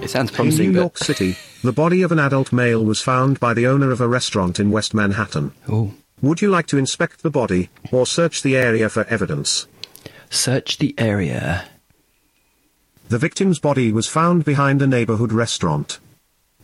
It 0.06 0.10
sounds 0.10 0.38
In 0.38 0.70
New 0.70 0.70
York 0.70 0.98
City, 0.98 1.36
the 1.64 1.72
body 1.72 2.00
of 2.02 2.12
an 2.12 2.20
adult 2.20 2.52
male 2.52 2.84
was 2.84 3.00
found 3.00 3.40
by 3.40 3.52
the 3.52 3.66
owner 3.66 3.90
of 3.90 4.00
a 4.00 4.06
restaurant 4.06 4.60
in 4.60 4.70
West 4.70 4.94
Manhattan. 4.94 5.50
oh, 5.68 5.94
Would 6.22 6.40
you 6.40 6.48
like 6.48 6.68
to 6.68 6.78
inspect 6.78 7.24
the 7.24 7.30
body, 7.30 7.70
or 7.90 8.06
search 8.06 8.42
the 8.42 8.56
area 8.56 8.88
for 8.88 9.02
evidence? 9.06 9.66
search 10.30 10.78
the 10.78 10.94
area. 10.96 11.64
The 13.08 13.18
victim's 13.18 13.58
body 13.58 13.90
was 13.90 14.06
found 14.06 14.44
behind 14.44 14.80
a 14.80 14.86
neighborhood 14.86 15.32
restaurant. 15.32 15.98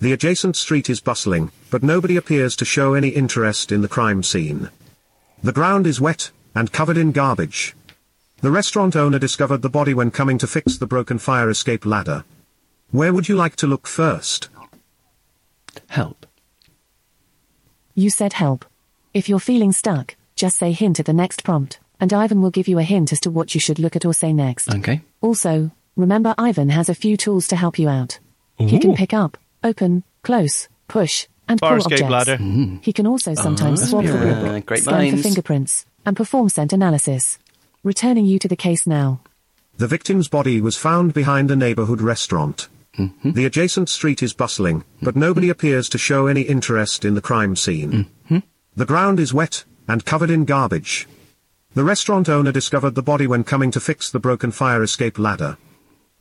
The 0.00 0.12
adjacent 0.12 0.54
street 0.54 0.88
is 0.88 1.00
bustling, 1.00 1.50
but 1.68 1.82
nobody 1.82 2.16
appears 2.16 2.54
to 2.56 2.64
show 2.64 2.94
any 2.94 3.08
interest 3.08 3.72
in 3.72 3.82
the 3.82 3.88
crime 3.88 4.22
scene. 4.22 4.70
The 5.42 5.52
ground 5.52 5.88
is 5.88 6.00
wet, 6.00 6.30
and 6.54 6.70
covered 6.70 6.96
in 6.96 7.10
garbage. 7.10 7.74
The 8.40 8.52
restaurant 8.52 8.94
owner 8.94 9.18
discovered 9.18 9.62
the 9.62 9.68
body 9.68 9.94
when 9.94 10.12
coming 10.12 10.38
to 10.38 10.46
fix 10.46 10.76
the 10.76 10.86
broken 10.86 11.18
fire 11.18 11.50
escape 11.50 11.84
ladder. 11.84 12.22
Where 12.92 13.14
would 13.14 13.26
you 13.26 13.36
like 13.36 13.56
to 13.56 13.66
look 13.66 13.86
first? 13.86 14.50
Help. 15.88 16.26
You 17.94 18.10
said 18.10 18.34
help. 18.34 18.66
If 19.14 19.30
you're 19.30 19.40
feeling 19.40 19.72
stuck, 19.72 20.14
just 20.36 20.58
say 20.58 20.72
hint 20.72 21.00
at 21.00 21.06
the 21.06 21.14
next 21.14 21.42
prompt, 21.42 21.80
and 21.98 22.12
Ivan 22.12 22.42
will 22.42 22.50
give 22.50 22.68
you 22.68 22.78
a 22.78 22.82
hint 22.82 23.10
as 23.10 23.20
to 23.20 23.30
what 23.30 23.54
you 23.54 23.60
should 23.60 23.78
look 23.78 23.96
at 23.96 24.04
or 24.04 24.12
say 24.12 24.34
next. 24.34 24.74
Okay. 24.74 25.00
Also, 25.22 25.70
remember 25.96 26.34
Ivan 26.36 26.68
has 26.68 26.90
a 26.90 26.94
few 26.94 27.16
tools 27.16 27.48
to 27.48 27.56
help 27.56 27.78
you 27.78 27.88
out. 27.88 28.18
He 28.58 28.78
can 28.78 28.94
pick 28.94 29.14
up, 29.14 29.38
open, 29.64 30.04
close, 30.22 30.68
push, 30.86 31.26
and 31.48 31.58
Fire 31.58 31.70
pull 31.70 31.78
escape 31.78 32.04
objects. 32.04 32.12
ladder. 32.12 32.36
Mm. 32.36 32.84
He 32.84 32.92
can 32.92 33.06
also 33.06 33.34
sometimes 33.34 33.88
swab 33.88 34.04
the 34.04 34.12
yeah, 34.12 34.42
book, 34.42 34.66
great 34.66 34.82
scan 34.82 34.94
minds. 34.94 35.16
for 35.16 35.28
fingerprints, 35.28 35.86
and 36.04 36.14
perform 36.14 36.50
scent 36.50 36.74
analysis. 36.74 37.38
Returning 37.82 38.26
you 38.26 38.38
to 38.38 38.48
the 38.48 38.56
case 38.56 38.86
now. 38.86 39.20
The 39.78 39.88
victim's 39.88 40.28
body 40.28 40.60
was 40.60 40.76
found 40.76 41.14
behind 41.14 41.50
a 41.50 41.56
neighborhood 41.56 42.02
restaurant. 42.02 42.68
Mm-hmm. 42.98 43.32
The 43.32 43.46
adjacent 43.46 43.88
street 43.88 44.22
is 44.22 44.34
bustling, 44.34 44.84
but 45.00 45.16
nobody 45.16 45.46
mm-hmm. 45.46 45.52
appears 45.52 45.88
to 45.90 45.98
show 45.98 46.26
any 46.26 46.42
interest 46.42 47.04
in 47.04 47.14
the 47.14 47.22
crime 47.22 47.56
scene. 47.56 47.92
Mm-hmm. 47.92 48.38
The 48.76 48.86
ground 48.86 49.20
is 49.20 49.34
wet, 49.34 49.64
and 49.88 50.04
covered 50.04 50.30
in 50.30 50.44
garbage. 50.44 51.06
The 51.74 51.84
restaurant 51.84 52.28
owner 52.28 52.52
discovered 52.52 52.94
the 52.94 53.02
body 53.02 53.26
when 53.26 53.44
coming 53.44 53.70
to 53.70 53.80
fix 53.80 54.10
the 54.10 54.20
broken 54.20 54.50
fire 54.50 54.82
escape 54.82 55.18
ladder. 55.18 55.56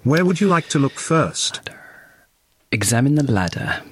Where 0.03 0.25
would 0.25 0.41
you 0.41 0.47
like 0.47 0.67
to 0.69 0.79
look 0.79 0.93
first? 0.93 1.69
Examine 2.71 3.15
the 3.15 3.31
ladder. 3.31 3.83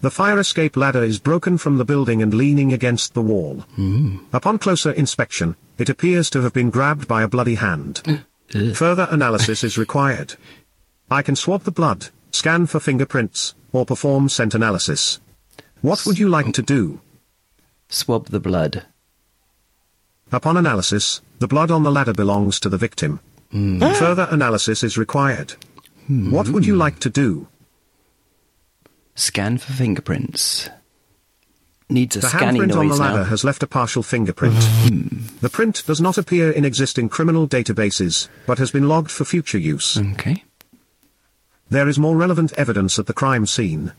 The 0.00 0.10
fire 0.10 0.40
escape 0.40 0.76
ladder 0.76 1.04
is 1.04 1.20
broken 1.20 1.56
from 1.56 1.78
the 1.78 1.84
building 1.84 2.20
and 2.20 2.34
leaning 2.34 2.72
against 2.72 3.14
the 3.14 3.22
wall. 3.22 3.64
Mm. 3.78 4.24
Upon 4.32 4.58
closer 4.58 4.90
inspection, 4.90 5.54
it 5.78 5.88
appears 5.88 6.28
to 6.30 6.42
have 6.42 6.52
been 6.52 6.70
grabbed 6.70 7.06
by 7.06 7.22
a 7.22 7.28
bloody 7.28 7.54
hand. 7.54 8.02
Uh. 8.04 8.74
Further 8.74 9.06
analysis 9.10 9.64
is 9.64 9.78
required. 9.78 10.34
I 11.12 11.20
can 11.20 11.36
swab 11.36 11.64
the 11.64 11.70
blood, 11.70 12.08
scan 12.30 12.64
for 12.64 12.80
fingerprints, 12.80 13.54
or 13.70 13.84
perform 13.84 14.30
scent 14.30 14.54
analysis. 14.54 15.20
What 15.82 16.06
would 16.06 16.18
you 16.18 16.28
like 16.28 16.54
to 16.54 16.62
do? 16.62 17.02
Swab 17.90 18.28
the 18.28 18.40
blood. 18.40 18.86
Upon 20.32 20.56
analysis, 20.56 21.20
the 21.38 21.46
blood 21.46 21.70
on 21.70 21.82
the 21.82 21.92
ladder 21.92 22.14
belongs 22.14 22.58
to 22.60 22.70
the 22.70 22.78
victim. 22.78 23.20
Hmm. 23.50 23.80
Further 23.80 24.26
analysis 24.30 24.82
is 24.82 24.96
required. 24.96 25.54
What 26.08 26.48
would 26.48 26.64
you 26.64 26.76
like 26.76 26.98
to 27.00 27.10
do? 27.10 27.46
Scan 29.14 29.58
for 29.58 29.72
fingerprints. 29.74 30.70
Needs 31.90 32.16
a 32.16 32.20
The 32.20 32.28
scanning 32.28 32.62
handprint 32.62 32.76
on 32.78 32.88
the 32.88 32.96
ladder 32.96 33.18
now. 33.18 33.24
has 33.24 33.44
left 33.44 33.62
a 33.62 33.66
partial 33.66 34.02
fingerprint. 34.02 34.56
Hmm. 34.64 35.26
the 35.42 35.50
print 35.50 35.82
does 35.86 36.00
not 36.00 36.16
appear 36.16 36.50
in 36.50 36.64
existing 36.64 37.10
criminal 37.10 37.46
databases, 37.46 38.28
but 38.46 38.56
has 38.56 38.70
been 38.70 38.88
logged 38.88 39.10
for 39.10 39.26
future 39.26 39.58
use. 39.58 39.98
Okay. 39.98 40.44
There 41.72 41.88
is 41.88 41.98
more 41.98 42.18
relevant 42.18 42.52
evidence 42.52 42.98
at 42.98 43.06
the 43.06 43.14
crime 43.14 43.46
scene. 43.46 43.94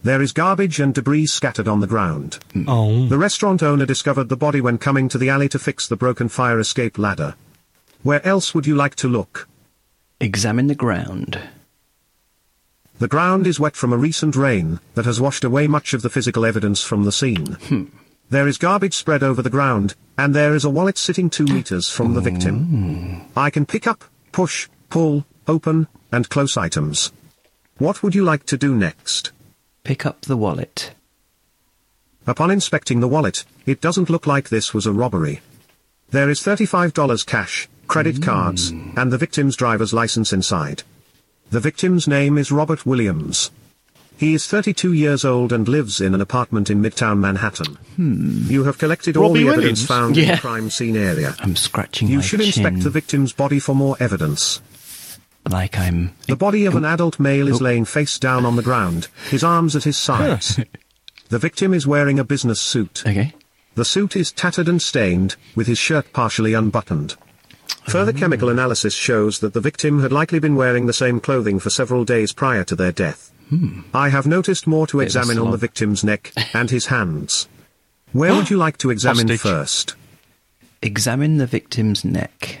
There 0.00 0.22
is 0.22 0.30
garbage 0.32 0.78
and 0.78 0.94
debris 0.94 1.26
scattered 1.26 1.66
on 1.66 1.80
the 1.80 1.88
ground. 1.88 2.38
Hmm. 2.52 2.68
Oh. 2.68 3.06
The 3.06 3.18
restaurant 3.18 3.64
owner 3.64 3.84
discovered 3.84 4.28
the 4.28 4.36
body 4.36 4.60
when 4.60 4.78
coming 4.78 5.08
to 5.08 5.18
the 5.18 5.28
alley 5.28 5.48
to 5.48 5.58
fix 5.58 5.88
the 5.88 5.96
broken 5.96 6.28
fire 6.28 6.60
escape 6.60 6.98
ladder. 6.98 7.34
Where 8.04 8.24
else 8.24 8.54
would 8.54 8.64
you 8.64 8.76
like 8.76 8.94
to 8.94 9.08
look? 9.08 9.48
Examine 10.20 10.68
the 10.68 10.76
ground. 10.76 11.40
The 13.00 13.08
ground 13.08 13.48
is 13.48 13.58
wet 13.58 13.74
from 13.74 13.92
a 13.92 13.96
recent 13.96 14.36
rain 14.36 14.78
that 14.94 15.04
has 15.04 15.20
washed 15.20 15.42
away 15.42 15.66
much 15.66 15.92
of 15.92 16.02
the 16.02 16.10
physical 16.10 16.46
evidence 16.46 16.84
from 16.84 17.02
the 17.02 17.10
scene. 17.10 17.54
Hmm. 17.54 17.84
There 18.28 18.46
is 18.46 18.56
garbage 18.56 18.94
spread 18.94 19.24
over 19.24 19.42
the 19.42 19.50
ground, 19.50 19.96
and 20.16 20.32
there 20.32 20.54
is 20.54 20.64
a 20.64 20.70
wallet 20.70 20.96
sitting 20.96 21.28
two 21.28 21.46
meters 21.46 21.88
from 21.88 22.14
the 22.14 22.20
hmm. 22.20 22.28
victim. 22.28 23.26
I 23.34 23.50
can 23.50 23.66
pick 23.66 23.88
up, 23.88 24.04
push, 24.30 24.68
pull, 24.90 25.26
open, 25.48 25.88
and 26.12 26.28
close 26.28 26.56
items. 26.56 27.12
What 27.78 28.02
would 28.02 28.14
you 28.14 28.24
like 28.24 28.44
to 28.46 28.56
do 28.56 28.74
next? 28.74 29.32
Pick 29.84 30.04
up 30.04 30.22
the 30.22 30.36
wallet. 30.36 30.92
Upon 32.26 32.50
inspecting 32.50 33.00
the 33.00 33.08
wallet, 33.08 33.44
it 33.66 33.80
doesn't 33.80 34.10
look 34.10 34.26
like 34.26 34.48
this 34.48 34.74
was 34.74 34.86
a 34.86 34.92
robbery. 34.92 35.40
There 36.10 36.28
is 36.28 36.40
$35 36.40 37.26
cash, 37.26 37.68
credit 37.86 38.16
mm. 38.16 38.22
cards, 38.22 38.70
and 38.70 39.12
the 39.12 39.18
victim's 39.18 39.56
driver's 39.56 39.92
license 39.92 40.32
inside. 40.32 40.82
The 41.50 41.60
victim's 41.60 42.06
name 42.06 42.38
is 42.38 42.52
Robert 42.52 42.84
Williams. 42.84 43.50
He 44.20 44.34
is 44.34 44.46
32 44.46 44.92
years 44.92 45.24
old 45.24 45.50
and 45.50 45.66
lives 45.66 45.98
in 45.98 46.14
an 46.14 46.20
apartment 46.20 46.68
in 46.68 46.82
Midtown 46.82 47.20
Manhattan. 47.20 47.78
Hmm. 47.96 48.50
You 48.50 48.64
have 48.64 48.76
collected 48.76 49.16
all 49.16 49.28
Robbie 49.28 49.44
the 49.44 49.48
evidence 49.48 49.80
Williams? 49.80 49.86
found 49.86 50.18
in 50.18 50.28
the 50.28 50.36
crime 50.36 50.68
scene 50.68 50.94
area. 50.94 51.34
I'm 51.38 51.56
scratching 51.56 52.08
You 52.08 52.16
my 52.16 52.22
should 52.22 52.40
chin 52.40 52.48
inspect 52.48 52.80
the 52.84 52.90
victim's 52.90 53.32
body 53.32 53.58
for 53.58 53.74
more 53.74 53.96
evidence. 53.98 54.60
Like 55.48 55.78
I'm. 55.78 56.12
The 56.26 56.36
body 56.36 56.66
of 56.66 56.76
an 56.76 56.84
adult 56.84 57.18
male 57.18 57.48
is 57.48 57.60
laying 57.60 57.84
face 57.84 58.18
down 58.18 58.44
on 58.44 58.56
the 58.56 58.62
ground, 58.62 59.08
his 59.30 59.44
arms 59.44 59.74
at 59.74 59.84
his 59.84 59.96
sides. 59.96 60.60
The 61.28 61.38
victim 61.38 61.72
is 61.72 61.86
wearing 61.86 62.18
a 62.18 62.24
business 62.24 62.60
suit. 62.60 63.04
Okay. 63.06 63.32
The 63.76 63.84
suit 63.84 64.16
is 64.16 64.32
tattered 64.32 64.68
and 64.68 64.82
stained, 64.82 65.36
with 65.54 65.68
his 65.68 65.78
shirt 65.78 66.12
partially 66.12 66.54
unbuttoned. 66.54 67.16
Further 67.88 68.12
oh. 68.14 68.18
chemical 68.18 68.48
analysis 68.48 68.94
shows 68.94 69.38
that 69.38 69.54
the 69.54 69.60
victim 69.60 70.02
had 70.02 70.12
likely 70.12 70.40
been 70.40 70.56
wearing 70.56 70.86
the 70.86 70.92
same 70.92 71.20
clothing 71.20 71.60
for 71.60 71.70
several 71.70 72.04
days 72.04 72.32
prior 72.32 72.64
to 72.64 72.74
their 72.74 72.92
death. 72.92 73.32
Hmm. 73.48 73.82
I 73.94 74.08
have 74.08 74.26
noticed 74.26 74.66
more 74.66 74.86
to 74.88 74.98
Bit 74.98 75.04
examine 75.04 75.38
on 75.38 75.50
the 75.50 75.56
victim's 75.56 76.04
neck 76.04 76.32
and 76.52 76.70
his 76.70 76.86
hands. 76.86 77.48
Where 78.12 78.34
would 78.34 78.50
you 78.50 78.56
like 78.56 78.78
to 78.78 78.90
examine 78.90 79.28
Hostage. 79.28 79.40
first? 79.40 79.94
Examine 80.82 81.38
the 81.38 81.46
victim's 81.46 82.04
neck. 82.04 82.60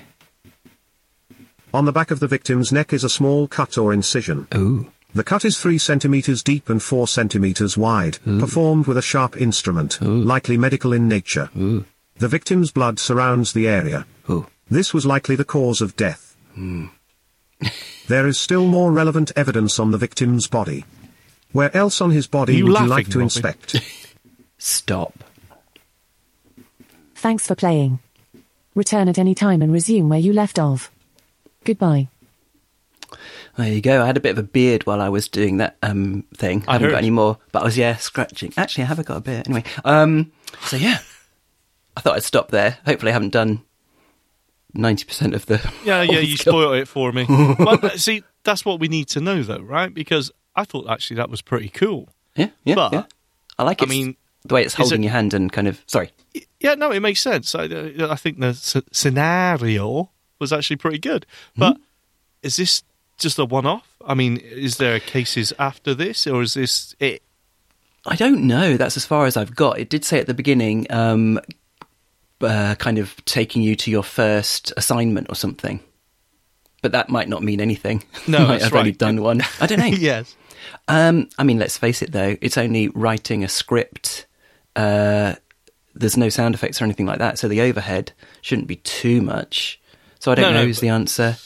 On 1.72 1.84
the 1.84 1.92
back 1.92 2.10
of 2.10 2.20
the 2.20 2.26
victim's 2.26 2.72
neck 2.72 2.92
is 2.92 3.04
a 3.04 3.08
small 3.08 3.46
cut 3.46 3.78
or 3.78 3.92
incision. 3.92 4.48
Ooh. 4.54 4.90
The 5.14 5.24
cut 5.24 5.44
is 5.44 5.60
3 5.60 5.78
centimeters 5.78 6.42
deep 6.42 6.68
and 6.68 6.82
4 6.82 7.08
centimeters 7.08 7.76
wide, 7.76 8.18
performed 8.24 8.86
with 8.86 8.96
a 8.96 9.02
sharp 9.02 9.40
instrument, 9.40 10.00
likely 10.00 10.56
medical 10.56 10.92
in 10.92 11.08
nature. 11.08 11.50
Ooh. 11.56 11.84
The 12.18 12.28
victim's 12.28 12.70
blood 12.70 12.98
surrounds 12.98 13.52
the 13.52 13.66
area. 13.66 14.06
Ooh. 14.28 14.46
This 14.70 14.94
was 14.94 15.06
likely 15.06 15.36
the 15.36 15.44
cause 15.44 15.80
of 15.80 15.96
death. 15.96 16.36
Hmm. 16.54 16.86
there 18.08 18.26
is 18.26 18.38
still 18.38 18.66
more 18.66 18.92
relevant 18.92 19.32
evidence 19.36 19.78
on 19.78 19.90
the 19.90 19.98
victim's 19.98 20.46
body. 20.46 20.84
Where 21.52 21.76
else 21.76 22.00
on 22.00 22.10
his 22.10 22.26
body 22.26 22.56
You 22.56 22.66
would 22.66 22.80
you 22.80 22.86
like 22.86 23.08
to 23.08 23.18
Robbie? 23.18 23.24
inspect? 23.24 23.80
Stop. 24.58 25.24
Thanks 27.14 27.46
for 27.46 27.54
playing. 27.54 27.98
Return 28.74 29.08
at 29.08 29.18
any 29.18 29.34
time 29.34 29.60
and 29.62 29.72
resume 29.72 30.08
where 30.08 30.18
you 30.18 30.32
left 30.32 30.58
off. 30.58 30.90
Goodbye. 31.64 32.08
There 33.56 33.72
you 33.72 33.80
go. 33.80 34.02
I 34.02 34.06
had 34.06 34.16
a 34.16 34.20
bit 34.20 34.30
of 34.30 34.38
a 34.38 34.42
beard 34.42 34.86
while 34.86 35.00
I 35.00 35.08
was 35.08 35.28
doing 35.28 35.56
that 35.58 35.76
um, 35.82 36.24
thing. 36.36 36.64
I 36.66 36.70
I 36.70 36.72
haven't 36.74 36.90
got 36.92 36.98
any 36.98 37.10
more, 37.10 37.38
but 37.52 37.62
I 37.62 37.64
was 37.64 37.76
yeah 37.76 37.96
scratching. 37.96 38.52
Actually, 38.56 38.84
I 38.84 38.86
haven't 38.86 39.08
got 39.08 39.16
a 39.16 39.20
beard 39.20 39.46
anyway. 39.48 39.64
Um, 39.84 40.32
so 40.62 40.76
yeah, 40.76 40.98
I 41.96 42.00
thought 42.00 42.14
I'd 42.16 42.22
stop 42.22 42.50
there. 42.50 42.78
Hopefully, 42.86 43.10
I 43.10 43.12
haven't 43.12 43.32
done 43.32 43.62
ninety 44.72 45.04
percent 45.04 45.34
of 45.34 45.46
the. 45.46 45.58
Yeah, 45.84 46.02
yeah, 46.02 46.18
you 46.20 46.36
skill. 46.36 46.52
spoiled 46.52 46.76
it 46.76 46.88
for 46.88 47.12
me. 47.12 47.26
but 47.58 47.98
see, 48.00 48.22
that's 48.44 48.64
what 48.64 48.78
we 48.80 48.88
need 48.88 49.08
to 49.08 49.20
know, 49.20 49.42
though, 49.42 49.58
right? 49.60 49.92
Because 49.92 50.30
I 50.54 50.64
thought 50.64 50.88
actually 50.88 51.16
that 51.16 51.28
was 51.30 51.42
pretty 51.42 51.68
cool. 51.68 52.08
Yeah, 52.36 52.50
yeah, 52.64 52.76
But, 52.76 52.92
yeah. 52.92 53.04
I 53.58 53.64
like 53.64 53.82
it. 53.82 53.86
I 53.86 53.90
mean, 53.90 54.16
the 54.46 54.54
way 54.54 54.62
it's 54.62 54.74
holding 54.74 55.02
it- 55.02 55.06
your 55.06 55.12
hand 55.12 55.34
and 55.34 55.52
kind 55.52 55.66
of. 55.68 55.82
Sorry. 55.86 56.12
Yeah, 56.60 56.74
no, 56.76 56.92
it 56.92 57.00
makes 57.00 57.20
sense. 57.20 57.54
I, 57.56 57.64
I 57.64 58.14
think 58.14 58.38
the 58.38 58.48
s- 58.48 58.76
scenario 58.92 60.10
was 60.40 60.52
actually 60.52 60.76
pretty 60.76 60.98
good. 60.98 61.26
But 61.56 61.76
is 62.42 62.56
this 62.56 62.82
just 63.18 63.38
a 63.38 63.44
one-off? 63.44 63.86
I 64.04 64.14
mean, 64.14 64.38
is 64.38 64.78
there 64.78 64.98
cases 64.98 65.52
after 65.58 65.94
this, 65.94 66.26
or 66.26 66.42
is 66.42 66.54
this 66.54 66.96
it? 66.98 67.22
I 68.06 68.16
don't 68.16 68.46
know. 68.46 68.76
That's 68.76 68.96
as 68.96 69.04
far 69.04 69.26
as 69.26 69.36
I've 69.36 69.54
got. 69.54 69.78
It 69.78 69.90
did 69.90 70.04
say 70.04 70.18
at 70.18 70.26
the 70.26 70.34
beginning, 70.34 70.86
um, 70.90 71.38
uh, 72.40 72.74
kind 72.76 72.98
of 72.98 73.22
taking 73.26 73.62
you 73.62 73.76
to 73.76 73.90
your 73.90 74.02
first 74.02 74.72
assignment 74.76 75.28
or 75.28 75.34
something. 75.34 75.80
But 76.82 76.92
that 76.92 77.10
might 77.10 77.28
not 77.28 77.42
mean 77.42 77.60
anything. 77.60 78.02
No, 78.26 78.38
might 78.46 78.46
that's 78.46 78.64
have 78.64 78.74
only 78.74 78.90
right. 78.90 78.98
done 78.98 79.22
one. 79.22 79.42
I 79.60 79.66
don't 79.66 79.78
know. 79.78 79.84
yes. 79.86 80.34
Um, 80.88 81.28
I 81.38 81.44
mean, 81.44 81.58
let's 81.58 81.76
face 81.76 82.02
it, 82.02 82.12
though. 82.12 82.36
It's 82.40 82.56
only 82.56 82.88
writing 82.88 83.44
a 83.44 83.48
script. 83.48 84.26
Uh, 84.74 85.34
there's 85.94 86.16
no 86.16 86.28
sound 86.28 86.54
effects 86.54 86.80
or 86.80 86.84
anything 86.84 87.06
like 87.06 87.18
that, 87.18 87.38
so 87.38 87.48
the 87.48 87.60
overhead 87.60 88.12
shouldn't 88.40 88.68
be 88.68 88.76
too 88.76 89.20
much. 89.20 89.79
So 90.20 90.30
I 90.32 90.36
don't 90.36 90.52
No, 90.54 90.60
know 90.60 90.66
no, 90.66 90.72
the 90.72 90.88
answer. 90.88 91.36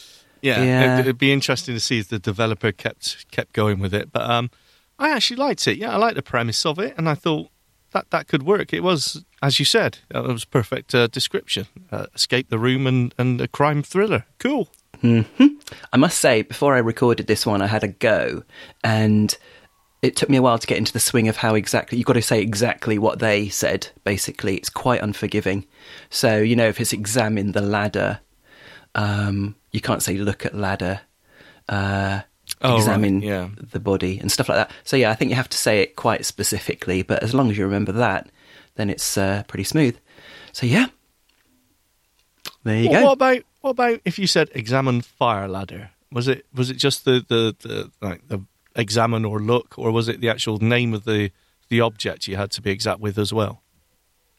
Yeah, 0.42 0.62
Yeah. 0.62 0.94
It'd, 0.94 1.06
it'd 1.06 1.18
be 1.18 1.32
interesting 1.32 1.74
to 1.74 1.80
see 1.80 1.98
if 2.00 2.08
the 2.08 2.18
developer 2.18 2.70
kept 2.70 3.30
kept 3.30 3.52
going 3.54 3.78
with 3.78 3.94
it. 3.94 4.12
But 4.12 4.28
um, 4.30 4.50
I 4.98 5.08
actually 5.10 5.36
liked 5.38 5.66
it. 5.66 5.78
Yeah, 5.78 5.92
I 5.94 5.96
liked 5.96 6.16
the 6.16 6.22
premise 6.22 6.66
of 6.66 6.78
it, 6.78 6.94
and 6.98 7.08
I 7.08 7.14
thought 7.14 7.48
that 7.92 8.10
that 8.10 8.28
could 8.28 8.42
work. 8.42 8.72
It 8.74 8.82
was, 8.82 9.24
as 9.40 9.58
you 9.58 9.64
said, 9.64 9.98
uh, 10.14 10.24
it 10.24 10.32
was 10.32 10.44
perfect 10.44 10.94
uh, 10.94 11.06
description. 11.06 11.66
Uh, 11.90 12.06
escape 12.14 12.50
the 12.50 12.58
room 12.58 12.86
and 12.86 13.14
and 13.16 13.40
a 13.40 13.48
crime 13.48 13.82
thriller. 13.82 14.26
Cool. 14.38 14.68
I 15.92 15.96
must 15.96 16.18
say, 16.18 16.42
before 16.42 16.74
I 16.74 16.78
recorded 16.78 17.26
this 17.26 17.44
one, 17.44 17.60
I 17.60 17.66
had 17.66 17.84
a 17.84 17.88
go, 17.88 18.42
and 18.82 19.36
it 20.02 20.16
took 20.16 20.28
me 20.30 20.36
a 20.38 20.42
while 20.42 20.58
to 20.58 20.66
get 20.66 20.78
into 20.78 20.92
the 20.92 21.00
swing 21.00 21.28
of 21.28 21.36
how 21.36 21.54
exactly 21.54 21.98
you've 21.98 22.06
got 22.06 22.14
to 22.14 22.22
say 22.22 22.40
exactly 22.40 22.98
what 22.98 23.18
they 23.18 23.48
said. 23.48 23.88
Basically, 24.04 24.56
it's 24.56 24.70
quite 24.70 25.00
unforgiving. 25.02 25.66
So 26.10 26.38
you 26.38 26.56
know, 26.56 26.68
if 26.68 26.80
it's 26.80 26.92
examine 26.92 27.52
the 27.52 27.60
ladder, 27.60 28.20
um, 28.94 29.54
you 29.72 29.80
can't 29.80 30.02
say 30.02 30.16
look 30.16 30.44
at 30.46 30.54
ladder. 30.54 31.00
Uh, 31.68 32.22
Oh, 32.60 32.72
right, 32.72 32.76
examine 32.78 33.22
yeah. 33.22 33.48
the 33.58 33.80
body 33.80 34.18
and 34.18 34.30
stuff 34.30 34.50
like 34.50 34.56
that. 34.56 34.70
So 34.84 34.96
yeah, 34.98 35.10
I 35.10 35.14
think 35.14 35.30
you 35.30 35.34
have 35.34 35.48
to 35.48 35.56
say 35.56 35.80
it 35.80 35.96
quite 35.96 36.26
specifically. 36.26 37.02
But 37.02 37.22
as 37.22 37.32
long 37.34 37.50
as 37.50 37.56
you 37.56 37.64
remember 37.64 37.92
that, 37.92 38.28
then 38.74 38.90
it's 38.90 39.16
uh, 39.16 39.44
pretty 39.48 39.64
smooth. 39.64 39.96
So 40.52 40.66
yeah, 40.66 40.86
there 42.62 42.76
you 42.82 42.90
Well, 42.90 43.00
go. 43.00 43.06
What 43.06 43.12
about 43.12 43.42
what 43.62 43.70
about 43.70 44.00
if 44.04 44.18
you 44.18 44.26
said 44.26 44.50
examine 44.54 45.00
fire 45.00 45.48
ladder? 45.48 45.90
Was 46.12 46.28
it 46.28 46.46
was 46.54 46.70
it 46.70 46.76
just 46.76 47.04
the 47.06 47.24
the, 47.26 47.56
the 47.66 47.90
like 48.00 48.28
the 48.28 48.40
examine 48.76 49.24
or 49.24 49.40
look, 49.40 49.78
or 49.78 49.90
was 49.90 50.08
it 50.08 50.20
the 50.20 50.28
actual 50.28 50.58
name 50.58 50.92
of 50.94 51.04
the 51.04 51.30
the 51.70 51.80
object 51.80 52.28
you 52.28 52.36
had 52.36 52.50
to 52.52 52.62
be 52.62 52.70
exact 52.70 53.00
with 53.00 53.18
as 53.18 53.32
well? 53.32 53.62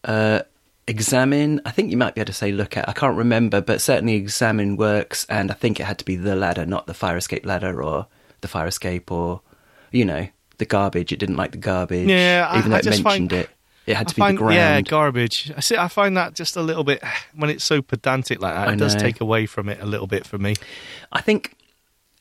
uh, 0.03 0.41
examine. 0.87 1.61
I 1.65 1.71
think 1.71 1.91
you 1.91 1.97
might 1.97 2.15
be 2.15 2.21
able 2.21 2.27
to 2.27 2.33
say 2.33 2.51
look 2.51 2.77
at. 2.77 2.87
I 2.87 2.93
can't 2.93 3.17
remember, 3.17 3.61
but 3.61 3.81
certainly 3.81 4.15
examine 4.15 4.77
works, 4.77 5.25
and 5.29 5.51
I 5.51 5.53
think 5.53 5.79
it 5.79 5.83
had 5.83 5.97
to 5.99 6.05
be 6.05 6.15
the 6.15 6.35
ladder, 6.35 6.65
not 6.65 6.87
the 6.87 6.93
fire 6.93 7.17
escape 7.17 7.45
ladder 7.45 7.81
or 7.81 8.07
the 8.41 8.47
fire 8.47 8.67
escape 8.67 9.11
or 9.11 9.41
you 9.91 10.05
know 10.05 10.27
the 10.57 10.65
garbage. 10.65 11.11
It 11.11 11.19
didn't 11.19 11.37
like 11.37 11.51
the 11.51 11.57
garbage. 11.57 12.07
Yeah, 12.07 12.47
I- 12.49 12.59
even 12.59 12.69
though 12.71 12.75
I 12.77 12.79
it 12.79 12.83
just 12.83 13.03
mentioned 13.03 13.31
find- 13.31 13.43
it, 13.43 13.49
it 13.87 13.95
had 13.95 14.07
to 14.09 14.13
I 14.13 14.15
be 14.15 14.19
find, 14.19 14.37
the 14.37 14.39
ground. 14.39 14.55
Yeah, 14.55 14.81
garbage. 14.81 15.51
I 15.55 15.59
see. 15.59 15.77
I 15.77 15.87
find 15.87 16.17
that 16.17 16.33
just 16.33 16.55
a 16.55 16.61
little 16.61 16.83
bit 16.83 17.03
when 17.35 17.49
it's 17.49 17.63
so 17.63 17.81
pedantic 17.81 18.41
like 18.41 18.53
that. 18.55 18.69
I 18.69 18.73
It 18.73 18.77
does 18.77 18.95
take 18.95 19.21
away 19.21 19.45
from 19.45 19.69
it 19.69 19.79
a 19.81 19.85
little 19.85 20.07
bit 20.07 20.25
for 20.25 20.37
me. 20.37 20.55
I 21.11 21.21
think 21.21 21.53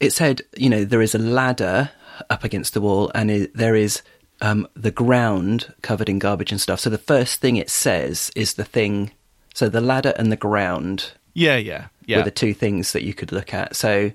it 0.01 0.12
said, 0.12 0.43
you 0.57 0.69
know, 0.69 0.85
there 0.85 1.01
is 1.01 1.15
a 1.15 1.19
ladder 1.19 1.91
up 2.29 2.45
against 2.45 2.75
the 2.75 2.81
wall, 2.81 3.11
and 3.15 3.31
it, 3.31 3.57
there 3.57 3.75
is 3.75 4.03
um, 4.45 4.68
the 4.74 4.90
ground 4.90 5.72
covered 5.82 6.09
in 6.09 6.18
garbage 6.18 6.53
and 6.53 6.61
stuff. 6.61 6.80
So 6.80 6.90
the 6.90 6.99
first 6.99 7.40
thing 7.40 7.57
it 7.57 7.70
says 7.70 8.30
is 8.36 8.55
the 8.55 8.64
thing. 8.64 9.11
So 9.55 9.68
the 9.68 9.80
ladder 9.80 10.12
and 10.18 10.30
the 10.30 10.36
ground 10.36 11.12
Yeah, 11.32 11.57
yeah, 11.57 11.86
yeah. 12.07 12.18
were 12.18 12.24
the 12.24 12.30
two 12.30 12.53
things 12.55 12.92
that 12.92 13.05
you 13.05 13.14
could 13.14 13.32
look 13.32 13.55
at. 13.55 13.74
So 13.76 14.12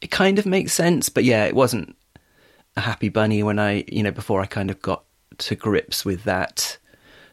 it 0.00 0.10
kind 0.10 0.38
of 0.38 0.46
makes 0.46 0.72
sense, 0.72 1.08
but 1.08 1.24
yeah, 1.24 1.44
it 1.44 1.54
wasn't 1.54 1.96
a 2.76 2.80
happy 2.80 3.08
bunny 3.08 3.42
when 3.42 3.58
I, 3.58 3.84
you 3.88 4.02
know, 4.02 4.12
before 4.12 4.40
I 4.40 4.46
kind 4.46 4.70
of 4.70 4.80
got 4.80 5.02
to 5.38 5.54
grips 5.54 6.04
with 6.04 6.24
that. 6.24 6.78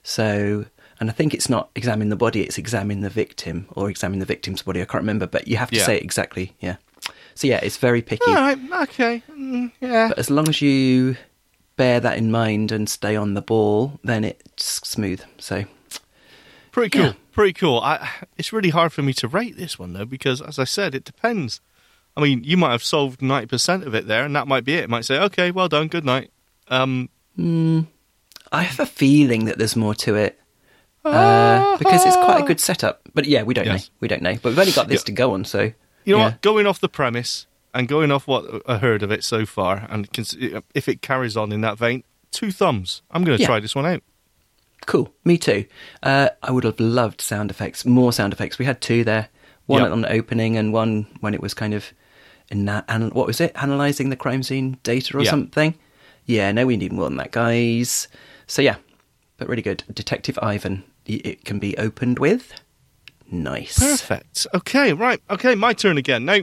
So, 0.03 0.65
and 0.99 1.09
I 1.09 1.13
think 1.13 1.33
it's 1.33 1.49
not 1.49 1.69
examine 1.75 2.09
the 2.09 2.15
body, 2.15 2.41
it's 2.41 2.57
examine 2.57 3.01
the 3.01 3.09
victim 3.09 3.67
or 3.75 3.89
examine 3.89 4.19
the 4.19 4.25
victim's 4.25 4.61
body. 4.63 4.81
I 4.81 4.86
can't 4.86 5.03
remember, 5.03 5.27
but 5.27 5.47
you 5.47 5.57
have 5.57 5.69
to 5.71 5.77
Yeah. 5.77 5.86
say 5.86 5.95
it 5.97 6.03
exactly. 6.03 6.53
Yeah. 6.59 6.77
So 7.36 7.47
yeah, 7.47 7.59
it's 7.61 7.77
very 7.77 8.01
picky. 8.01 8.23
All 8.27 8.33
right, 8.36 8.57
okay, 8.83 9.21
mm, 9.31 9.71
yeah. 9.81 10.07
But 10.09 10.17
as 10.19 10.29
long 10.29 10.49
as 10.49 10.61
you 10.61 11.17
bear 11.76 11.99
that 11.99 12.17
in 12.17 12.32
mind 12.32 12.71
and 12.71 12.89
stay 12.89 13.15
on 13.15 13.34
the 13.34 13.41
ball, 13.41 13.99
then 14.03 14.23
it's 14.23 14.88
smooth. 14.88 15.21
So 15.38 15.65
Pretty 16.71 16.89
cool. 16.97 17.05
Yeah. 17.07 17.13
Pretty 17.32 17.53
cool. 17.53 17.80
I, 17.80 18.09
it's 18.38 18.51
really 18.51 18.69
hard 18.69 18.91
for 18.93 19.01
me 19.01 19.13
to 19.13 19.28
rate 19.28 19.55
this 19.57 19.78
one 19.80 19.93
though 19.93 20.05
because, 20.05 20.41
as 20.41 20.59
I 20.59 20.63
said, 20.65 20.93
it 20.95 21.05
depends. 21.05 21.61
I 22.17 22.21
mean, 22.21 22.43
you 22.43 22.57
might 22.57 22.71
have 22.71 22.84
solved 22.84 23.21
ninety 23.21 23.47
percent 23.47 23.84
of 23.86 23.93
it 23.95 24.07
there, 24.07 24.23
and 24.26 24.36
that 24.36 24.47
might 24.47 24.63
be 24.65 24.76
it. 24.76 24.86
It 24.86 24.89
might 24.89 25.05
say, 25.05 25.17
"Okay, 25.19 25.51
well 25.51 25.67
done, 25.69 25.88
good 25.88 26.05
night." 26.05 26.32
Um, 26.69 27.09
I 27.38 28.63
have 28.63 28.80
a 28.80 28.86
feeling 28.86 29.45
that 29.45 29.57
there's 29.57 29.76
more 29.76 29.95
to 29.95 30.15
it. 30.15 30.39
Uh, 31.03 31.78
because 31.78 32.05
it's 32.05 32.15
quite 32.15 32.41
a 32.41 32.45
good 32.47 32.59
setup. 32.59 33.01
But 33.13 33.26
yeah, 33.26 33.43
we 33.43 33.53
don't 33.53 33.65
Yes. 33.65 33.88
know. 33.89 33.93
We 33.99 34.07
don't 34.07 34.21
know. 34.23 34.34
But 34.41 34.49
we've 34.49 34.59
only 34.59 34.71
got 34.71 34.88
this 34.88 35.01
Yeah. 35.01 35.05
to 35.05 35.11
go 35.11 35.34
on, 35.34 35.45
so 35.45 35.71
you 36.03 36.13
know 36.13 36.17
yeah. 36.17 36.23
what? 36.26 36.41
Going 36.41 36.65
off 36.67 36.80
the 36.80 36.89
premise 36.89 37.45
and 37.76 37.88
going 37.88 38.11
off 38.11 38.26
what 38.28 38.63
I 38.67 38.78
heard 38.78 39.03
of 39.03 39.11
it 39.11 39.23
so 39.23 39.45
far, 39.45 39.86
and 39.89 40.07
if 40.73 40.88
it 40.88 41.01
carries 41.03 41.38
on 41.38 41.51
in 41.51 41.61
that 41.61 41.78
vein, 41.78 42.03
two 42.32 42.51
thumbs. 42.51 43.03
I'm 43.11 43.23
going 43.23 43.38
to 43.38 43.41
Yeah. 43.41 43.47
try 43.47 43.59
this 43.59 43.76
one 43.76 43.86
out. 43.86 44.01
Cool. 44.88 45.13
Me 45.23 45.38
too. 45.38 45.65
Uh, 46.01 46.30
I 46.41 46.51
would 46.51 46.63
have 46.63 46.80
loved 46.80 47.21
sound 47.21 47.51
effects, 47.51 47.86
more 47.86 48.11
sound 48.13 48.34
effects. 48.34 48.57
We 48.57 48.65
had 48.65 48.82
two 48.82 49.03
there. 49.03 49.30
One 49.67 49.82
Yep. 49.82 49.91
on 49.91 50.01
the 50.01 50.11
opening 50.11 50.57
and 50.57 50.71
one 50.73 51.07
when 51.21 51.34
it 51.34 51.41
was 51.41 51.53
kind 51.53 51.73
of, 51.73 51.91
in 52.49 52.65
that, 52.65 52.86
and 52.88 53.11
what 53.13 53.26
was 53.28 53.41
it? 53.41 53.51
Analyzing 53.55 54.09
the 54.09 54.15
crime 54.15 54.43
scene 54.43 54.78
data 54.84 55.17
or 55.17 55.23
Yeah. 55.23 55.30
something. 55.32 55.73
Yeah, 56.26 56.51
no, 56.51 56.65
we 56.67 56.78
need 56.78 56.93
more 56.93 57.05
than 57.09 57.17
that, 57.17 57.32
guys. 57.32 58.07
So 58.47 58.61
yeah, 58.61 58.76
but 59.38 59.47
really 59.49 59.61
good. 59.63 59.84
Detective 59.91 60.38
Ivan. 60.41 60.84
It 61.07 61.45
can 61.45 61.57
be 61.59 61.78
opened 61.78 62.19
with. 62.19 62.53
Nice. 63.32 63.80
Perfect. 63.80 64.45
Okay, 64.53 64.93
right. 64.93 65.19
Okay, 65.30 65.55
my 65.55 65.73
turn 65.73 65.97
again. 65.97 66.26
Now, 66.26 66.39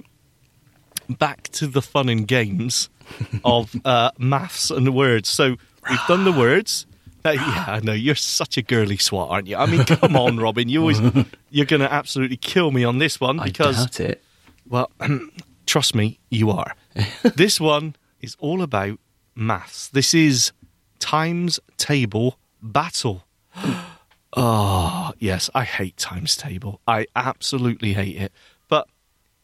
back 1.09 1.45
to 1.51 1.67
the 1.67 1.83
fun 1.83 2.09
and 2.09 2.27
games 2.27 2.89
of 3.45 3.75
uh, 3.85 4.11
maths 4.19 4.71
and 4.71 4.95
words. 4.95 5.29
So 5.29 5.57
we've 5.89 6.07
done 6.09 6.25
the 6.25 6.33
words. 6.33 6.87
Uh, 7.25 7.31
yeah, 7.31 7.65
I 7.69 7.79
know 7.79 7.93
you're 7.93 8.17
such 8.17 8.57
a 8.57 8.63
girly 8.63 8.97
swat, 8.97 9.31
aren't 9.31 9.47
you? 9.47 9.55
I 9.57 9.67
mean, 9.67 9.85
come 9.85 10.17
on, 10.17 10.39
Robin. 10.39 10.69
You 10.69 10.81
always 10.81 11.01
you're 11.51 11.67
going 11.67 11.79
to 11.79 11.93
absolutely 11.93 12.37
kill 12.37 12.73
me 12.73 12.83
on 12.83 12.99
this 12.99 13.21
one 13.21 13.39
I 13.39 13.45
because, 13.45 13.77
doubt 13.77 14.01
it. 14.01 14.25
well, 14.69 14.91
trust 15.67 15.95
me, 15.95 16.19
you 16.31 16.51
are. 16.51 16.75
this 17.37 17.61
one 17.61 17.95
is 18.21 18.37
all 18.41 18.61
about 18.61 18.99
maths. 19.37 19.87
This 19.87 20.15
is 20.15 20.51
times 20.99 21.61
table 21.77 22.39
battle. 22.61 23.23
Oh, 24.35 25.13
yes, 25.19 25.51
I 25.55 25.65
hate 25.65 25.97
times 25.97 26.37
table. 26.37 26.81
I 26.89 27.07
absolutely 27.15 27.93
hate 27.93 28.17
it. 28.17 28.33
But 28.69 28.89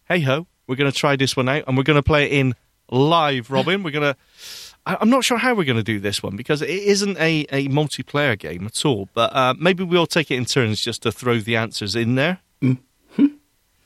hey 0.08 0.20
ho, 0.20 0.46
we're 0.68 0.76
going 0.76 0.90
to 0.90 0.96
try 0.96 1.16
this 1.16 1.36
one 1.36 1.48
out 1.48 1.64
and 1.66 1.76
we're 1.76 1.82
going 1.82 1.96
to 1.98 2.02
play 2.02 2.26
it 2.26 2.32
in 2.32 2.54
live, 2.90 3.50
Robin. 3.50 3.82
we're 3.82 3.90
going 3.90 4.14
to. 4.14 4.16
I'm 4.86 5.10
not 5.10 5.22
sure 5.24 5.36
how 5.36 5.54
we're 5.54 5.64
going 5.64 5.76
to 5.76 5.82
do 5.82 6.00
this 6.00 6.22
one 6.22 6.34
because 6.36 6.62
it 6.62 6.70
isn't 6.70 7.18
a, 7.18 7.44
a 7.50 7.68
multiplayer 7.68 8.38
game 8.38 8.64
at 8.64 8.86
all. 8.86 9.08
But 9.12 9.34
uh, 9.36 9.54
maybe 9.58 9.82
we'll 9.84 10.06
take 10.06 10.30
it 10.30 10.36
in 10.36 10.46
turns 10.46 10.80
just 10.80 11.02
to 11.02 11.12
throw 11.12 11.40
the 11.40 11.56
answers 11.56 11.94
in 11.94 12.14
there. 12.14 12.38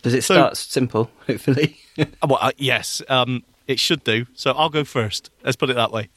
Does 0.03 0.15
it 0.15 0.23
So- 0.23 0.35
start 0.35 0.57
simple, 0.57 1.11
hopefully? 1.27 1.79
Uh, 1.99 2.05
Well, 2.29 2.39
uh, 2.41 2.53
yes, 2.57 3.03
um, 3.09 3.43
it 3.67 3.79
should 3.81 4.05
do. 4.05 4.27
So 4.35 4.53
I'll 4.53 4.69
go 4.69 4.85
first. 4.85 5.31
Let's 5.45 5.57
put 5.57 5.71
it 5.71 5.75
that 5.77 5.91
way. 5.93 6.09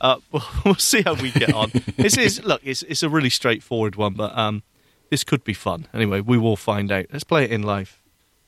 Uh, 0.00 0.16
we'll, 0.32 0.42
we'll 0.64 0.74
see 0.74 1.02
how 1.02 1.14
we 1.14 1.30
get 1.30 1.52
on. 1.54 1.70
this 1.96 2.16
is 2.18 2.42
look, 2.44 2.60
it's 2.64 2.82
it's 2.82 3.02
a 3.02 3.08
really 3.08 3.30
straightforward 3.30 3.96
one, 3.96 4.12
but 4.14 4.36
um, 4.36 4.62
this 5.10 5.24
could 5.24 5.44
be 5.44 5.54
fun. 5.54 5.86
Anyway, 5.94 6.20
we 6.20 6.36
will 6.36 6.56
find 6.56 6.90
out. 6.92 7.06
Let's 7.12 7.24
play 7.24 7.44
it 7.44 7.50
in 7.50 7.62
live. 7.62 7.98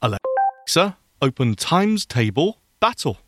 Alexa, 0.03 0.97
open 1.23 1.55
times 1.55 2.07
table 2.07 2.59
battle. 2.81 3.19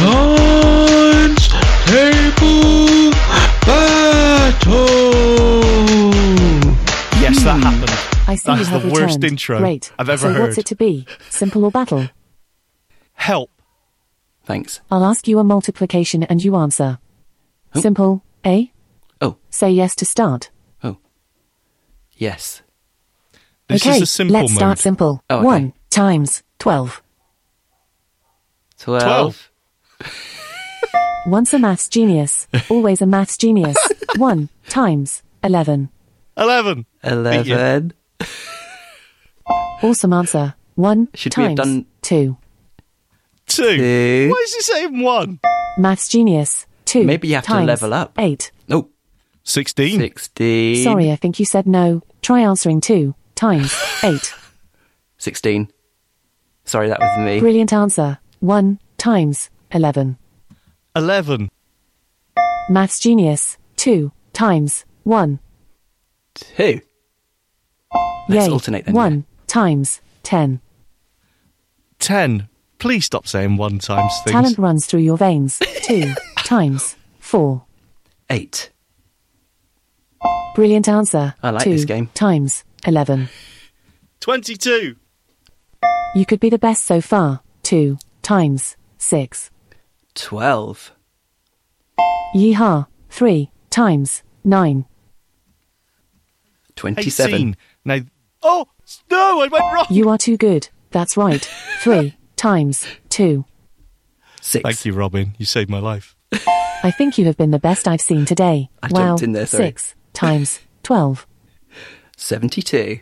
Times 0.00 1.48
Table 1.86 3.10
Battle! 3.66 4.80
Yes, 7.20 7.44
that 7.44 7.60
happened. 7.62 7.90
I 8.26 8.34
see 8.36 8.46
That's 8.46 8.60
you 8.60 8.66
have 8.66 8.82
the 8.82 8.88
worst 8.90 9.22
intro 9.22 9.58
Great. 9.58 9.92
I've 9.98 10.08
ever 10.08 10.18
so 10.18 10.32
heard. 10.32 10.40
what's 10.42 10.58
it 10.58 10.66
to 10.66 10.74
be? 10.74 11.06
Simple 11.28 11.64
or 11.64 11.70
battle? 11.70 12.08
Help. 13.12 13.50
Thanks. 14.44 14.80
I'll 14.90 15.04
ask 15.04 15.28
you 15.28 15.38
a 15.38 15.44
multiplication 15.44 16.22
and 16.22 16.42
you 16.42 16.56
answer. 16.56 16.98
Oh. 17.74 17.80
Simple, 17.80 18.24
eh? 18.44 18.66
Oh, 19.20 19.36
Say 19.50 19.70
yes 19.70 19.94
to 19.96 20.04
start. 20.04 20.50
oh. 20.82 20.96
Yes. 22.16 22.62
This 23.68 23.86
okay, 23.86 23.96
is 23.96 24.02
a 24.02 24.06
simple 24.06 24.34
let's 24.34 24.50
mode. 24.52 24.58
start 24.58 24.78
simple. 24.78 25.22
Oh, 25.30 25.36
okay. 25.36 25.44
One 25.44 25.72
times 25.90 26.42
twelve. 26.58 27.02
Twelve. 28.78 29.02
Twelve. 29.02 29.50
Once 31.26 31.52
a 31.52 31.58
maths 31.58 31.88
genius, 31.88 32.48
always 32.70 33.02
a 33.02 33.06
maths 33.06 33.36
genius. 33.36 33.76
One 34.16 34.48
times 34.68 35.22
eleven. 35.44 35.90
Eleven. 36.36 36.86
Eleven. 37.04 37.92
Awesome 39.82 40.12
answer. 40.12 40.54
One 40.74 41.08
Should 41.14 41.34
we 41.38 41.42
have 41.42 41.56
times 41.56 41.68
done- 41.68 41.86
two. 42.02 42.36
Two. 43.46 43.76
Two. 43.76 44.28
Why 44.30 44.40
is 44.44 44.54
he 44.54 44.60
saying 44.60 45.00
one? 45.02 45.40
Maths 45.78 46.08
genius. 46.10 46.66
Two. 46.84 47.04
Maybe 47.04 47.28
you 47.28 47.36
have 47.36 47.44
to 47.44 47.48
times 47.50 47.66
level 47.66 47.94
up. 47.94 48.12
Eight. 48.18 48.52
Oh, 49.40 49.42
Sixteen. 49.44 50.00
16. 50.00 50.84
Sorry, 50.84 51.10
I 51.10 51.16
think 51.16 51.38
you 51.38 51.44
said 51.44 51.66
no. 51.66 52.02
Try 52.22 52.40
answering 52.40 52.80
two 52.80 53.14
times 53.34 53.74
eight. 54.04 54.34
16. 55.18 55.68
Sorry, 56.64 56.88
that 56.88 57.00
was 57.00 57.18
me. 57.18 57.40
Brilliant 57.40 57.72
answer. 57.72 58.18
One 58.40 58.78
times 58.98 59.50
eleven. 59.72 60.18
Eleven. 60.94 61.50
Maths 62.68 63.00
genius. 63.00 63.56
Two 63.76 64.12
times 64.32 64.84
one. 65.02 65.40
Two. 66.34 66.80
Let's 68.28 68.46
Yay. 68.46 68.52
alternate 68.52 68.84
then. 68.84 68.94
One 68.94 69.24
times 69.46 70.00
ten. 70.22 70.60
Ten. 71.98 72.48
Please 72.78 73.04
stop 73.04 73.26
saying 73.26 73.56
one 73.56 73.78
times 73.78 74.12
things. 74.24 74.32
Talent 74.32 74.58
runs 74.58 74.86
through 74.86 75.00
your 75.00 75.16
veins. 75.18 75.58
Two 75.82 76.14
times 76.38 76.96
four. 77.18 77.64
Eight. 78.30 78.70
Brilliant 80.60 80.90
answer. 80.90 81.34
I 81.42 81.52
like 81.52 81.64
Two 81.64 81.70
this 81.70 81.86
game. 81.86 82.10
Times 82.12 82.64
eleven. 82.86 83.30
Twenty-two. 84.20 84.96
You 86.14 86.26
could 86.26 86.38
be 86.38 86.50
the 86.50 86.58
best 86.58 86.84
so 86.84 87.00
far. 87.00 87.40
Two 87.62 87.96
times 88.20 88.76
six. 88.98 89.50
12. 90.16 90.92
Yeehaw. 92.34 92.88
Three 93.08 93.50
times 93.70 94.22
nine. 94.44 94.84
27. 96.76 97.34
Eighteen. 97.34 97.56
Now. 97.86 98.00
Oh 98.42 98.66
no! 99.10 99.40
I 99.40 99.48
went 99.48 99.64
wrong. 99.72 99.86
You 99.88 100.10
are 100.10 100.18
too 100.18 100.36
good. 100.36 100.68
That's 100.90 101.16
right. 101.16 101.42
Three 101.78 102.18
times 102.36 102.84
two. 103.08 103.46
6. 104.42 104.62
Thank 104.62 104.84
you, 104.84 104.92
Robin. 104.92 105.34
You 105.38 105.46
saved 105.46 105.70
my 105.70 105.78
life. 105.78 106.16
I 106.82 106.90
think 106.90 107.16
you 107.16 107.24
have 107.24 107.38
been 107.38 107.50
the 107.50 107.58
best 107.58 107.88
I've 107.88 108.02
seen 108.02 108.26
today. 108.26 108.68
I 108.82 108.88
wow. 108.88 109.00
jumped 109.00 109.22
in 109.22 109.32
there, 109.32 109.46
sorry. 109.46 109.64
Six 109.64 109.94
times 110.20 110.60
twelve. 110.82 111.26
72. 112.16 113.00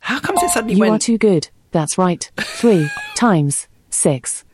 How 0.00 0.18
comes 0.20 0.42
it 0.42 0.48
suddenly 0.50 0.74
You 0.74 0.80
went... 0.80 0.94
are 0.94 0.98
too 0.98 1.18
good. 1.18 1.50
That's 1.72 1.98
right. 1.98 2.30
Three 2.38 2.88
times 3.14 3.68
six. 3.90 4.44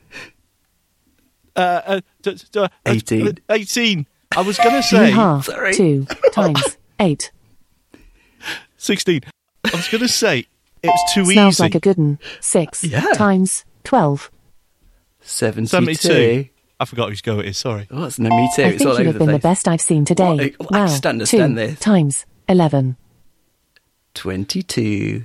Uh, 1.55 1.81
uh, 1.87 2.01
d- 2.23 2.35
d- 2.53 2.59
uh, 2.61 2.69
18. 2.85 3.29
uh, 3.29 3.33
Eighteen. 3.51 4.07
I 4.37 4.43
was 4.43 4.59
gonna 4.59 4.83
say 4.83 5.11
Yeehaw. 5.13 5.45
sorry. 5.45 5.73
Two 5.75 6.07
times 6.33 6.77
eight. 7.01 7.31
sixteen. 8.77 9.21
I 9.65 9.71
was 9.77 9.89
gonna 9.89 10.09
say 10.09 10.47
it's 10.83 10.93
was 10.93 11.15
too 11.15 11.25
Smells 11.25 11.55
easy. 11.55 11.63
like 11.63 11.75
a 11.77 11.81
good 11.81 11.97
one. 11.97 12.19
Six 12.41 12.85
Yeah. 12.85 13.01
times 13.15 13.65
twelve. 13.85 14.31
72. 15.21 15.69
Seventy-two. 15.69 16.49
I 16.79 16.85
forgot 16.85 17.09
whose 17.09 17.23
go 17.23 17.39
it 17.41 17.47
is. 17.47 17.57
Sorry. 17.59 17.87
Oh, 17.91 18.05
it's 18.05 18.19
no, 18.19 18.29
me 18.29 18.51
too. 18.55 18.63
I 18.63 18.67
it's 18.67 18.79
think 18.79 18.89
all 18.91 18.95
you 18.95 19.01
over 19.01 19.05
have 19.05 19.13
the 19.15 19.19
been 19.21 19.33
the 19.33 19.39
best 19.39 19.67
I've 19.67 19.81
seen 19.81 20.05
today. 20.05 20.55
What? 20.59 20.75
I 20.75 20.81
wow. 20.81 20.87
just 20.87 21.07
understand 21.07 21.55
Two 21.57 21.67
this. 21.69 21.81
times 21.81 22.27
eleven. 22.49 22.97
22. 24.15 25.25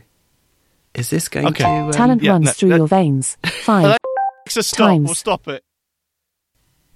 Is 0.94 1.10
this 1.10 1.30
going 1.30 1.48
Okay. 1.48 1.64
to... 1.64 1.70
Um, 1.70 1.92
Talent 1.92 2.22
yeah, 2.22 2.32
runs 2.32 2.46
no, 2.46 2.52
through 2.52 2.70
that- 2.70 2.78
your 2.78 2.88
veins. 2.88 3.38
Five. 3.46 3.98
Alexa, 4.46 4.64
stop. 4.64 4.88
Times. 4.90 5.06
We'll 5.06 5.16
stop 5.16 5.48
it. 5.48 5.64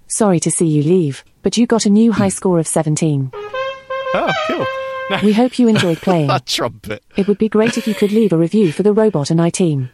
Sorry 0.06 0.38
to 0.40 0.50
see 0.50 0.66
you 0.66 0.82
leave, 0.82 1.24
but 1.42 1.56
you 1.56 1.66
got 1.66 1.86
a 1.86 1.90
new 1.90 2.12
high 2.12 2.28
score 2.28 2.58
of 2.58 2.66
17. 2.66 3.30
Oh, 3.34 4.32
cool. 4.46 4.66
Now, 5.10 5.22
We 5.24 5.32
hope 5.32 5.58
you 5.58 5.68
enjoyed 5.68 5.98
playing. 6.02 6.26
that 6.28 6.46
trumpet. 6.46 7.02
It 7.16 7.26
would 7.26 7.38
be 7.38 7.48
great 7.48 7.76
if 7.78 7.86
you 7.88 7.94
could 7.94 8.12
leave 8.12 8.32
a 8.32 8.36
review 8.36 8.72
for 8.72 8.82
the 8.82 8.92
Robot 8.92 9.30
and 9.30 9.40
I 9.40 9.50
team. 9.50 9.90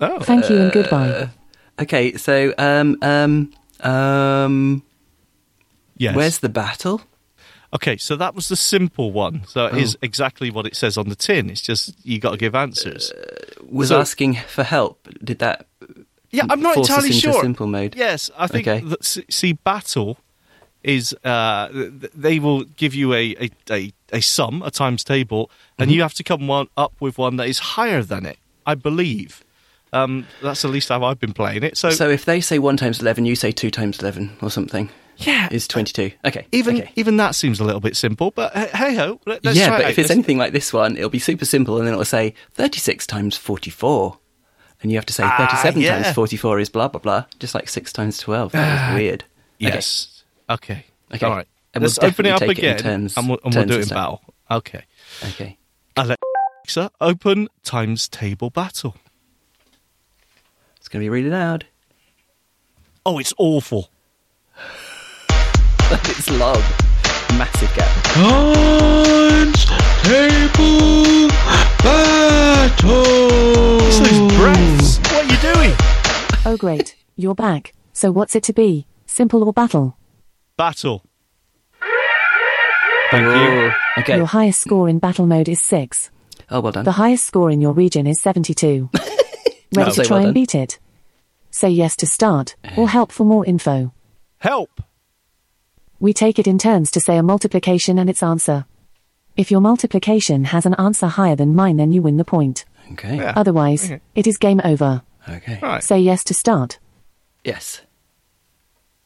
Oh, 0.00 0.20
Thank 0.20 0.48
you 0.50 0.58
and 0.60 0.70
goodbye. 0.72 1.30
Okay, 1.80 2.16
so, 2.16 2.52
um, 2.58 2.98
um, 3.02 3.52
um... 3.84 4.82
yes. 5.96 6.14
Where's 6.16 6.38
the 6.38 6.48
battle? 6.48 7.02
Okay, 7.74 7.96
so 7.98 8.16
that 8.16 8.34
was 8.34 8.48
the 8.48 8.56
simple 8.56 9.12
one. 9.12 9.42
So 9.46 9.66
it 9.66 9.76
is 9.76 9.94
Oh. 9.96 9.98
exactly 10.02 10.50
what 10.50 10.66
it 10.66 10.74
says 10.74 10.96
on 10.96 11.08
the 11.10 11.14
tin. 11.14 11.50
It's 11.50 11.60
just 11.60 11.94
you 12.04 12.18
got 12.18 12.30
to 12.30 12.36
give 12.38 12.54
answers. 12.54 13.12
was 13.68 13.88
So- 13.88 14.00
asking 14.00 14.34
for 14.48 14.62
help. 14.64 15.06
Did 15.22 15.38
that? 15.40 15.66
Yeah, 16.30 16.44
I'm 16.50 16.60
not 16.60 16.76
entirely 16.76 17.12
sure. 17.12 17.40
simple 17.42 17.66
mode? 17.66 17.94
Yes, 17.96 18.30
I 18.36 18.46
think. 18.46 18.66
Okay. 18.68 18.80
That, 18.86 19.02
see, 19.04 19.52
battle 19.54 20.18
is 20.82 21.14
uh, 21.24 21.68
th- 21.68 22.00
th- 22.00 22.12
they 22.14 22.38
will 22.38 22.64
give 22.64 22.94
you 22.94 23.12
a 23.14 23.34
a, 23.40 23.50
a, 23.70 23.92
a 24.12 24.20
sum, 24.20 24.62
a 24.62 24.70
times 24.70 25.04
table, 25.04 25.50
and 25.78 25.88
Mm-hmm. 25.88 25.94
you 25.96 26.02
have 26.02 26.14
to 26.14 26.22
come 26.24 26.46
one 26.46 26.68
up 26.76 26.92
with 27.00 27.16
one 27.18 27.36
that 27.36 27.48
is 27.48 27.58
higher 27.76 28.02
than 28.02 28.24
it. 28.26 28.38
I 28.66 28.74
believe. 28.74 29.42
Um, 29.92 30.26
that's 30.42 30.62
the 30.62 30.68
least 30.68 30.88
how 30.90 31.02
I've 31.04 31.18
been 31.20 31.32
playing 31.32 31.62
it. 31.62 31.76
So, 31.76 31.90
So 31.90 32.08
if 32.10 32.24
they 32.24 32.40
say 32.40 32.58
one 32.58 32.76
times 32.76 33.00
eleven, 33.00 33.24
you 33.24 33.34
say 33.36 33.52
two 33.52 33.70
times 33.70 33.98
eleven 34.00 34.36
or 34.42 34.50
something. 34.50 34.90
yeah, 35.16 35.48
Is 35.50 35.66
twenty-two? 35.66 36.12
Okay. 36.24 36.46
even 36.52 36.76
okay. 36.78 36.92
even 36.96 37.16
that 37.16 37.34
seems 37.34 37.58
a 37.60 37.64
little 37.64 37.80
bit 37.80 37.96
simple. 37.96 38.30
But 38.30 38.52
hey, 38.54 38.68
hey 38.74 38.94
ho, 38.96 39.20
let, 39.26 39.44
yeah, 39.44 39.70
but 39.70 39.80
it 39.82 39.90
if 39.90 39.98
it's 39.98 40.10
anything 40.10 40.38
like 40.38 40.52
this 40.52 40.72
one, 40.72 40.96
it'll 40.96 41.08
be 41.10 41.18
super 41.18 41.44
simple, 41.44 41.78
and 41.78 41.86
then 41.86 41.94
it'll 41.94 42.04
say 42.04 42.34
thirty-six 42.52 43.06
times 43.06 43.36
forty-four, 43.36 44.18
and 44.82 44.92
you 44.92 44.98
have 44.98 45.06
to 45.06 45.12
say 45.12 45.24
Ah, 45.24 45.36
thirty-seven 45.38 45.80
yeah. 45.82 46.02
times 46.02 46.14
forty-four 46.14 46.60
is 46.60 46.68
blah 46.68 46.88
blah 46.88 47.00
blah, 47.00 47.24
just 47.40 47.54
like 47.54 47.68
six 47.68 47.92
times 47.92 48.18
twelve. 48.18 48.52
That 48.52 48.90
was 48.92 49.00
weird. 49.00 49.24
yes, 49.58 50.22
okay, 50.48 50.84
Okay. 51.12 51.26
all 51.26 51.34
right. 51.34 51.48
And 51.74 51.82
we'll 51.82 51.88
Let's 51.90 51.98
open 51.98 52.26
it 52.26 52.30
up 52.30 52.40
take 52.40 52.50
it 52.50 52.58
again, 52.58 52.78
terms- 52.78 53.16
and 53.16 53.28
we'll, 53.28 53.38
and 53.44 53.54
we'll 53.54 53.64
do 53.66 53.74
it 53.78 53.82
in 53.82 53.88
battle. 53.88 54.22
Okay. 54.50 54.84
Okay. 55.30 55.58
Alexa, 55.96 56.90
open 57.00 57.48
times 57.64 58.08
table 58.08 58.50
battle. 58.50 58.96
It's 60.88 60.92
going 60.94 61.02
to 61.02 61.04
be 61.04 61.10
really 61.10 61.28
loud. 61.28 61.66
Oh, 63.04 63.18
it's 63.18 63.34
awful. 63.36 63.90
it's 65.90 66.30
long. 66.30 66.62
Massive 67.36 67.74
gap. 67.74 68.04
Times 68.04 69.66
table 70.02 71.28
battle. 71.84 73.04
It's 73.82 73.98
those 73.98 74.32
breaths. 74.38 74.96
What 75.12 75.26
are 75.26 75.30
you 75.30 75.52
doing? 75.52 75.74
Oh 76.46 76.56
great, 76.58 76.96
you're 77.16 77.34
back. 77.34 77.74
So 77.92 78.10
what's 78.10 78.34
it 78.34 78.44
to 78.44 78.54
be? 78.54 78.86
Simple 79.04 79.44
or 79.44 79.52
battle? 79.52 79.98
Battle. 80.56 81.04
Thank 83.10 83.24
you. 83.26 83.30
Oh, 83.30 83.72
Okay. 83.98 84.16
Your 84.16 84.24
highest 84.24 84.62
score 84.62 84.88
in 84.88 85.00
battle 85.00 85.26
mode 85.26 85.50
is 85.50 85.60
6. 85.60 86.10
Oh, 86.50 86.60
well 86.60 86.72
done. 86.72 86.86
The 86.86 86.92
highest 86.92 87.26
score 87.26 87.50
in 87.50 87.60
your 87.60 87.74
region 87.74 88.06
is 88.06 88.18
72. 88.22 88.88
Ready 89.74 89.88
I'll 89.90 89.94
to 89.94 90.04
try 90.04 90.18
well 90.18 90.26
and 90.26 90.34
beat 90.34 90.54
it? 90.54 90.78
Say 91.50 91.70
yes 91.70 91.96
to 91.96 92.06
start, 92.06 92.56
or 92.76 92.84
eh. 92.84 92.86
help 92.86 93.12
for 93.12 93.24
more 93.24 93.44
info. 93.44 93.92
Help. 94.38 94.82
We 96.00 96.12
take 96.12 96.38
it 96.38 96.46
in 96.46 96.58
turns 96.58 96.90
to 96.92 97.00
say 97.00 97.16
a 97.16 97.22
multiplication 97.22 97.98
and 97.98 98.08
its 98.08 98.22
answer. 98.22 98.66
If 99.36 99.50
your 99.50 99.60
multiplication 99.60 100.46
has 100.46 100.66
an 100.66 100.74
answer 100.74 101.06
higher 101.06 101.36
than 101.36 101.54
mine, 101.54 101.76
then 101.76 101.92
you 101.92 102.02
win 102.02 102.16
the 102.16 102.24
point. 102.24 102.64
Okay. 102.92 103.16
Yeah. 103.16 103.32
Otherwise, 103.36 103.84
Okay. 103.84 104.00
it 104.14 104.26
is 104.26 104.36
game 104.38 104.60
over. 104.64 105.02
Okay. 105.28 105.58
Right. 105.60 105.82
Say 105.82 105.98
yes 106.00 106.24
to 106.24 106.34
start. 106.34 106.78
Yes. 107.44 107.82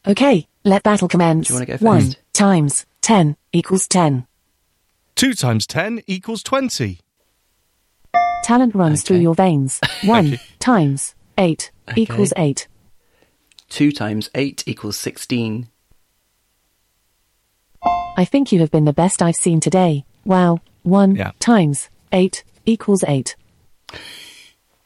Okay, 0.07 0.47
let 0.65 0.83
battle 0.83 1.09
commence. 1.09 1.49
Do 1.49 1.55
you 1.55 1.57
wanna 1.57 1.67
go 1.67 1.73
first? 1.75 1.83
1 1.83 2.15
times 2.33 2.87
10 3.03 3.37
equals 3.53 3.87
10. 3.89 4.27
Two 5.15 5.35
times 5.35 5.67
ten 5.67 6.03
equals 6.07 6.43
twenty. 6.43 6.99
Talent 8.43 8.75
runs 8.75 9.03
through 9.03 9.19
your 9.19 9.35
veins. 9.35 9.81
1 10.05 10.39
times 10.59 11.15
8 11.39 11.71
Okay. 11.89 12.01
equals 12.03 12.33
8. 12.37 12.69
Two 13.69 13.91
times 13.91 14.29
eight 14.35 14.63
equals 14.67 14.99
sixteen. 14.99 15.69
I 18.19 18.25
think 18.27 18.53
you 18.53 18.61
have 18.61 18.71
been 18.71 18.85
the 18.85 18.93
best 18.93 19.23
I've 19.23 19.35
seen 19.37 19.61
today. 19.61 20.05
Wow. 20.27 20.61
1 20.83 21.17
Yeah. 21.17 21.31
times 21.41 21.89
8 22.13 22.45
equals 22.67 23.03
8. 23.09 23.35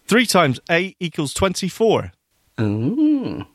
Three 0.06 0.24
times 0.26 0.60
eight 0.70 0.96
equals 1.00 1.34
twenty-four. 1.34 2.12
Mm. 2.58 3.46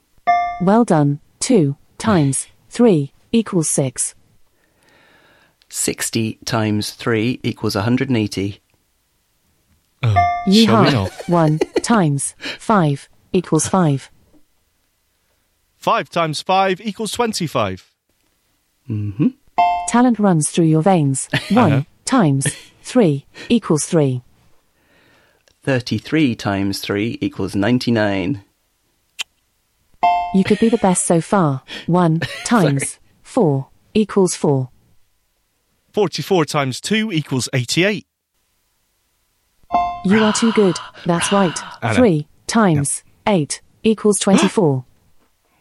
Well 0.61 0.83
done. 0.83 1.19
2 1.39 1.77
times 1.97 2.47
3 2.69 3.13
equals 3.31 3.69
6. 3.69 4.15
Sixty 5.69 6.33
times 6.43 6.91
three 6.91 7.39
equals 7.43 7.75
one 7.75 7.85
hundred 7.85 8.09
and 8.09 8.17
eighty. 8.17 8.59
Oh, 10.03 10.13
show 10.45 10.51
me 10.51 10.65
Yeehaw. 10.65 11.05
off. 11.05 11.29
1 11.29 11.59
times 11.83 12.35
5 12.59 13.09
equals 13.33 13.67
5. 13.67 14.09
Five 15.77 16.09
times 16.11 16.41
five 16.43 16.79
equals 16.81 17.11
twenty-five. 17.11 17.89
Mhm. 18.87 19.33
Talent 19.87 20.19
runs 20.19 20.51
through 20.51 20.65
your 20.65 20.83
veins. 20.83 21.27
know. 21.49 21.61
1 21.69 21.85
times 22.05 22.45
3 22.83 23.25
equals 23.49 23.85
3. 23.85 24.21
Thirty-three 25.63 26.35
times 26.35 26.79
three 26.79 27.17
equals 27.21 27.55
ninety-nine. 27.55 28.43
You 30.35 30.43
could 30.43 30.59
be 30.59 30.69
the 30.69 30.77
best 30.77 31.05
so 31.05 31.19
far. 31.21 31.63
1 31.87 32.19
times 32.45 32.99
4 33.23 33.67
equals 33.93 34.35
4. 34.35 34.69
Forty-four 35.93 36.45
times 36.45 36.79
two 36.79 37.11
equals 37.11 37.49
eighty-eight. 37.53 38.05
You 40.03 40.23
are 40.23 40.33
too 40.33 40.51
good. 40.53 40.77
That's 41.05 41.31
right. 41.31 41.57
3 41.95 42.27
times 42.47 43.03
8 43.27 43.61
equals 43.83 44.19
24. 44.19 44.85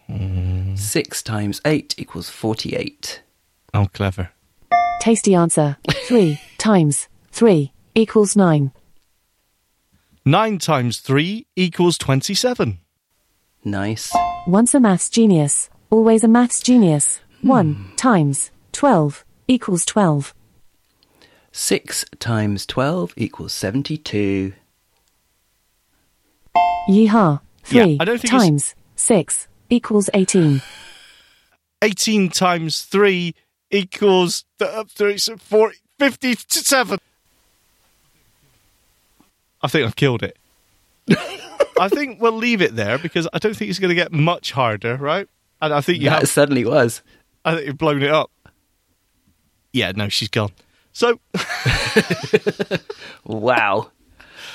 Six 0.74 1.22
times 1.22 1.60
eight 1.64 1.94
equals 1.98 2.30
forty-eight. 2.30 3.22
Oh, 3.72 3.86
clever. 3.92 4.30
Tasty 5.00 5.34
answer. 5.34 5.76
3 6.06 6.40
times 6.58 7.08
3 7.30 7.72
equals 7.94 8.36
9. 8.36 8.72
Nine 10.24 10.58
times 10.58 10.98
three 10.98 11.46
equals 11.56 11.96
twenty-seven. 11.96 12.78
Nice. 13.64 14.12
Once 14.46 14.74
a 14.74 14.80
maths 14.80 15.08
genius, 15.08 15.70
always 15.90 16.24
a 16.24 16.28
maths 16.28 16.60
genius. 16.60 17.20
Hmm. 17.42 17.48
1 17.48 17.92
times 17.96 18.50
12 18.72 19.24
equals 19.48 19.84
12. 19.86 20.34
Six 21.52 22.04
times 22.18 22.64
twelve 22.66 23.12
equals 23.16 23.52
seventy-two. 23.52 24.52
Yeehaw. 26.88 27.40
Yeah, 27.70 27.84
3 27.84 27.96
I 28.00 28.04
don't 28.04 28.18
think 28.20 28.32
it's- 28.32 28.42
times 28.42 28.74
6 28.96 29.48
equals 29.68 30.10
18. 30.14 30.62
Eighteen 31.82 32.28
times 32.28 32.82
three 32.82 33.34
equals 33.70 34.44
uh, 34.60 34.84
three, 34.88 35.16
so 35.16 35.36
four, 35.38 35.72
fifty-seven. 35.98 36.98
I 39.62 39.68
think 39.68 39.86
I've 39.86 39.96
killed 39.96 40.22
it. 40.22 40.36
I 41.80 41.88
think 41.88 42.20
we'll 42.20 42.32
leave 42.32 42.60
it 42.60 42.76
there 42.76 42.98
because 42.98 43.26
I 43.32 43.38
don't 43.38 43.56
think 43.56 43.70
it's 43.70 43.78
going 43.78 43.88
to 43.90 43.94
get 43.94 44.12
much 44.12 44.52
harder, 44.52 44.96
right? 44.96 45.26
And 45.62 45.72
I 45.72 45.80
think 45.80 46.02
you 46.02 46.10
that 46.10 46.20
have, 46.20 46.28
suddenly 46.28 46.66
was. 46.66 47.00
I 47.46 47.54
think 47.54 47.66
you've 47.68 47.78
blown 47.78 48.02
it 48.02 48.10
up. 48.10 48.30
Yeah, 49.72 49.92
no, 49.96 50.10
she's 50.10 50.28
gone. 50.28 50.52
So 50.92 51.20
Wow. 53.24 53.90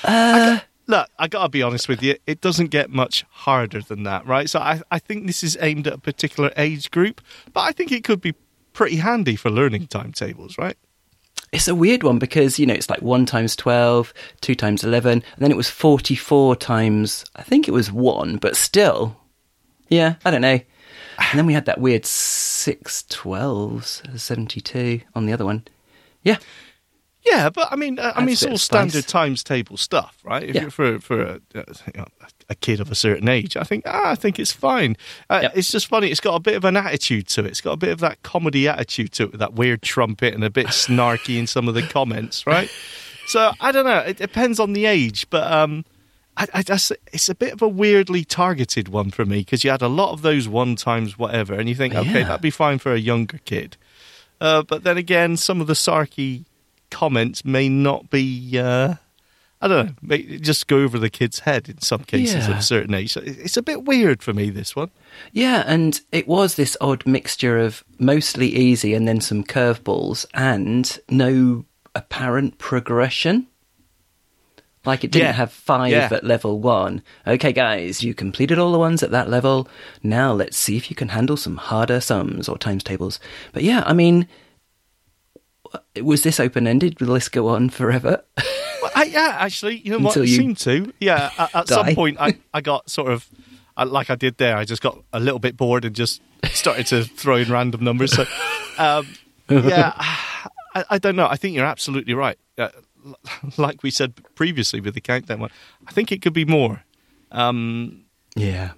Uh, 0.04 0.60
look, 0.88 1.10
I 1.18 1.28
gotta 1.28 1.50
be 1.50 1.64
honest 1.64 1.88
with 1.88 2.04
you, 2.04 2.16
it 2.28 2.42
doesn't 2.42 2.68
get 2.68 2.90
much 2.90 3.26
harder 3.30 3.82
than 3.82 4.04
that, 4.04 4.26
right? 4.26 4.50
So 4.50 4.60
I, 4.60 4.82
I 4.92 5.00
think 5.00 5.28
this 5.28 5.44
is 5.44 5.58
aimed 5.62 5.88
at 5.88 5.94
a 5.94 5.98
particular 5.98 6.52
age 6.58 6.92
group, 6.92 7.22
but 7.54 7.62
I 7.62 7.72
think 7.72 7.92
it 7.92 8.04
could 8.04 8.22
be 8.22 8.34
pretty 8.74 8.98
handy 8.98 9.36
for 9.36 9.50
learning 9.50 9.88
timetables, 9.88 10.58
right? 10.58 10.78
It's 11.52 11.68
a 11.68 11.76
weird 11.76 12.04
one 12.04 12.20
because, 12.20 12.60
you 12.60 12.66
know, 12.66 12.74
it's 12.74 12.90
like 12.90 13.02
1 13.02 13.26
times 13.26 13.56
12, 13.56 14.14
2 14.42 14.56
times 14.56 14.84
11, 14.84 15.12
and 15.12 15.24
then 15.38 15.52
it 15.52 15.58
was 15.58 15.70
44 15.70 16.56
times, 16.58 17.24
I 17.36 17.44
think 17.44 17.68
it 17.68 17.72
was 17.72 17.92
1, 17.92 18.38
but 18.38 18.58
still. 18.58 19.16
Yeah, 19.88 20.16
I 20.26 20.32
don't 20.32 20.42
know. 20.42 20.60
And 21.18 21.40
then 21.40 21.46
we 21.46 21.54
had 21.54 21.66
that 21.66 21.80
weird 21.80 22.06
6 22.06 23.04
12s, 23.10 24.20
72 24.20 25.02
on 25.14 25.26
the 25.26 25.34
other 25.34 25.46
one. 25.46 25.64
Yeah. 26.26 26.38
Yeah, 27.26 27.49
but 27.49 27.69
I 27.71 27.76
mean, 27.76 27.97
uh, 27.97 28.13
I 28.15 28.19
mean, 28.19 28.34
it's 28.34 28.43
all 28.43 28.57
spice. 28.59 28.91
standard 28.91 29.07
times 29.07 29.43
table 29.43 29.78
stuff, 29.78 30.15
right? 30.23 30.43
If 30.43 30.53
Yeah. 30.53 30.61
you're 30.61 30.69
for 30.69 30.99
for 30.99 31.21
a, 31.23 31.39
uh, 31.55 32.05
a 32.49 32.53
kid 32.55 32.80
of 32.80 32.91
a 32.91 32.95
certain 32.95 33.28
age, 33.28 33.57
I 33.57 33.63
think 33.63 33.84
ah, 33.88 34.11
I 34.11 34.15
think 34.15 34.38
it's 34.38 34.51
fine. 34.51 34.95
Uh, 35.28 35.39
Yep. 35.43 35.53
It's 35.57 35.71
just 35.71 35.88
funny. 35.88 36.09
It's 36.11 36.19
got 36.19 36.36
a 36.36 36.39
bit 36.39 36.53
of 36.55 36.63
an 36.65 36.78
attitude 36.78 37.28
to 37.30 37.41
it. 37.43 37.47
It's 37.47 37.61
got 37.61 37.71
a 37.71 37.78
bit 37.78 37.89
of 37.89 37.99
that 38.01 38.21
comedy 38.21 38.67
attitude 38.67 39.11
to 39.13 39.23
it, 39.23 39.32
with 39.32 39.39
that 39.39 39.53
weird 39.53 39.82
trumpet 39.82 40.36
and 40.36 40.43
a 40.43 40.51
bit 40.51 40.67
snarky 40.67 41.39
in 41.39 41.47
some 41.47 41.67
of 41.67 41.73
the 41.73 41.82
comments, 41.84 42.45
right? 42.45 42.69
So 43.28 43.53
I 43.59 43.71
don't 43.71 43.86
know. 43.86 43.97
It 44.01 44.17
depends 44.17 44.59
on 44.59 44.73
the 44.73 44.86
age, 44.86 45.28
but 45.32 45.51
um, 45.51 45.84
I, 46.38 46.45
I 46.53 46.61
just 46.61 46.91
it's 47.11 47.28
a 47.28 47.34
bit 47.34 47.53
of 47.53 47.61
a 47.63 47.67
weirdly 47.67 48.23
targeted 48.23 48.88
one 48.88 49.09
for 49.09 49.26
me 49.26 49.39
because 49.39 49.63
you 49.63 49.71
had 49.71 49.82
a 49.82 49.88
lot 49.88 50.11
of 50.11 50.21
those 50.21 50.47
one 50.47 50.76
times 50.76 51.17
whatever, 51.17 51.55
and 51.55 51.67
you 51.67 51.73
think, 51.73 51.95
okay, 51.95 52.19
Yeah. 52.19 52.26
that'd 52.28 52.41
be 52.41 52.51
fine 52.51 52.78
for 52.78 52.93
a 52.93 52.99
younger 52.99 53.39
kid. 53.39 53.78
Uh, 54.42 54.64
but 54.64 54.84
then 54.84 54.98
again, 54.98 55.38
some 55.38 55.62
of 55.62 55.68
the 55.68 55.74
sarky 55.74 56.46
comments 56.92 57.44
may 57.46 57.70
not 57.70 58.10
be. 58.10 58.58
Uh, 58.58 58.96
I 59.62 59.68
don't 59.68 59.86
know. 59.88 59.94
May 60.02 60.38
just 60.38 60.68
go 60.68 60.80
over 60.80 61.00
the 61.00 61.10
kid's 61.10 61.40
head 61.40 61.70
in 61.70 61.80
some 61.82 62.04
cases 62.04 62.48
Yeah. 62.48 62.58
a 62.60 62.62
certain 62.62 62.94
age. 62.94 63.16
It's 63.18 63.58
a 63.58 63.62
bit 63.64 63.86
weird 63.86 64.22
for 64.22 64.34
me. 64.34 64.50
This 64.50 64.76
one. 64.76 64.92
Yeah, 65.32 65.64
and 65.66 66.00
it 66.12 66.28
was 66.28 66.56
this 66.56 66.76
odd 66.82 67.06
mixture 67.08 67.58
of 67.58 67.84
mostly 67.98 68.48
easy 68.50 68.94
and 68.94 69.08
then 69.08 69.22
some 69.22 69.44
curveballs 69.44 70.26
and 70.34 71.00
no 71.10 71.66
apparent 71.96 72.58
progression. 72.58 73.48
Like 74.86 75.04
it 75.04 75.12
didn't 75.12 75.28
Yeah. 75.28 75.32
have 75.34 75.52
five 75.52 75.92
Yeah. 75.92 76.10
at 76.12 76.24
level 76.24 76.60
one. 76.60 77.02
Okay, 77.26 77.52
guys, 77.54 78.04
you 78.04 78.14
completed 78.14 78.60
all 78.60 78.72
the 78.72 78.80
ones 78.80 79.02
at 79.04 79.12
that 79.12 79.30
level. 79.30 79.68
Now 80.04 80.32
let's 80.34 80.58
see 80.58 80.78
if 80.78 80.90
you 80.90 80.96
can 80.96 81.10
handle 81.10 81.38
some 81.38 81.58
harder 81.58 82.00
sums 82.00 82.48
or 82.50 82.58
times 82.58 82.84
tables. 82.84 83.20
But 83.54 83.64
yeah, 83.64 83.84
I 83.86 83.94
mean, 83.94 84.28
was 86.02 86.24
this 86.24 86.40
open 86.40 86.68
ended? 86.68 87.00
Will 87.02 87.14
this 87.14 87.30
go 87.30 87.48
on 87.50 87.70
forever? 87.70 88.24
Well, 88.82 88.92
I, 88.94 89.06
yeah, 89.06 89.38
actually, 89.40 89.78
you 89.78 89.90
know 89.90 89.98
what? 89.98 90.16
It 90.16 90.28
seemed 90.28 90.60
to. 90.60 90.94
Yeah, 91.00 91.32
at, 91.40 91.56
at 91.56 91.68
some 91.68 91.96
point, 91.96 92.18
I, 92.20 92.38
I 92.54 92.62
got 92.62 92.88
sort 92.88 93.12
of, 93.12 93.28
like 93.84 94.12
I 94.12 94.16
did 94.16 94.38
there, 94.38 94.56
I 94.56 94.64
just 94.64 94.84
got 94.84 95.02
a 95.12 95.20
little 95.20 95.40
bit 95.40 95.58
bored 95.58 95.86
and 95.86 95.96
just 95.96 96.22
started 96.52 96.86
to 96.88 97.04
throw 97.04 97.38
in 97.38 97.52
random 97.52 97.84
numbers. 97.84 98.12
So, 98.14 98.26
um, 98.78 99.08
yeah, 99.50 99.94
I, 99.98 100.84
I 100.92 100.98
don't 101.00 101.16
know. 101.16 101.26
I 101.26 101.36
think 101.36 101.56
you're 101.56 101.66
absolutely 101.66 102.14
right. 102.14 102.38
Uh, 102.60 102.70
like 103.58 103.84
we 103.84 103.91
said 103.91 104.14
previously 104.36 104.80
with 104.82 104.93
the 104.93 105.01
countdown 105.01 105.39
one, 105.39 105.51
I 105.88 105.91
think 105.91 106.12
it 106.12 106.22
could 106.22 106.34
be 106.34 106.45
more. 106.45 106.84
Um, 107.32 108.03
yeah. 108.36 108.72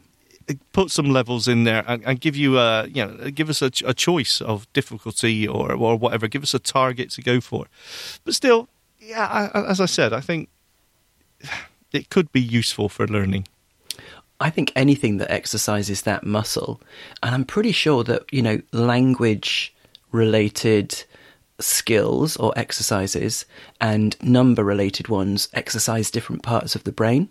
Put 0.71 0.91
some 0.91 1.09
levels 1.09 1.47
in 1.47 1.65
there 1.65 1.83
and, 1.87 2.01
and 2.05 2.21
give 2.21 2.35
you 2.37 2.57
a, 2.57 2.87
you 2.87 3.05
know, 3.05 3.29
give 3.31 3.49
us 3.49 3.61
a, 3.61 3.69
a 3.85 3.93
choice 3.93 4.39
of 4.39 4.71
difficulty 4.71 5.45
or 5.47 5.73
or 5.73 5.97
whatever. 5.97 6.27
Give 6.29 6.43
us 6.43 6.53
a 6.53 6.59
target 6.59 7.09
to 7.11 7.21
go 7.21 7.41
for. 7.41 7.65
But 8.23 8.33
still, 8.33 8.69
yeah, 8.99 9.49
I- 9.53 9.65
as 9.65 9.81
I 9.81 9.85
said, 9.87 10.13
I 10.13 10.21
think 10.21 10.47
it 11.91 12.09
could 12.09 12.31
be 12.31 12.41
useful 12.41 12.87
for 12.87 13.07
learning. 13.07 13.47
I 14.39 14.49
think 14.49 14.71
anything 14.75 15.17
that 15.17 15.31
exercises 15.31 16.03
that 16.03 16.23
muscle, 16.23 16.79
and 17.23 17.33
I'm 17.33 17.43
pretty 17.43 17.71
sure 17.73 18.03
that, 18.05 18.31
you 18.31 18.41
know, 18.41 18.61
language 18.71 19.73
related 20.11 21.03
skills 21.59 22.37
or 22.37 22.53
exercises 22.55 23.45
and 23.81 24.15
number 24.21 24.63
related 24.63 25.07
ones 25.07 25.49
exercise 25.53 26.11
different 26.11 26.43
parts 26.43 26.75
of 26.75 26.83
the 26.83 26.91
brain, 26.91 27.29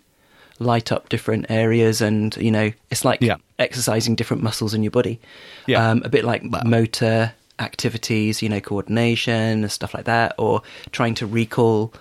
light 0.59 0.91
up 0.91 1.09
different 1.09 1.45
areas, 1.49 2.01
and, 2.01 2.35
you 2.37 2.51
know, 2.51 2.71
it's 2.89 3.05
like 3.05 3.21
Yeah. 3.21 3.37
exercising 3.59 4.15
different 4.15 4.43
muscles 4.43 4.73
in 4.73 4.83
your 4.83 4.91
body. 4.91 5.19
Yeah. 5.65 5.89
Um, 5.89 6.01
a 6.03 6.09
bit 6.09 6.25
like 6.25 6.43
motor 6.65 7.33
activities, 7.59 8.41
you 8.41 8.49
know, 8.49 8.59
coordination 8.59 9.63
and 9.63 9.71
stuff 9.71 9.93
like 9.93 10.05
that, 10.05 10.35
or 10.37 10.61
trying 10.91 11.15
to 11.15 11.25
recall. 11.27 11.93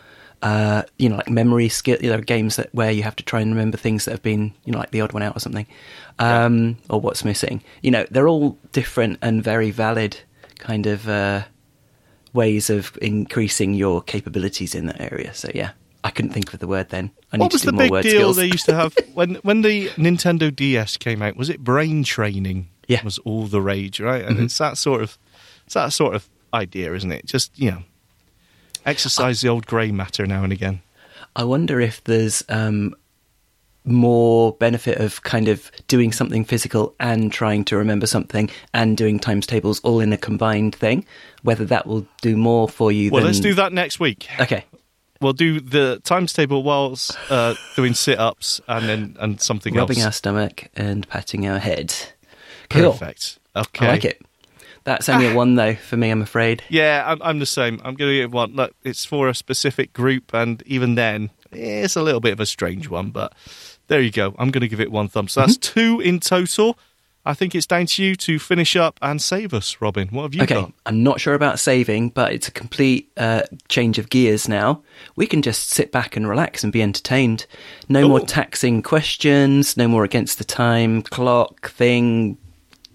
Uh, 0.43 0.83
you 0.99 1.09
know, 1.09 1.17
like 1.17 1.31
memory 1.31 1.69
skill, 1.69 1.97
you 1.99 2.11
know, 2.11 2.21
games 2.21 2.57
that 2.57 2.69
where 2.73 2.91
you 2.91 3.03
have 3.03 3.17
to 3.17 3.25
try 3.25 3.41
and 3.41 3.53
remember 3.53 3.79
things 3.79 4.05
that 4.05 4.11
have 4.11 4.23
been, 4.23 4.53
you 4.67 4.73
know, 4.73 4.79
like 4.79 4.91
the 4.91 5.01
odd 5.01 5.13
one 5.13 5.23
out 5.23 5.35
or 5.35 5.41
something, 5.41 5.67
um, 6.19 6.77
or 6.91 7.01
what's 7.01 7.25
missing. 7.25 7.63
You 7.81 7.91
know, 7.91 8.07
they're 8.11 8.29
all 8.29 8.59
different 8.73 9.19
and 9.23 9.43
very 9.43 9.71
valid 9.71 10.19
kind 10.59 10.87
of 10.87 11.09
uh, 11.09 11.45
ways 12.37 12.71
of 12.71 12.97
increasing 13.03 13.75
your 13.75 14.01
capabilities 14.03 14.75
in 14.75 14.87
that 14.87 15.01
area. 15.01 15.35
So 15.35 15.51
yeah, 15.55 15.71
I 16.05 16.11
couldn't 16.11 16.31
think 16.33 16.53
of 16.55 16.61
the 16.61 16.69
word 16.69 16.91
then. 16.91 17.11
I 17.33 17.37
need 17.39 17.43
What 17.43 17.53
was 17.53 17.63
the 17.63 17.73
more 17.73 17.89
big 17.89 18.03
deal 18.05 18.21
skills. 18.21 18.37
they 18.37 18.47
used 18.47 18.67
to 18.67 18.75
have 18.75 18.95
when 19.15 19.37
when 19.37 19.63
the 19.63 19.89
Nintendo 19.97 20.55
DS 20.55 20.97
came 20.99 21.23
out? 21.23 21.37
Was 21.37 21.49
it 21.51 21.65
brain 21.65 22.05
training? 22.05 22.69
Yeah. 22.87 22.99
Mm-hmm. 22.99 23.07
was 23.07 23.19
all 23.19 23.47
the 23.47 23.61
rage, 23.61 23.99
right? 23.99 24.25
And 24.25 24.39
it's 24.39 24.59
that 24.59 24.79
sort 24.79 25.03
of 25.03 25.19
it's 25.65 25.75
that 25.75 25.93
sort 25.93 26.15
of 26.15 26.29
idea, 26.55 26.95
isn't 26.95 27.11
it? 27.11 27.27
Just 27.27 27.59
you 27.59 27.71
know, 27.73 27.83
exercise 28.85 29.41
the 29.41 29.49
old 29.49 29.67
grey 29.67 29.91
matter 29.91 30.27
now 30.27 30.45
and 30.45 30.53
again. 30.53 30.81
I 31.35 31.45
wonder 31.45 31.81
if 31.81 32.03
there's 32.05 32.45
um, 32.49 32.95
more 33.87 34.53
benefit 34.55 34.99
of 34.99 35.23
kind 35.23 35.49
of 35.49 35.71
doing 35.89 36.13
something 36.13 36.45
physical 36.45 36.95
and 37.01 37.33
trying 37.33 37.65
to 37.67 37.77
remember 37.77 38.07
something 38.07 38.51
and 38.75 38.97
doing 38.97 39.19
times 39.19 39.47
tables 39.47 39.81
all 39.81 40.01
in 40.01 40.13
a 40.13 40.19
combined 40.19 40.75
thing. 40.75 41.05
Whether 41.43 41.65
that 41.67 41.87
will 41.87 42.07
do 42.21 42.37
more 42.37 42.69
for 42.69 42.91
you. 42.91 43.11
Well, 43.11 43.21
than... 43.21 43.29
let's 43.29 43.41
do 43.41 43.55
that 43.55 43.73
next 43.73 44.01
week. 44.01 44.29
Okay. 44.41 44.65
We'll 45.21 45.33
do 45.33 45.61
the 45.61 46.01
times 46.05 46.33
table 46.33 46.63
whilst 46.63 47.17
uh, 47.31 47.55
doing 47.75 47.95
sit 47.95 48.19
ups 48.19 48.61
and 48.69 48.89
then 48.89 49.17
and 49.19 49.41
something 49.41 49.75
Rubbing 49.75 50.03
our 50.03 50.13
stomach 50.13 50.69
and 50.75 51.09
patting 51.09 51.47
our 51.47 51.59
head. 51.59 51.95
Cool. 52.69 52.93
Perfect. 52.93 53.39
Okay. 53.55 53.87
I 53.87 53.91
like 53.91 54.05
it. 54.05 54.21
That's 54.85 55.09
only 55.09 55.27
a 55.27 55.35
one 55.35 55.57
though 55.57 55.75
for 55.75 55.97
me. 55.97 56.11
I'm 56.11 56.23
afraid. 56.23 56.63
Yeah, 56.69 57.03
I'm, 57.07 57.21
I'm 57.21 57.39
the 57.41 57.47
same. 57.47 57.81
I'm 57.83 57.97
going 57.97 58.11
to 58.11 58.17
give 58.19 58.33
one. 58.33 58.55
Look, 58.55 58.73
it's 58.85 59.05
for 59.05 59.29
a 59.29 59.35
specific 59.35 59.93
group, 59.93 60.33
and 60.33 60.63
even 60.65 60.95
then, 60.95 61.31
it's 61.51 61.97
a 61.97 62.03
little 62.03 62.21
bit 62.21 62.33
of 62.33 62.39
a 62.39 62.47
strange 62.47 62.89
one. 62.89 63.11
But 63.11 63.33
there 63.89 64.01
you 64.01 64.11
go. 64.11 64.35
I'm 64.39 64.51
going 64.51 64.63
to 64.63 64.69
give 64.69 64.81
it 64.81 64.91
one 64.93 65.09
thumb. 65.09 65.29
So 65.29 65.41
that's 65.41 65.57
Mm-hmm. 65.57 65.79
two 65.81 66.01
in 66.01 66.21
total. 66.21 66.79
I 67.25 67.35
think 67.35 67.57
it's 67.57 67.67
down 67.67 67.87
to 67.87 68.05
you 68.05 68.15
to 68.15 68.39
finish 68.39 68.77
up 68.77 69.01
and 69.03 69.21
save 69.21 69.53
us, 69.53 69.81
Robin. 69.81 70.07
What 70.09 70.23
have 70.23 70.35
you 70.35 70.43
Okay, 70.45 70.55
got? 70.55 70.73
I'm 70.87 71.03
not 71.03 71.21
sure 71.21 71.35
about 71.35 71.59
saving, 71.59 72.11
but 72.11 72.33
it's 72.33 72.47
a 72.47 72.53
complete 72.53 73.11
uh, 73.17 73.43
change 73.69 73.99
of 73.99 74.11
gears 74.11 74.49
now. 74.49 74.83
We 75.17 75.27
can 75.27 75.43
just 75.43 75.71
sit 75.71 75.91
back 75.91 76.17
and 76.17 76.29
relax 76.29 76.63
and 76.63 76.73
be 76.73 76.83
entertained. 76.83 77.47
No 77.89 78.07
more 78.07 78.21
taxing 78.21 78.81
questions, 78.81 79.77
no 79.77 79.89
more 79.89 80.05
against 80.05 80.39
the 80.39 80.45
time 80.45 81.03
clock 81.03 81.71
thing, 81.73 82.39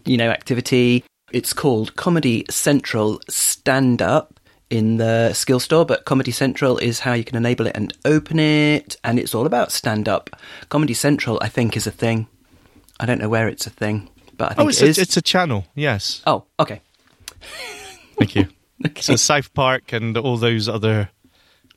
you 0.05 0.15
know, 0.15 0.29
activity. 0.29 1.03
It's 1.33 1.51
called 1.51 1.97
Comedy 1.97 2.45
Central 2.49 3.19
Stand 3.29 4.01
Up 4.01 4.39
in 4.71 4.97
the 4.97 5.33
skill 5.33 5.59
store, 5.59 5.85
but 5.85 6.05
Comedy 6.05 6.31
Central 6.31 6.77
is 6.77 6.99
how 7.01 7.13
you 7.13 7.23
can 7.23 7.35
enable 7.37 7.67
it 7.67 7.75
and 7.75 7.93
open 8.05 8.39
it, 8.39 8.95
and 9.03 9.19
it's 9.19 9.35
all 9.35 9.45
about 9.45 9.71
stand 9.71 10.07
up. 10.07 10.29
Comedy 10.69 10.93
Central, 10.93 11.37
I 11.41 11.49
think, 11.49 11.75
is 11.75 11.85
a 11.85 11.91
thing. 11.91 12.27
I 12.99 13.05
don't 13.05 13.19
know 13.19 13.29
where 13.29 13.47
it's 13.47 13.67
a 13.67 13.69
thing, 13.69 14.09
but 14.37 14.51
I 14.51 14.53
think 14.55 14.65
Oh, 14.65 14.69
it's 14.69 14.81
it 14.81 14.97
a, 14.97 15.01
it's 15.01 15.17
a 15.17 15.21
channel. 15.21 15.65
Yes. 15.75 16.21
Oh, 16.25 16.45
okay. 16.59 16.81
Thank 18.17 18.35
you. 18.35 18.47
So 18.99 19.15
South 19.15 19.53
Park 19.53 19.93
and 19.93 20.17
all 20.17 20.37
those 20.37 20.67
other 20.67 21.09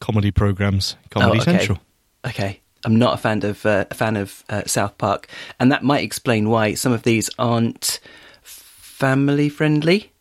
comedy 0.01 0.31
programs, 0.31 0.97
Comedy 1.11 1.39
Oh, 1.39 1.43
okay. 1.43 1.59
Central. 1.59 1.79
Okay. 2.27 2.61
I'm 2.83 2.97
not 2.99 3.13
a 3.13 3.17
fan 3.19 3.45
of 3.45 3.67
uh, 3.67 3.85
a 3.91 3.95
fan 3.95 4.17
of 4.17 4.43
uh, 4.49 4.63
South 4.65 4.97
Park, 4.97 5.29
and 5.61 5.71
that 5.71 5.83
might 5.83 6.03
explain 6.03 6.49
why 6.49 6.73
some 6.73 6.93
of 6.93 7.03
these 7.03 7.29
aren't 7.39 8.01
family 8.43 9.51
friendly. 9.51 10.13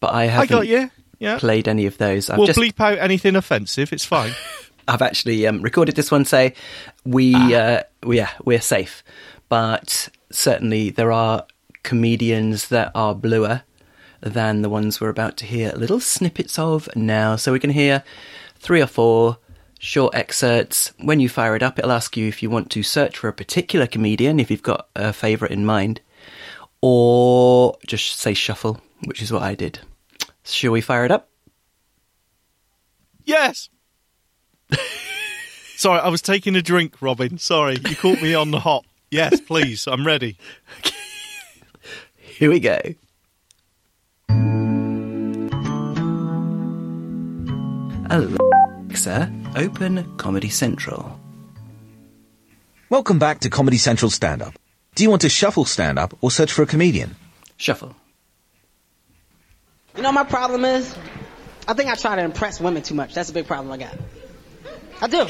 But 0.00 0.12
I 0.12 0.22
I 0.22 0.26
haven't 0.26 0.48
got 0.50 0.66
you. 0.66 0.90
Yeah. 1.22 1.38
played 1.38 1.68
any 1.68 1.86
of 1.86 1.96
those. 1.98 2.28
I've 2.28 2.38
We'll 2.38 2.46
just 2.48 2.58
bleep 2.58 2.80
out 2.80 2.98
anything 2.98 3.36
offensive. 3.36 3.92
It's 3.92 4.04
fine. 4.04 4.32
I've 4.88 5.02
actually 5.02 5.46
um, 5.46 5.62
recorded 5.62 5.94
this 5.94 6.10
one. 6.10 6.24
Say 6.24 6.54
we, 7.04 7.34
Ah. 7.36 7.52
uh, 7.54 7.82
we 8.02 8.16
yeah, 8.18 8.30
we're 8.44 8.60
safe, 8.60 9.04
but 9.48 10.08
certainly 10.32 10.90
there 10.90 11.12
are 11.12 11.46
comedians 11.84 12.68
that 12.68 12.90
are 12.94 13.14
bluer 13.14 13.62
than 14.20 14.62
the 14.62 14.68
ones 14.68 15.00
we're 15.00 15.08
about 15.08 15.36
to 15.36 15.46
hear 15.46 15.72
little 15.72 16.00
snippets 16.00 16.58
of 16.58 16.88
now. 16.96 17.36
So 17.36 17.52
we 17.52 17.58
can 17.60 17.70
hear 17.70 18.02
three 18.58 18.80
or 18.82 18.86
four 18.86 19.38
short 19.78 20.14
excerpts. 20.14 20.92
When 20.98 21.20
you 21.20 21.28
fire 21.28 21.54
it 21.56 21.62
up, 21.62 21.78
it'll 21.78 21.90
ask 21.92 22.16
you 22.16 22.26
if 22.28 22.42
you 22.42 22.50
want 22.50 22.70
to 22.70 22.82
search 22.82 23.18
for 23.18 23.28
a 23.28 23.32
particular 23.32 23.86
comedian, 23.86 24.38
if 24.40 24.50
you've 24.50 24.62
got 24.62 24.88
a 24.96 25.12
favourite 25.12 25.52
in 25.52 25.64
mind, 25.64 26.00
or 26.80 27.76
just 27.86 28.18
say 28.18 28.34
shuffle, 28.34 28.80
which 29.04 29.22
is 29.22 29.32
what 29.32 29.42
I 29.42 29.54
did. 29.54 29.80
Shall 30.44 30.72
we 30.72 30.80
fire 30.80 31.04
it 31.04 31.10
up? 31.10 31.28
Yes. 33.24 33.68
Sorry, 35.76 36.00
I 36.00 36.08
was 36.08 36.22
taking 36.22 36.56
a 36.56 36.62
drink, 36.62 37.00
Robin. 37.00 37.38
Sorry, 37.38 37.76
you 37.88 37.96
caught 37.96 38.22
me 38.22 38.34
on 38.34 38.50
the 38.50 38.60
hop. 38.60 38.84
Yes, 39.10 39.40
please, 39.40 39.86
I'm 39.86 40.06
ready. 40.06 40.36
Here 42.16 42.50
we 42.50 42.60
go. 42.60 42.80
Alexa, 48.10 49.32
open 49.56 50.16
Comedy 50.16 50.48
Central. 50.48 51.18
Welcome 52.90 53.18
back 53.18 53.40
to 53.40 53.50
Comedy 53.50 53.78
Central 53.78 54.10
Stand 54.10 54.42
Up. 54.42 54.54
Do 54.94 55.02
you 55.02 55.08
want 55.10 55.22
to 55.22 55.30
shuffle 55.30 55.64
stand 55.64 55.98
up 55.98 56.14
or 56.20 56.30
search 56.30 56.52
for 56.52 56.62
a 56.62 56.66
comedian? 56.66 57.16
Shuffle. 57.56 57.96
You 59.96 60.02
know, 60.02 60.12
my 60.12 60.24
problem 60.24 60.64
is, 60.64 60.94
I 61.68 61.74
think 61.74 61.90
I 61.90 61.94
try 61.94 62.16
to 62.16 62.22
impress 62.22 62.60
women 62.60 62.82
too 62.82 62.94
much. 62.94 63.14
That's 63.14 63.28
a 63.28 63.32
big 63.32 63.46
problem 63.46 63.72
I 63.72 63.76
got. 63.76 63.94
I 65.00 65.06
do. 65.06 65.26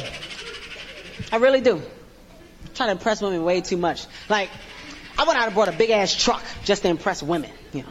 I 1.33 1.37
really 1.37 1.61
do. 1.61 1.79
I 1.79 2.69
try 2.75 2.87
to 2.87 2.93
impress 2.93 3.21
women 3.21 3.43
way 3.45 3.61
too 3.61 3.77
much. 3.77 4.07
Like, 4.29 4.51
I 5.19 5.25
went 5.25 5.39
out 5.39 5.47
and 5.47 5.55
bought 5.55 5.69
a 5.69 5.73
big 5.73 5.91
ass 5.91 6.15
truck 6.15 6.43
just 6.65 6.83
to 6.83 6.89
impress 6.89 7.23
women. 7.23 7.51
You 7.73 7.83
know. 7.83 7.89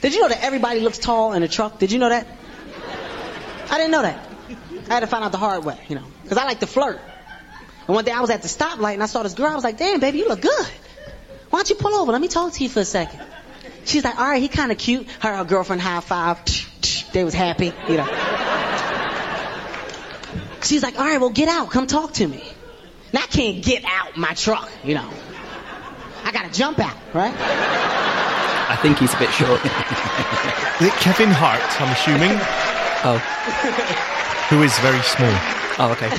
Did 0.00 0.14
you 0.14 0.20
know 0.20 0.28
that 0.28 0.42
everybody 0.44 0.80
looks 0.80 0.98
tall 0.98 1.32
in 1.32 1.42
a 1.42 1.48
truck? 1.48 1.78
Did 1.78 1.90
you 1.90 1.98
know 1.98 2.08
that? 2.08 2.26
I 3.70 3.78
didn't 3.78 3.90
know 3.90 4.02
that. 4.02 4.28
I 4.88 4.94
had 4.94 5.00
to 5.00 5.06
find 5.08 5.24
out 5.24 5.32
the 5.32 5.38
hard 5.38 5.64
way, 5.64 5.78
you 5.88 5.96
know, 5.96 6.04
because 6.22 6.38
I 6.38 6.44
like 6.44 6.60
to 6.60 6.66
flirt. 6.66 7.00
And 7.86 7.94
one 7.94 8.04
day 8.04 8.12
I 8.12 8.20
was 8.20 8.30
at 8.30 8.42
the 8.42 8.48
stoplight 8.48 8.94
and 8.94 9.02
I 9.02 9.06
saw 9.06 9.22
this 9.24 9.34
girl. 9.34 9.48
I 9.48 9.54
was 9.54 9.64
like, 9.64 9.78
"Damn, 9.78 9.98
baby, 9.98 10.18
you 10.18 10.28
look 10.28 10.40
good. 10.40 10.66
Why 11.50 11.58
don't 11.58 11.70
you 11.70 11.76
pull 11.76 11.94
over? 11.94 12.12
Let 12.12 12.20
me 12.20 12.28
talk 12.28 12.52
to 12.52 12.62
you 12.62 12.68
for 12.68 12.80
a 12.80 12.84
second. 12.84 13.20
She's 13.86 14.04
like, 14.04 14.18
all 14.18 14.26
right, 14.26 14.42
he 14.42 14.48
kind 14.48 14.72
of 14.72 14.78
cute. 14.78 15.06
Her 15.20 15.36
her 15.36 15.44
girlfriend 15.44 15.80
high 15.80 16.00
five. 16.00 16.40
They 17.12 17.24
was 17.24 17.34
happy, 17.34 17.72
you 17.88 17.96
know. 17.96 18.06
She's 20.62 20.82
like, 20.82 20.98
all 20.98 21.04
right, 21.04 21.20
well, 21.20 21.30
get 21.30 21.48
out. 21.48 21.70
Come 21.70 21.86
talk 21.86 22.12
to 22.14 22.26
me. 22.26 22.42
Now 23.12 23.20
I 23.22 23.26
can't 23.26 23.64
get 23.64 23.84
out 23.86 24.16
my 24.16 24.34
truck, 24.34 24.68
you 24.84 24.94
know. 24.94 25.08
I 26.24 26.32
gotta 26.32 26.50
jump 26.52 26.80
out, 26.80 26.96
right? 27.14 27.32
I 28.68 28.76
think 28.82 28.98
he's 28.98 29.14
a 29.14 29.18
bit 29.18 29.30
short. 29.30 29.60
Is 29.64 30.88
it 30.88 30.92
Kevin 31.00 31.30
Hart, 31.30 31.62
I'm 31.80 31.92
assuming, 31.92 32.32
oh, 33.06 33.18
who 34.50 34.62
is 34.62 34.76
very 34.80 35.00
small. 35.02 35.30
oh, 35.78 35.92
okay. 35.92 36.10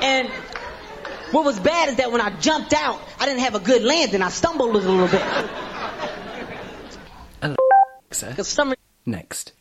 And 0.00 0.28
what 1.32 1.44
was 1.44 1.60
bad 1.60 1.90
is 1.90 1.96
that 1.96 2.10
when 2.10 2.20
I 2.22 2.30
jumped 2.40 2.72
out, 2.72 3.00
I 3.24 3.26
didn't 3.26 3.40
have 3.40 3.54
a 3.54 3.60
good 3.60 3.82
landing. 3.82 4.20
I 4.20 4.28
stumbled 4.28 4.76
a 4.76 4.78
little 4.78 5.08
bit. 5.08 5.22
Alexa. 7.40 8.34
Cause 8.36 8.48
some 8.48 8.74
Next. 9.06 9.52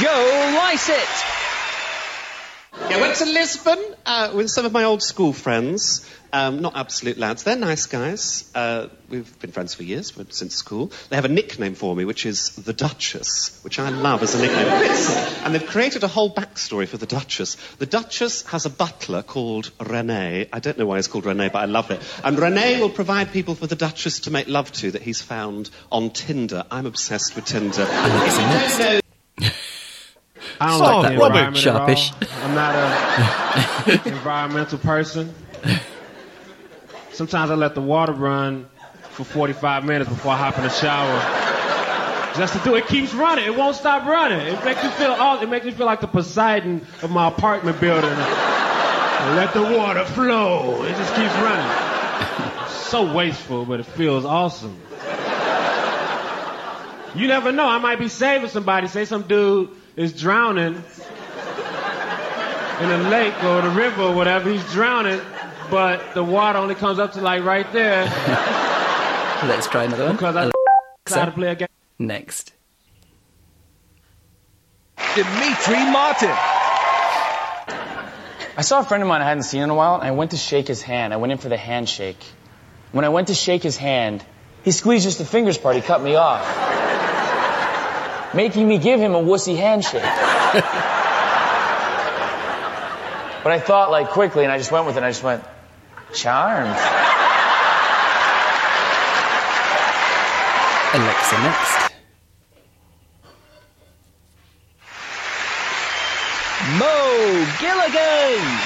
Joe 0.00 0.58
Lycett. 0.58 0.96
I 2.80 2.98
went 2.98 3.16
to 3.16 3.26
Lisbon 3.26 3.78
uh, 4.06 4.32
with 4.34 4.48
some 4.48 4.64
of 4.64 4.72
my 4.72 4.84
old 4.84 5.02
school 5.02 5.34
friends. 5.34 6.08
Um, 6.34 6.62
not 6.62 6.74
absolute 6.76 7.18
lads, 7.18 7.42
they're 7.42 7.56
nice 7.56 7.84
guys. 7.84 8.50
Uh, 8.54 8.88
we've 9.10 9.38
been 9.40 9.52
friends 9.52 9.74
for 9.74 9.82
years, 9.82 10.12
but 10.12 10.32
since 10.32 10.54
school. 10.54 10.90
They 11.10 11.16
have 11.16 11.26
a 11.26 11.28
nickname 11.28 11.74
for 11.74 11.94
me, 11.94 12.06
which 12.06 12.24
is 12.24 12.56
the 12.56 12.72
Duchess, 12.72 13.60
which 13.62 13.78
I 13.78 13.90
love 13.90 14.22
as 14.22 14.34
a 14.34 14.40
nickname. 14.40 14.66
and 15.44 15.54
they've 15.54 15.66
created 15.66 16.04
a 16.04 16.08
whole 16.08 16.34
backstory 16.34 16.88
for 16.88 16.96
the 16.96 17.04
Duchess. 17.06 17.56
The 17.76 17.84
Duchess 17.84 18.46
has 18.46 18.64
a 18.64 18.70
butler 18.70 19.22
called 19.22 19.70
Rene. 19.78 20.48
I 20.50 20.58
don't 20.58 20.78
know 20.78 20.86
why 20.86 20.96
he's 20.96 21.06
called 21.08 21.26
Rene, 21.26 21.50
but 21.50 21.58
I 21.58 21.66
love 21.66 21.90
it. 21.90 22.00
And 22.24 22.38
Rene 22.38 22.80
will 22.80 22.88
provide 22.88 23.30
people 23.30 23.54
for 23.54 23.66
the 23.66 23.76
Duchess 23.76 24.20
to 24.20 24.30
make 24.30 24.48
love 24.48 24.72
to 24.72 24.92
that 24.92 25.02
he's 25.02 25.20
found 25.20 25.68
on 25.90 26.10
Tinder. 26.10 26.64
I'm 26.70 26.86
obsessed 26.86 27.36
with 27.36 27.44
Tinder. 27.44 27.86
If 27.86 28.32
you 28.32 28.78
don't 28.78 28.78
know 28.80 29.00
I 30.60 30.68
don't 30.68 30.78
So, 30.78 30.84
like 30.84 31.12
the 31.12 31.18
Robert 31.18 31.38
environment 31.56 31.66
at 31.66 31.74
all. 31.74 31.86
Sharpish. 31.86 32.12
I'm 32.42 32.54
not 32.54 32.74
an 33.88 34.00
environmental 34.12 34.78
person. 34.78 35.34
Sometimes 37.12 37.50
I 37.50 37.54
let 37.54 37.74
the 37.74 37.82
water 37.82 38.12
run 38.12 38.66
for 39.10 39.24
45 39.24 39.84
minutes 39.84 40.08
before 40.08 40.32
I 40.32 40.36
hop 40.36 40.56
in 40.56 40.64
the 40.64 40.70
shower. 40.70 41.42
Just 42.36 42.54
to 42.54 42.60
do 42.60 42.74
it 42.76 42.86
keeps 42.86 43.12
running. 43.12 43.44
It 43.44 43.54
won't 43.56 43.76
stop 43.76 44.06
running. 44.06 44.40
It 44.40 44.64
makes 44.64 44.82
me 44.82 44.88
feel 44.90 45.12
all, 45.12 45.40
it 45.42 45.48
makes 45.48 45.66
me 45.66 45.72
feel 45.72 45.84
like 45.84 46.00
the 46.00 46.06
Poseidon 46.06 46.86
of 47.02 47.10
my 47.10 47.28
apartment 47.28 47.78
building. 47.80 48.10
let 48.10 49.52
the 49.52 49.62
water 49.62 50.04
flow. 50.06 50.82
It 50.84 50.96
just 50.96 51.14
keeps 51.14 51.34
running. 51.34 52.68
So 52.70 53.12
wasteful, 53.12 53.66
but 53.66 53.80
it 53.80 53.86
feels 53.86 54.24
awesome. 54.24 54.80
You 57.14 57.26
never 57.26 57.52
know. 57.52 57.66
I 57.68 57.78
might 57.78 57.98
be 57.98 58.08
saving 58.08 58.48
somebody. 58.48 58.88
Say 58.88 59.04
some 59.04 59.22
dude 59.22 59.68
is 59.96 60.18
drowning 60.18 60.82
in 62.80 62.90
a 62.90 63.08
lake 63.10 63.44
or 63.44 63.60
the 63.60 63.70
river 63.70 64.02
or 64.02 64.14
whatever. 64.14 64.50
He's 64.50 64.64
drowning, 64.72 65.20
but 65.72 66.12
the 66.12 66.22
water 66.22 66.58
only 66.58 66.74
comes 66.74 66.98
up 66.98 67.14
to 67.14 67.20
like 67.22 67.42
right 67.42 67.72
there 67.72 68.04
Let's 69.44 69.66
try 69.66 69.84
another 69.84 70.04
one. 70.04 70.16
because 70.16 70.36
I 70.36 70.50
try 71.06 71.24
to 71.24 71.32
play 71.32 71.48
a 71.48 71.54
game. 71.56 71.68
Next. 71.98 72.52
Demetri 75.16 75.90
Martin. 75.90 76.30
I 78.56 78.60
saw 78.60 78.80
a 78.80 78.84
friend 78.84 79.02
of 79.02 79.08
mine 79.08 79.20
I 79.20 79.24
hadn't 79.24 79.42
seen 79.42 79.62
in 79.62 79.70
a 79.70 79.74
while, 79.74 79.96
and 79.96 80.04
I 80.04 80.12
went 80.12 80.30
to 80.30 80.36
shake 80.36 80.68
his 80.68 80.80
hand. 80.80 81.12
I 81.12 81.16
went 81.16 81.32
in 81.32 81.38
for 81.38 81.48
the 81.48 81.56
handshake. 81.56 82.22
When 82.92 83.04
I 83.04 83.08
went 83.08 83.28
to 83.28 83.34
shake 83.34 83.64
his 83.64 83.76
hand, 83.76 84.24
he 84.62 84.70
squeezed 84.70 85.04
just 85.04 85.18
the 85.18 85.24
fingers 85.24 85.58
part. 85.58 85.74
He 85.74 85.82
cut 85.82 86.00
me 86.00 86.14
off, 86.14 86.44
making 88.32 88.68
me 88.68 88.78
give 88.78 89.00
him 89.00 89.16
a 89.16 89.20
wussy 89.20 89.56
handshake. 89.56 90.02
but 90.02 90.12
I 93.50 93.58
thought 93.58 93.90
like 93.90 94.10
quickly, 94.10 94.44
and 94.44 94.52
I 94.52 94.58
just 94.58 94.70
went 94.70 94.86
with 94.86 94.94
it. 94.94 94.98
And 94.98 95.06
I 95.06 95.10
just 95.10 95.24
went, 95.24 95.42
charmed. 96.14 96.76
Alexa 100.94 101.38
next. 101.42 101.92
Mo 106.78 107.46
Gilligan. 107.60 108.58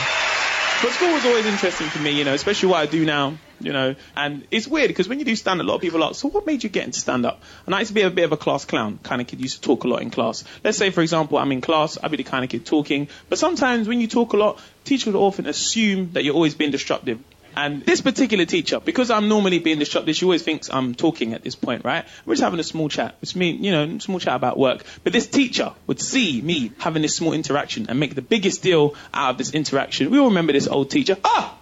But 0.82 0.92
school 0.92 1.12
was 1.14 1.24
always 1.24 1.46
interesting 1.46 1.88
for 1.88 2.00
me, 2.00 2.10
you 2.10 2.24
know, 2.24 2.34
especially 2.34 2.68
what 2.68 2.80
I 2.80 2.86
do 2.86 3.06
now, 3.06 3.38
you 3.60 3.72
know. 3.72 3.94
And 4.14 4.46
it's 4.50 4.68
weird 4.68 4.88
because 4.88 5.08
when 5.08 5.18
you 5.18 5.24
do 5.24 5.34
stand 5.34 5.58
up, 5.60 5.66
a 5.66 5.68
lot 5.68 5.76
of 5.76 5.80
people 5.80 6.02
are 6.02 6.08
like, 6.08 6.16
so 6.16 6.28
what 6.28 6.44
made 6.44 6.62
you 6.62 6.68
get 6.68 6.84
into 6.84 7.00
stand 7.00 7.24
up? 7.24 7.42
And 7.64 7.74
I 7.74 7.78
used 7.78 7.88
to 7.88 7.94
be 7.94 8.02
a 8.02 8.10
bit 8.10 8.24
of 8.24 8.32
a 8.32 8.36
class 8.36 8.66
clown 8.66 8.98
kind 9.02 9.22
of 9.22 9.26
kid, 9.26 9.40
used 9.40 9.62
to 9.62 9.62
talk 9.62 9.84
a 9.84 9.88
lot 9.88 10.02
in 10.02 10.10
class. 10.10 10.44
Let's 10.62 10.76
say, 10.76 10.90
for 10.90 11.00
example, 11.00 11.38
I'm 11.38 11.50
in 11.50 11.62
class, 11.62 11.96
I'd 12.02 12.10
be 12.10 12.18
the 12.18 12.24
kind 12.24 12.44
of 12.44 12.50
kid 12.50 12.66
talking. 12.66 13.08
But 13.30 13.38
sometimes 13.38 13.88
when 13.88 14.02
you 14.02 14.06
talk 14.06 14.34
a 14.34 14.36
lot, 14.36 14.60
teachers 14.84 15.14
would 15.14 15.18
often 15.18 15.46
assume 15.46 16.12
that 16.12 16.24
you're 16.24 16.34
always 16.34 16.54
being 16.54 16.72
disruptive. 16.72 17.20
And 17.56 17.82
this 17.86 18.02
particular 18.02 18.44
teacher, 18.44 18.80
because 18.80 19.10
I'm 19.10 19.28
normally 19.28 19.58
being 19.60 19.78
disruptive, 19.78 20.14
she 20.14 20.26
always 20.26 20.42
thinks 20.42 20.68
I'm 20.70 20.94
talking 20.94 21.32
at 21.32 21.42
this 21.42 21.54
point, 21.54 21.86
right? 21.86 22.04
We're 22.26 22.34
just 22.34 22.42
having 22.42 22.60
a 22.60 22.64
small 22.64 22.90
chat. 22.90 23.16
It's 23.22 23.34
me, 23.34 23.52
you 23.52 23.72
know, 23.72 23.98
small 23.98 24.20
chat 24.20 24.34
about 24.34 24.58
work. 24.58 24.84
But 25.02 25.14
this 25.14 25.26
teacher 25.26 25.72
would 25.86 25.98
see 25.98 26.42
me 26.42 26.72
having 26.78 27.00
this 27.00 27.16
small 27.16 27.32
interaction 27.32 27.86
and 27.88 27.98
make 27.98 28.14
the 28.14 28.20
biggest 28.20 28.62
deal 28.62 28.94
out 29.14 29.30
of 29.30 29.38
this 29.38 29.52
interaction. 29.52 30.10
We 30.10 30.18
all 30.18 30.28
remember 30.28 30.52
this 30.52 30.68
old 30.68 30.90
teacher. 30.90 31.16
Ah! 31.24 31.56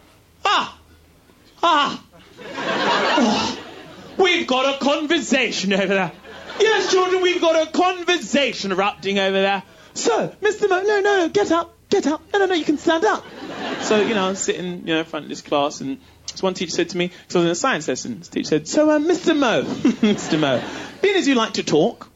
Ah! 0.45 0.79
Ah! 1.63 2.05
Oh, 3.17 3.59
we've 4.19 4.49
got 4.49 4.75
a 4.75 4.85
conversation 4.85 5.73
over 5.73 5.87
there. 5.87 6.13
Yes, 6.59 6.91
children, 6.91 7.23
we've 7.23 7.41
got 7.41 7.69
a 7.69 7.71
conversation 7.71 8.73
erupting 8.73 9.21
over 9.21 9.41
there. 9.41 9.63
So, 9.95 10.35
Mr. 10.43 10.69
Mo, 10.69 10.83
no, 10.83 11.01
no, 11.01 11.01
no, 11.01 11.29
get 11.29 11.53
up, 11.53 11.73
get 11.91 12.07
up. 12.07 12.23
No, 12.33 12.41
no, 12.41 12.47
no, 12.47 12.55
you 12.55 12.65
can 12.65 12.79
stand 12.79 13.05
up. 13.05 13.25
So, 13.83 14.01
you 14.01 14.15
know, 14.15 14.29
I'm 14.29 14.37
sitting, 14.37 14.81
you 14.81 14.95
know, 14.95 15.01
in 15.01 15.05
front 15.05 15.25
of 15.25 15.29
this 15.29 15.43
class, 15.43 15.81
and 15.81 15.99
this 16.31 16.43
one 16.43 16.55
teacher 16.55 16.73
said 16.73 16.91
to 16.91 16.97
me, 16.97 17.09
because 17.09 17.37
I 17.37 17.39
was 17.39 17.47
in 17.47 17.53
a 17.53 17.55
science 17.55 17.89
lesson, 17.89 18.19
this 18.19 18.29
teacher 18.29 18.49
said, 18.49 18.69
so, 18.69 18.91
uh, 18.91 18.99
Mr. 18.99 19.37
Mo, 19.37 19.63
Mr. 20.03 20.39
Mo, 20.39 20.63
being 21.03 21.17
as 21.17 21.29
you 21.29 21.35
like 21.35 21.55
to 21.55 21.63
talk, 21.63 22.11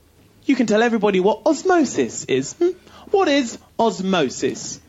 you 0.45 0.57
can 0.57 0.67
tell 0.67 0.83
everybody 0.83 1.21
what 1.21 1.43
osmosis 1.47 2.25
is. 2.25 2.55
Hmm? 2.55 2.71
What 3.11 3.29
is 3.29 3.59
osmosis? 3.79 4.81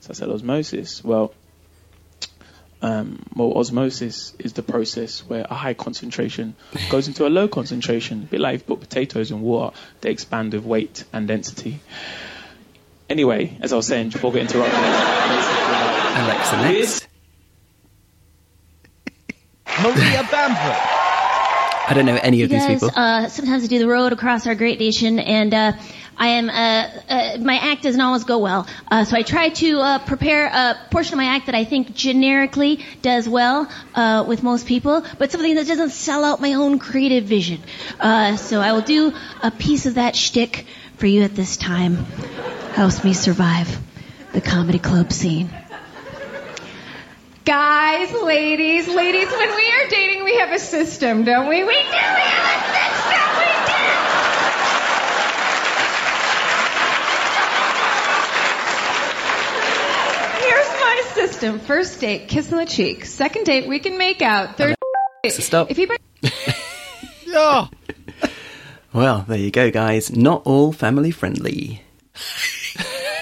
So 0.00 0.10
I 0.10 0.14
said, 0.14 0.28
osmosis. 0.28 1.04
Well, 1.04 1.32
um, 2.82 3.22
well, 3.36 3.56
osmosis 3.56 4.34
is 4.40 4.54
the 4.54 4.62
process 4.62 5.20
where 5.20 5.46
a 5.48 5.54
high 5.54 5.74
concentration 5.74 6.56
goes 6.90 7.06
into 7.06 7.26
a 7.26 7.30
low 7.30 7.46
concentration. 7.46 8.24
A 8.24 8.26
bit 8.26 8.40
like 8.40 8.56
if 8.56 8.60
you 8.62 8.74
put 8.74 8.80
potatoes 8.80 9.30
in 9.30 9.40
water, 9.40 9.76
they 10.00 10.10
expand 10.10 10.52
with 10.52 10.64
weight 10.64 11.04
and 11.12 11.28
density. 11.28 11.80
Anyway, 13.12 13.58
as 13.60 13.74
I 13.74 13.76
was 13.76 13.86
saying 13.86 14.08
before 14.08 14.30
I 14.30 14.36
get 14.36 14.42
interrupted. 14.44 14.78
Alexa 16.22 16.56
next. 16.56 17.08
Maria 19.82 20.26
Bamford. 20.30 20.78
I 21.88 21.92
don't 21.94 22.06
know 22.06 22.16
any 22.16 22.42
of 22.42 22.48
these 22.48 22.64
Because 22.64 22.80
people. 22.84 22.98
uh, 22.98 23.28
sometimes 23.28 23.64
I 23.64 23.66
do 23.66 23.78
the 23.80 23.86
road 23.86 24.14
across 24.14 24.46
our 24.46 24.54
great 24.54 24.78
nation, 24.78 25.18
and 25.18 25.52
uh, 25.52 25.72
I 26.16 26.28
am 26.28 26.48
uh, 26.48 26.52
uh, 27.06 27.38
my 27.42 27.56
act 27.56 27.82
doesn't 27.82 28.00
always 28.00 28.24
go 28.24 28.38
well. 28.38 28.66
Uh, 28.90 29.04
so 29.04 29.14
I 29.14 29.24
try 29.24 29.50
to 29.50 29.78
uh, 29.80 29.98
prepare 30.06 30.46
a 30.46 30.78
portion 30.90 31.12
of 31.12 31.18
my 31.18 31.26
act 31.36 31.46
that 31.46 31.54
I 31.54 31.66
think 31.66 31.94
generically 31.94 32.82
does 33.02 33.28
well 33.28 33.68
uh, 33.94 34.24
with 34.26 34.42
most 34.42 34.66
people, 34.66 35.04
but 35.18 35.30
something 35.30 35.54
that 35.56 35.66
doesn't 35.66 35.90
sell 35.90 36.24
out 36.24 36.40
my 36.40 36.54
own 36.54 36.78
creative 36.78 37.24
vision. 37.24 37.60
Uh, 38.00 38.36
so 38.36 38.62
I 38.62 38.72
will 38.72 38.80
do 38.80 39.12
a 39.42 39.50
piece 39.50 39.84
of 39.84 39.96
that 39.96 40.16
shtick 40.16 40.64
for 40.96 41.06
you 41.06 41.24
at 41.24 41.34
this 41.34 41.58
time. 41.58 42.06
Helps 42.74 43.04
me 43.04 43.12
survive 43.12 43.78
the 44.32 44.40
comedy 44.40 44.78
club 44.78 45.12
scene. 45.12 45.50
Guys, 47.44 48.12
ladies, 48.12 48.88
ladies, 48.88 49.30
when 49.30 49.54
we 49.56 49.70
are 49.72 49.88
dating, 49.88 50.24
we 50.24 50.36
have 50.38 50.52
a 50.52 50.58
system, 50.58 51.24
don't 51.24 51.48
we? 51.48 51.64
We 51.64 51.72
do. 51.72 51.72
We 51.72 51.76
have 51.76 52.44
a 52.44 52.60
system. 52.72 53.22
We 53.38 53.46
do. 53.72 54.82
Here's 60.44 60.68
my 60.80 61.02
system. 61.14 61.58
First 61.60 62.00
date, 62.00 62.28
kiss 62.28 62.52
on 62.52 62.58
the 62.58 62.66
cheek. 62.66 63.04
Second 63.04 63.44
date, 63.44 63.68
we 63.68 63.78
can 63.78 63.98
make 63.98 64.22
out. 64.22 64.56
Third 64.56 64.76
date, 65.22 65.32
stop. 65.32 65.70
if 65.70 65.78
you 65.78 65.86
bring 65.86 65.98
Yeah. 67.26 67.66
Well, 68.94 69.24
there 69.26 69.38
you 69.38 69.50
go, 69.50 69.70
guys. 69.70 70.14
Not 70.14 70.42
all 70.44 70.70
family 70.70 71.10
friendly. 71.10 71.82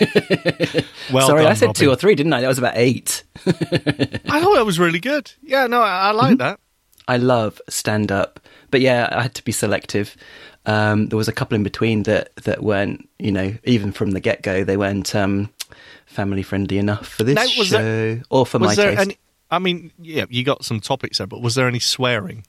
Well 1.13 1.27
Sorry, 1.27 1.43
done, 1.43 1.51
I 1.51 1.55
said 1.55 1.67
Robin. 1.67 1.81
two 1.81 1.91
or 1.91 1.97
three, 1.97 2.15
didn't 2.15 2.33
I? 2.33 2.41
That 2.41 2.49
was 2.49 2.59
about 2.59 2.75
eight. 2.77 3.25
I 3.47 4.41
thought 4.41 4.55
that 4.55 4.65
was 4.67 4.79
really 4.79 5.01
good. 5.01 5.33
Yeah, 5.43 5.67
no, 5.67 5.81
I, 5.83 6.09
I 6.09 6.11
like 6.13 6.39
that. 6.39 6.61
I 7.09 7.17
love 7.17 7.61
stand 7.69 8.13
up, 8.13 8.39
but 8.71 8.81
yeah, 8.81 9.09
I 9.11 9.23
had 9.23 9.35
to 9.35 9.45
be 9.45 9.53
selective. 9.53 10.17
Um, 10.67 11.07
there 11.09 11.17
was 11.17 11.27
a 11.29 11.33
couple 11.33 11.57
in 11.57 11.63
between 11.65 12.05
that 12.05 12.35
that 12.45 12.63
weren't, 12.63 13.09
you 13.19 13.33
know, 13.33 13.57
even 13.65 13.91
from 13.93 14.13
the 14.13 14.21
get 14.21 14.43
go, 14.43 14.63
they 14.63 14.77
weren't 14.77 15.15
um, 15.17 15.51
family 16.07 16.43
friendly 16.43 16.79
enough 16.79 17.09
for 17.09 17.25
this 17.25 17.35
Now, 17.35 17.43
was 17.59 17.69
show 17.69 17.79
there- 17.83 18.23
or 18.31 18.47
for 18.47 18.59
was 18.59 18.69
my 18.69 18.75
there 18.77 18.91
taste. 18.95 19.01
any? 19.01 19.19
I 19.51 19.59
mean, 19.59 19.91
yeah, 20.01 20.27
you 20.31 20.45
got 20.45 20.65
some 20.65 20.81
topics 20.81 21.19
there, 21.19 21.27
but 21.27 21.43
was 21.43 21.57
there 21.57 21.67
any 21.67 21.81
swearing? 21.81 22.47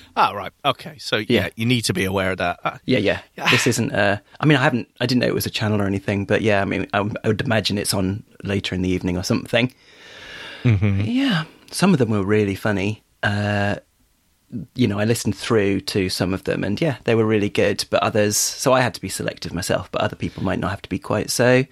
Yeah. 0.00 0.06
Ah, 0.16 0.30
right. 0.32 0.52
Okay. 0.64 0.98
So 0.98 1.16
yeah, 1.28 1.48
you 1.56 1.66
need 1.66 1.82
to 1.82 1.92
be 1.92 2.04
aware 2.04 2.32
of 2.32 2.38
that. 2.38 2.58
Uh, 2.64 2.78
Yeah, 2.84 2.98
yeah. 2.98 3.20
This 3.50 3.66
isn't. 3.66 3.92
Uh, 3.92 4.18
I 4.40 4.46
mean, 4.46 4.56
I 4.58 4.62
haven't. 4.62 4.88
I 5.00 5.06
didn't 5.06 5.20
know 5.20 5.26
it 5.28 5.34
was 5.34 5.46
a 5.46 5.50
channel 5.50 5.80
or 5.80 5.86
anything, 5.86 6.24
but 6.26 6.42
yeah. 6.42 6.62
I 6.62 6.64
mean, 6.64 6.86
I, 6.92 6.98
I 7.24 7.28
would 7.28 7.40
imagine 7.42 7.78
it's 7.78 7.94
on 7.94 8.22
later 8.44 8.74
in 8.74 8.82
the 8.82 8.88
evening 8.90 9.16
or 9.16 9.22
something. 9.22 9.72
Mm-hmm. 10.64 11.00
Yeah, 11.02 11.44
some 11.70 11.92
of 11.92 11.98
them 11.98 12.10
were 12.10 12.24
really 12.24 12.54
funny. 12.54 13.02
Uh, 13.22 13.76
you 14.74 14.86
know, 14.86 14.98
I 14.98 15.04
listened 15.04 15.36
through 15.36 15.80
to 15.82 16.08
some 16.08 16.32
of 16.32 16.44
them, 16.44 16.64
and 16.64 16.80
yeah, 16.80 16.96
they 17.04 17.14
were 17.14 17.26
really 17.26 17.48
good. 17.50 17.84
But 17.90 18.02
others, 18.02 18.36
so 18.36 18.72
I 18.72 18.80
had 18.80 18.94
to 18.94 19.00
be 19.00 19.08
selective 19.08 19.52
myself. 19.52 19.90
But 19.92 20.02
other 20.02 20.16
people 20.16 20.42
might 20.44 20.58
not 20.58 20.70
have 20.70 20.82
to 20.82 20.88
be 20.88 20.98
quite 20.98 21.30
so. 21.30 21.64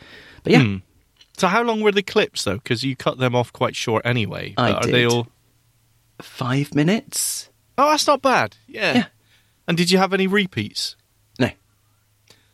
But 0.42 0.52
yeah, 0.52 0.62
Hmm. 0.62 0.76
So 1.36 1.48
how 1.48 1.62
long 1.64 1.80
were 1.80 1.90
the 1.92 2.02
clips 2.02 2.44
though? 2.44 2.54
Because 2.58 2.84
you 2.84 2.94
cut 2.94 3.18
them 3.18 3.34
off 3.34 3.52
quite 3.52 3.74
short 3.74 4.06
anyway. 4.06 4.54
I 4.56 4.72
Are 4.72 4.84
they 4.86 5.02
did. 5.02 5.06
all? 5.10 5.26
five 6.22 6.74
minutes. 6.76 7.48
Oh, 7.78 7.90
that's 7.90 8.06
not 8.06 8.22
bad. 8.22 8.56
Yeah. 8.68 8.94
Yeah. 8.94 9.04
And 9.66 9.76
did 9.76 9.90
you 9.90 9.98
have 9.98 10.12
any 10.12 10.26
repeats? 10.26 10.96
No. 11.38 11.50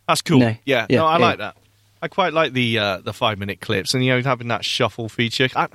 That's 0.09 0.23
cool. 0.23 0.39
No. 0.41 0.57
Yeah. 0.65 0.87
Yeah, 0.89 0.99
No, 0.99 1.07
I 1.07 1.19
yeah. 1.19 1.25
like 1.27 1.39
that. 1.39 1.57
I 2.03 2.09
quite 2.09 2.33
like 2.33 2.53
the 2.55 2.79
uh, 2.79 2.97
the 3.03 3.13
five 3.13 3.39
minute 3.39 3.61
clips, 3.61 3.93
and 3.93 4.03
you 4.05 4.11
know 4.15 4.23
having 4.23 4.49
that 4.49 4.65
shuffle 4.65 5.09
feature. 5.11 5.49
I, 5.55 5.69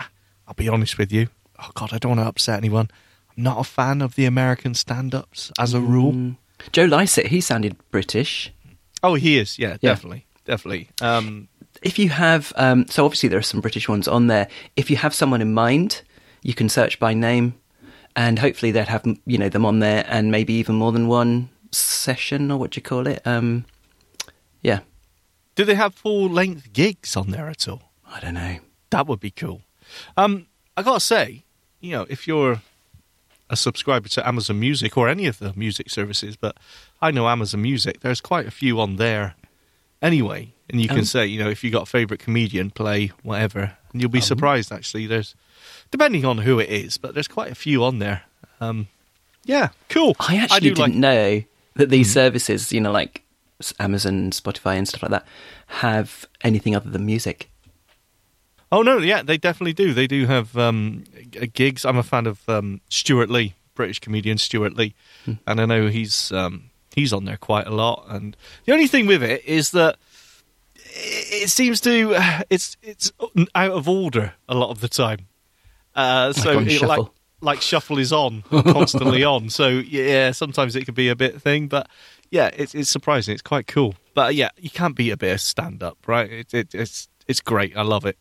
I'll 0.48 0.56
be 0.56 0.68
honest 0.68 0.98
with 0.98 1.12
you. 1.12 1.28
Oh 1.60 1.70
God, 1.76 1.94
I 1.94 2.00
don't 2.00 2.16
want 2.18 2.22
to 2.22 2.28
upset 2.28 2.58
anyone. 2.58 2.90
I'm 3.38 3.44
not 3.44 3.60
a 3.60 3.64
fan 3.64 4.02
of 4.02 4.16
the 4.16 4.26
American 4.26 4.74
stand 4.74 5.14
ups 5.14 5.52
as 5.60 5.74
a 5.76 5.80
rule. 5.80 6.14
Mm. 6.14 6.38
Joe 6.72 6.86
Lycett, 6.86 7.28
he 7.28 7.42
sounded 7.42 7.76
British. 7.92 8.52
Oh, 9.04 9.14
he 9.14 9.38
is. 9.38 9.60
Yeah, 9.60 9.78
Yeah. 9.82 9.92
definitely, 9.92 10.26
definitely. 10.46 10.90
Um, 11.02 11.48
If 11.84 12.00
you 12.00 12.10
have, 12.10 12.52
um, 12.56 12.88
so 12.88 13.06
obviously 13.06 13.30
there 13.30 13.38
are 13.38 13.44
some 13.44 13.62
British 13.62 13.88
ones 13.88 14.08
on 14.08 14.26
there. 14.28 14.48
If 14.76 14.90
you 14.90 14.98
have 14.98 15.14
someone 15.14 15.42
in 15.42 15.54
mind, 15.54 16.02
you 16.42 16.56
can 16.56 16.70
search 16.70 17.00
by 17.00 17.14
name, 17.14 17.54
and 18.16 18.40
hopefully 18.40 18.72
they'd 18.72 18.88
have 18.88 19.06
you 19.26 19.38
know 19.38 19.50
them 19.50 19.66
on 19.66 19.80
there, 19.80 20.06
and 20.08 20.32
maybe 20.32 20.54
even 20.54 20.76
more 20.76 20.92
than 20.92 21.08
one 21.08 21.50
session 21.72 22.50
or 22.52 22.58
what 22.58 22.72
do 22.72 22.78
you 22.78 22.82
call 22.82 23.08
it? 23.08 23.22
Um, 23.26 23.66
yeah, 24.62 24.80
do 25.56 25.64
they 25.66 25.76
have 25.76 25.94
full 25.94 26.30
length 26.30 26.74
gigs 26.74 27.16
on 27.16 27.32
there 27.32 27.48
at 27.50 27.68
all? 27.68 27.92
I 28.08 28.20
don't 28.20 28.34
know. 28.36 28.58
That 28.92 29.08
would 29.08 29.20
be 29.20 29.32
cool. 29.32 29.62
Um, 30.18 30.48
I 30.78 30.82
gotta 30.84 31.00
say, 31.00 31.44
you 31.82 31.92
know, 31.92 32.06
if 32.10 32.28
you're 32.28 32.62
a 33.50 33.56
subscriber 33.56 34.10
to 34.10 34.28
Amazon 34.28 34.60
Music 34.60 34.98
or 34.98 35.08
any 35.08 35.28
of 35.28 35.38
the 35.40 35.54
music 35.56 35.90
services, 35.90 36.36
but 36.36 36.58
I 37.02 37.12
know 37.12 37.28
Amazon 37.28 37.62
Music, 37.62 38.00
there's 38.00 38.22
quite 38.22 38.48
a 38.48 38.52
few 38.52 38.80
on 38.80 38.96
there 38.96 39.36
anyway. 40.02 40.54
And 40.70 40.82
you 40.82 40.88
can 40.88 41.00
Oh. 41.00 41.04
say, 41.04 41.28
you 41.28 41.44
know, 41.44 41.50
if 41.50 41.64
you 41.64 41.70
got 41.70 41.84
a 41.84 41.86
favourite 41.86 42.20
comedian, 42.20 42.72
play 42.72 43.12
whatever, 43.22 43.78
and 43.96 44.02
you'll 44.02 44.12
be 44.12 44.20
Oh. 44.20 44.22
surprised 44.22 44.74
actually. 44.74 45.08
There's 45.08 45.36
depending 45.90 46.26
on 46.26 46.40
who 46.40 46.60
it 46.60 46.70
is, 46.70 46.98
but 46.98 47.14
there's 47.14 47.30
quite 47.30 47.50
a 47.50 47.56
few 47.56 47.82
on 47.86 48.00
there. 48.00 48.24
Um, 48.60 48.90
yeah, 49.46 49.70
cool. 49.88 50.18
I 50.20 50.36
actually 50.36 50.60
do 50.60 50.70
didn't 50.72 50.80
like 50.80 50.94
Hmm. 50.94 51.00
know 51.00 51.44
that 51.76 51.90
these 51.90 52.12
services, 52.12 52.74
you 52.74 52.82
know, 52.82 52.92
like 52.92 53.22
Amazon, 53.80 54.32
Spotify, 54.32 54.76
and 54.78 54.86
stuff 54.88 55.02
like 55.04 55.12
that, 55.12 55.26
have 55.68 56.26
anything 56.44 56.76
other 56.76 56.90
than 56.90 57.06
music. 57.06 57.50
Oh 58.72 58.82
no, 58.82 58.98
yeah, 58.98 59.22
they 59.22 59.38
definitely 59.38 59.74
do. 59.74 59.94
They 59.94 60.08
do 60.08 60.26
have 60.26 60.58
um, 60.58 61.06
gigs. 61.54 61.86
I'm 61.86 61.98
a 61.98 62.04
fan 62.04 62.28
of 62.28 62.48
um, 62.50 62.82
Stewart 62.90 63.30
Lee, 63.30 63.54
British 63.76 64.00
comedian 64.00 64.38
Stewart 64.38 64.76
Lee, 64.76 64.94
and 65.48 65.62
I 65.62 65.66
know 65.66 65.88
he's 65.88 66.32
um, 66.34 66.66
he's 66.94 67.14
on 67.14 67.24
there 67.26 67.38
quite 67.38 67.68
a 67.68 67.72
lot. 67.72 68.06
And 68.10 68.36
the 68.66 68.74
only 68.74 68.88
thing 68.88 69.06
with 69.06 69.24
it 69.24 69.46
is 69.46 69.72
that 69.72 69.98
it, 70.96 71.50
seems 71.50 71.82
to 71.82 72.16
it's 72.50 72.78
it's 72.82 73.12
out 73.54 73.72
of 73.72 73.88
order 73.90 74.34
a 74.50 74.56
lot 74.56 74.70
of 74.70 74.82
the 74.82 74.88
time. 74.90 75.28
Uh, 75.96 76.34
Like 76.36 76.44
so 76.44 76.58
on 76.58 76.68
it- 76.68 76.82
like 76.82 77.08
like 77.42 77.62
shuffle 77.62 78.00
is 78.00 78.12
on 78.12 78.42
constantly 78.50 79.24
on. 79.24 79.50
So 79.50 79.68
yeah, 79.70 80.32
sometimes 80.32 80.76
it 80.76 80.86
can 80.86 80.94
be 80.94 81.10
a 81.10 81.16
bit 81.16 81.42
thing, 81.42 81.68
but 81.68 81.88
yeah, 82.32 82.50
it's 82.56 82.74
it's 82.74 82.90
surprising. 82.90 83.34
It's 83.34 83.42
quite 83.42 83.68
cool. 83.68 83.96
But 84.14 84.36
yeah, 84.36 84.50
you 84.58 84.70
can't 84.70 84.96
beat 84.96 85.12
a 85.12 85.18
bit 85.18 85.34
of 85.34 85.42
stand 85.42 85.84
up, 85.84 85.98
right? 86.08 86.30
It, 86.32 86.54
it, 86.54 86.74
it's 86.76 87.08
it's 87.28 87.42
great. 87.42 87.76
I 87.78 87.82
love 87.84 88.06
it. 88.06 88.18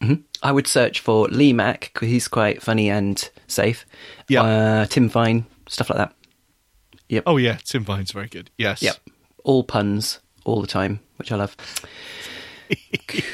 hmm 0.00 0.14
I 0.42 0.52
would 0.52 0.66
search 0.66 1.00
for 1.00 1.26
Lee 1.28 1.52
Mack 1.52 1.90
because 1.94 2.08
he's 2.08 2.28
quite 2.28 2.62
funny 2.62 2.90
and 2.90 3.30
safe. 3.46 3.86
Yeah. 4.28 4.42
uh, 4.42 4.86
Tim 4.86 5.08
Vine, 5.08 5.46
stuff 5.68 5.88
like 5.90 5.98
that. 5.98 6.14
Yep. 7.08 7.22
Oh 7.26 7.36
yeah, 7.36 7.58
Tim 7.64 7.84
Vine's 7.84 8.10
very 8.12 8.28
good. 8.28 8.50
Yes. 8.58 8.82
Yep. 8.82 8.96
All 9.44 9.62
puns 9.64 10.20
all 10.44 10.60
the 10.60 10.66
time, 10.66 11.00
which 11.16 11.32
I 11.32 11.36
love. 11.36 11.56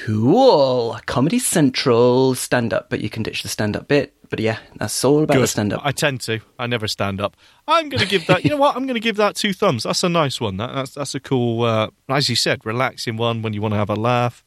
cool. 0.05 0.99
Comedy 1.07 1.39
Central 1.39 2.35
stand 2.35 2.73
up, 2.73 2.91
but 2.91 3.01
you 3.01 3.11
can 3.11 3.23
ditch 3.23 3.43
the 3.43 3.49
stand 3.49 3.77
up 3.77 3.89
bit. 3.89 4.15
But 4.29 4.39
yeah, 4.39 4.59
that's 4.77 5.05
all 5.05 5.25
about 5.25 5.35
Good. 5.35 5.43
the 5.43 5.47
stand 5.49 5.73
up. 5.73 5.81
I 5.85 5.91
tend 5.91 6.21
to. 6.23 6.41
I 6.59 6.67
never 6.69 6.87
stand 6.87 7.21
up. 7.21 7.37
I'm 7.67 7.89
going 7.89 8.01
to 8.01 8.07
give 8.07 8.27
that. 8.29 8.45
you 8.45 8.51
know 8.51 8.57
what? 8.57 8.77
I'm 8.77 8.85
going 8.87 8.95
to 8.95 9.01
give 9.01 9.17
that 9.17 9.35
two 9.35 9.53
thumbs. 9.53 9.83
That's 9.83 10.05
a 10.05 10.09
nice 10.09 10.41
one. 10.41 10.57
That, 10.57 10.73
that's 10.73 10.95
that's 10.95 11.15
a 11.15 11.21
cool. 11.21 11.65
Uh, 11.65 11.89
as 12.09 12.29
you 12.29 12.37
said, 12.37 12.65
relaxing 12.65 13.17
one 13.17 13.43
when 13.43 13.53
you 13.53 13.61
want 13.61 13.75
to 13.75 13.79
have 13.79 13.91
a 13.91 13.97
laugh. 13.97 14.45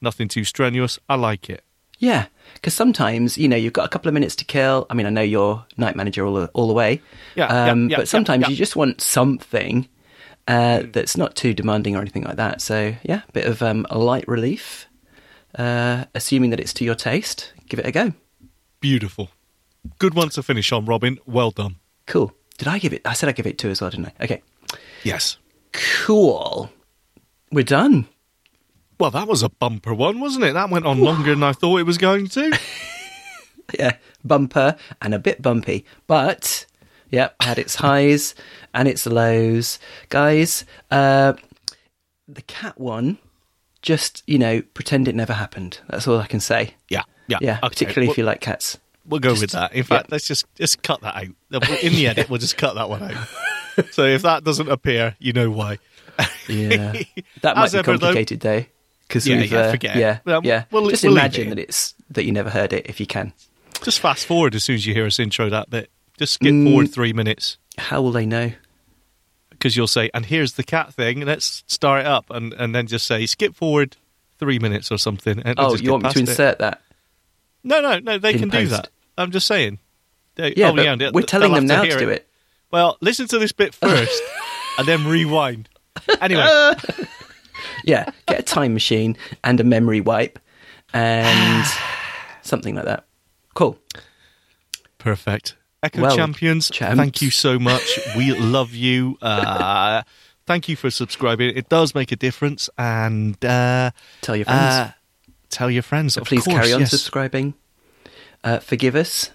Nothing 0.00 0.28
too 0.28 0.44
strenuous. 0.44 0.98
I 1.08 1.14
like 1.14 1.48
it. 1.48 1.64
Yeah, 1.98 2.26
because 2.54 2.74
sometimes 2.74 3.38
you 3.38 3.48
know 3.48 3.56
you've 3.56 3.72
got 3.72 3.86
a 3.86 3.88
couple 3.88 4.08
of 4.08 4.14
minutes 4.14 4.34
to 4.36 4.44
kill. 4.44 4.86
I 4.90 4.94
mean, 4.94 5.06
I 5.06 5.10
know 5.10 5.22
you're 5.22 5.64
Knight 5.76 5.94
Manager 5.94 6.26
all 6.26 6.34
the, 6.34 6.48
all 6.48 6.66
the 6.66 6.74
way. 6.74 7.00
Yeah, 7.36 7.46
yeah, 7.46 7.70
um, 7.70 7.88
yeah, 7.88 7.96
but 7.98 8.08
sometimes 8.08 8.42
yeah, 8.42 8.48
you 8.48 8.56
just 8.56 8.74
want 8.74 9.00
something 9.00 9.88
uh, 10.48 10.82
that's 10.92 11.16
not 11.16 11.36
too 11.36 11.54
demanding 11.54 11.96
or 11.96 12.00
anything 12.00 12.24
like 12.24 12.36
that. 12.36 12.60
So 12.60 12.94
yeah, 13.02 13.22
bit 13.32 13.46
of 13.46 13.62
um, 13.62 13.86
a 13.90 13.98
light 13.98 14.26
relief. 14.26 14.86
Uh, 15.54 16.06
assuming 16.14 16.48
that 16.50 16.60
it's 16.60 16.72
to 16.72 16.84
your 16.84 16.94
taste, 16.94 17.52
give 17.68 17.78
it 17.78 17.86
a 17.86 17.92
go. 17.92 18.14
Beautiful. 18.80 19.28
Good 19.98 20.14
one 20.14 20.30
to 20.30 20.42
finish 20.42 20.72
on, 20.72 20.86
Robin. 20.86 21.18
Well 21.26 21.50
done. 21.50 21.76
Cool. 22.06 22.32
Did 22.56 22.68
I 22.68 22.78
give 22.78 22.92
it? 22.92 23.02
I 23.04 23.12
said 23.12 23.28
I 23.28 23.32
give 23.32 23.46
it 23.46 23.58
two 23.58 23.68
as 23.68 23.80
well, 23.80 23.90
didn't 23.90 24.06
I? 24.06 24.24
Okay. 24.24 24.42
Yes. 25.04 25.36
Cool. 25.72 26.70
We're 27.50 27.64
done. 27.64 28.08
Well, 28.98 29.10
that 29.10 29.28
was 29.28 29.42
a 29.42 29.48
bumper 29.48 29.92
one, 29.92 30.20
wasn't 30.20 30.44
it? 30.44 30.52
That 30.52 30.70
went 30.70 30.86
on 30.86 31.00
longer 31.00 31.34
than 31.34 31.42
I 31.42 31.52
thought 31.52 31.78
it 31.78 31.86
was 31.86 31.98
going 31.98 32.28
to. 32.28 32.58
yeah, 33.78 33.96
bumper 34.24 34.76
and 35.00 35.12
a 35.12 35.18
bit 35.18 35.42
bumpy, 35.42 35.84
but 36.06 36.66
yeah, 37.12 37.28
had 37.40 37.60
its 37.60 37.76
highs 37.76 38.34
and 38.74 38.88
its 38.88 39.06
lows. 39.06 39.78
Guys, 40.08 40.64
uh, 40.90 41.34
the 42.26 42.42
cat 42.42 42.80
one, 42.80 43.18
just 43.82 44.24
you 44.26 44.38
know, 44.38 44.62
pretend 44.74 45.06
it 45.06 45.14
never 45.14 45.32
happened. 45.34 45.78
That's 45.88 46.08
all 46.08 46.18
I 46.18 46.26
can 46.26 46.40
say. 46.40 46.74
Yeah, 46.88 47.02
yeah, 47.28 47.38
yeah. 47.40 47.58
okay. 47.58 47.68
Particularly 47.68 48.08
Well- 48.08 48.12
if 48.14 48.18
you 48.18 48.24
like 48.24 48.40
cats. 48.40 48.78
We'll 49.04 49.18
go 49.20 49.30
Just- 49.30 49.40
with 49.42 49.50
that. 49.52 49.72
In 49.74 49.82
fact, 49.82 50.12
let's 50.12 50.26
just 50.28 50.46
just 50.56 50.82
cut 50.82 51.00
that 51.02 51.16
out. 51.16 51.82
In 51.82 51.92
the 51.94 52.06
edit, 52.06 52.30
we'll 52.30 52.38
just 52.38 52.56
cut 52.56 52.74
that 52.74 52.88
one 52.88 53.02
out. 53.02 53.28
So 53.92 54.04
if 54.04 54.20
that 54.22 54.44
doesn't 54.44 54.68
appear, 54.68 55.16
you 55.18 55.32
know 55.32 55.50
why. 55.50 55.78
Yeah, 56.46 56.92
that 57.40 57.56
might 57.56 57.64
As 57.64 57.72
be 57.72 57.78
ever, 57.78 57.92
complicated 57.92 58.40
though. 58.40 58.64
Because 59.08 59.26
Yeah, 59.26 59.40
yeah, 59.40 59.58
uh, 59.60 59.70
forget 59.70 59.96
it. 59.96 60.00
yeah, 60.00 60.18
Well, 60.26 60.42
yeah. 60.44 60.64
we'll- 60.70 60.90
just 60.90 61.02
we'll 61.04 61.12
imagine 61.14 61.46
it. 61.48 61.50
that 61.54 61.58
it's 61.58 61.94
that 62.10 62.24
you 62.24 62.32
never 62.32 62.50
heard 62.50 62.72
it 62.74 62.84
if 62.86 63.00
you 63.00 63.06
can. 63.06 63.32
Just 63.82 63.98
fast 64.00 64.26
forward 64.26 64.54
as 64.54 64.62
soon 64.64 64.74
as 64.76 64.84
you 64.86 64.92
hear 64.94 65.06
us 65.06 65.18
intro 65.18 65.48
that 65.50 65.70
bit. 65.70 65.90
Just 66.18 66.34
skip 66.34 66.52
Mm. 66.52 66.64
forward 66.68 66.92
three 66.92 67.12
minutes 67.12 67.58
How 67.78 68.02
will 68.02 68.12
they 68.12 68.26
know? 68.26 68.52
because 69.50 69.76
you'll 69.76 69.86
say, 69.86 70.10
"And 70.12 70.26
here's 70.26 70.54
the 70.54 70.62
cat 70.64 70.92
thing." 70.94 71.20
Let's 71.24 71.62
start 71.66 72.00
it 72.00 72.06
up, 72.06 72.26
and 72.30 72.52
and 72.54 72.74
then 72.74 72.86
just 72.86 73.06
say, 73.06 73.26
"Skip 73.26 73.54
forward 73.54 73.96
three 74.38 74.58
minutes 74.58 74.90
or 74.90 74.98
something." 74.98 75.38
And 75.40 75.54
Oh, 75.58 75.74
you 75.76 75.92
want 75.92 76.02
me 76.04 76.08
to 76.10 76.14
past 76.14 76.16
it. 76.16 76.30
insert 76.30 76.58
that? 76.58 76.82
No, 77.64 77.80
no, 77.80 77.98
no. 78.00 78.18
They 78.18 78.32
in 78.34 78.40
can 78.40 78.48
do 78.48 78.66
that. 78.66 78.88
I'm 79.16 79.30
just 79.30 79.46
saying. 79.46 79.78
They- 80.34 80.54
Yeah, 80.56 80.70
oh, 80.70 80.96
they- 80.96 81.10
we're 81.10 81.22
telling 81.22 81.52
them 81.52 81.66
now 81.66 81.82
hear 81.82 81.92
to 81.98 82.04
do 82.06 82.08
it. 82.10 82.26
Well, 82.70 82.96
listen 83.00 83.28
to 83.28 83.38
this 83.38 83.52
bit 83.52 83.74
first, 83.74 84.22
and 84.78 84.86
then 84.88 85.06
rewind. 85.06 85.68
Anyway, 86.20 86.42
Yeah, 87.84 88.10
get 88.26 88.40
a 88.40 88.42
time 88.42 88.72
machine 88.74 89.16
and 89.44 89.60
a 89.60 89.64
memory 89.64 90.00
wipe 90.00 90.38
and 90.92 91.66
something 92.42 92.74
like 92.74 92.86
that. 92.86 93.04
Cool. 93.54 93.78
Perfect. 94.98 95.54
Echo 95.82 96.02
Well, 96.02 96.16
Champions, 96.16 96.70
champs. 96.70 96.96
thank 96.96 97.22
you 97.22 97.30
so 97.30 97.58
much. 97.58 97.98
We 98.16 98.32
love 98.34 98.72
you. 98.72 99.18
Uh, 99.20 100.02
thank 100.46 100.68
you 100.68 100.76
for 100.76 100.90
subscribing. 100.90 101.56
It 101.56 101.68
does 101.68 101.94
make 101.94 102.12
a 102.12 102.16
difference. 102.16 102.70
And 102.78 103.42
uh, 103.44 103.90
Tell 104.20 104.36
your 104.36 104.44
friends. 104.44 104.60
uh, 104.74 104.92
tell 105.50 105.70
your 105.70 105.82
friends. 105.82 106.16
Of 106.16 106.24
Please 106.28 106.44
course, 106.44 106.56
carry 106.56 106.72
on 106.72 106.80
yes. 106.80 106.90
subscribing. 106.90 107.54
Uh, 108.44 108.58
forgive 108.60 108.94
us. 108.94 109.30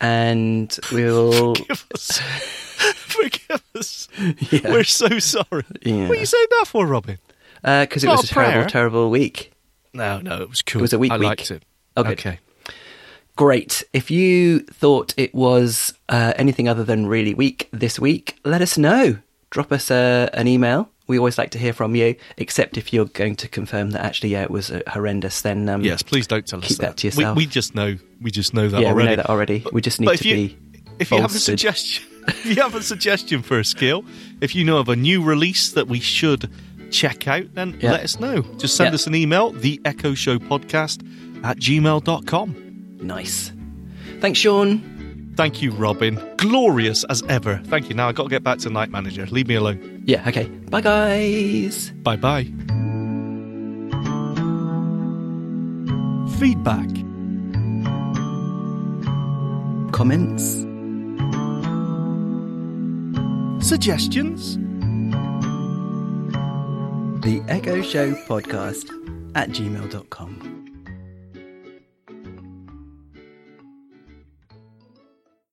And 0.00 0.76
we'll. 0.92 1.54
Forgive 1.64 1.86
us. 1.94 2.18
Forgive 2.94 3.62
us. 3.74 4.08
Yeah. 4.52 4.70
We're 4.70 4.84
so 4.84 5.18
sorry. 5.18 5.64
Yeah. 5.82 6.08
What 6.08 6.16
are 6.16 6.20
you 6.20 6.26
saying 6.26 6.46
that 6.50 6.66
for, 6.68 6.86
Robin? 6.86 7.18
Because 7.62 8.04
it 8.04 8.06
Not 8.06 8.18
was 8.20 8.30
a 8.30 8.32
a 8.40 8.44
terrible, 8.44 8.70
terrible 8.70 9.10
week. 9.10 9.52
No, 9.92 10.20
no, 10.20 10.40
it 10.42 10.48
was 10.48 10.62
cool. 10.62 10.80
It 10.80 10.82
was 10.82 10.92
a 10.92 10.98
week 10.98 11.10
I 11.10 11.18
week. 11.18 11.26
liked 11.28 11.50
it. 11.50 11.64
Oh. 11.96 12.04
Okay. 12.04 12.38
Great. 13.38 13.84
If 13.92 14.10
you 14.10 14.58
thought 14.64 15.14
it 15.16 15.32
was 15.32 15.94
uh, 16.08 16.32
anything 16.34 16.68
other 16.68 16.82
than 16.82 17.06
really 17.06 17.34
weak 17.34 17.68
this 17.72 17.96
week, 18.00 18.36
let 18.44 18.60
us 18.60 18.76
know. 18.76 19.18
Drop 19.50 19.70
us 19.70 19.92
uh, 19.92 20.28
an 20.34 20.48
email. 20.48 20.90
We 21.06 21.18
always 21.18 21.38
like 21.38 21.50
to 21.50 21.58
hear 21.58 21.72
from 21.72 21.94
you, 21.94 22.16
except 22.36 22.76
if 22.76 22.92
you're 22.92 23.04
going 23.04 23.36
to 23.36 23.46
confirm 23.46 23.92
that 23.92 24.04
actually, 24.04 24.30
yeah, 24.30 24.42
it 24.42 24.50
was 24.50 24.72
uh, 24.72 24.82
horrendous. 24.88 25.40
Then 25.42 25.68
um, 25.68 25.82
Yes, 25.82 26.02
please 26.02 26.26
don't 26.26 26.44
tell 26.48 26.58
us 26.58 26.66
keep 26.66 26.78
that, 26.78 26.96
to 26.96 27.06
We- 27.06 27.10
yourself. 27.10 27.36
We, 27.36 27.46
just 27.46 27.76
know. 27.76 27.96
We 28.20 28.32
just 28.32 28.54
know 28.54 28.66
that 28.70 28.80
yeah, 28.82 28.88
already. 28.88 29.10
we 29.10 29.10
know 29.12 29.16
that 29.22 29.30
already. 29.30 29.64
we 29.72 29.82
just 29.82 30.00
need 30.00 30.18
to 30.18 30.28
you, 30.28 30.34
be. 30.48 30.58
If 30.98 31.12
you 31.12 31.20
have 31.20 31.32
a 31.32 31.38
suggestion, 31.38 32.08
if 32.26 32.44
you 32.44 32.56
have 32.56 32.74
a 32.74 32.82
suggestion 32.82 33.42
for 33.42 33.60
a 33.60 33.64
skill, 33.64 34.04
if 34.40 34.56
you 34.56 34.64
know 34.64 34.78
of 34.78 34.88
a 34.88 34.96
new 34.96 35.22
release 35.22 35.70
that 35.74 35.86
we 35.86 36.00
should 36.00 36.50
check 36.90 37.28
out, 37.28 37.54
then 37.54 37.78
Yeah. 37.80 37.92
let 37.92 38.02
us 38.02 38.18
know. 38.18 38.42
Just 38.58 38.74
send 38.74 38.88
Yeah. 38.90 38.94
us 38.96 39.06
an 39.06 39.14
email, 39.14 39.52
the 39.52 39.80
Echo 39.84 40.14
Show 40.14 40.40
Podcast 40.40 41.04
at 41.44 41.58
gmail.com. 41.58 42.64
Nice. 43.00 43.52
Thanks, 44.20 44.38
Sean. 44.38 45.32
Thank 45.36 45.62
you, 45.62 45.70
Robin. 45.70 46.20
Glorious 46.36 47.04
as 47.04 47.22
ever. 47.28 47.60
Thank 47.66 47.88
you. 47.88 47.94
Now 47.94 48.08
i 48.08 48.12
got 48.12 48.24
to 48.24 48.28
get 48.28 48.42
back 48.42 48.58
to 48.58 48.70
Knight 48.70 48.90
Manager. 48.90 49.26
Leave 49.26 49.46
me 49.46 49.54
alone. 49.54 50.02
Yeah, 50.04 50.28
okay. 50.28 50.46
Bye, 50.46 50.80
guys. 50.80 51.90
Bye 52.02 52.16
bye. 52.16 52.44
Feedback. 56.38 56.88
Comments? 59.92 60.42
Suggestions? 63.64 64.56
The 67.22 67.42
Echo 67.48 67.82
Show 67.82 68.12
Podcast 68.26 68.90
at 69.34 69.50
gmail.com. 69.50 70.37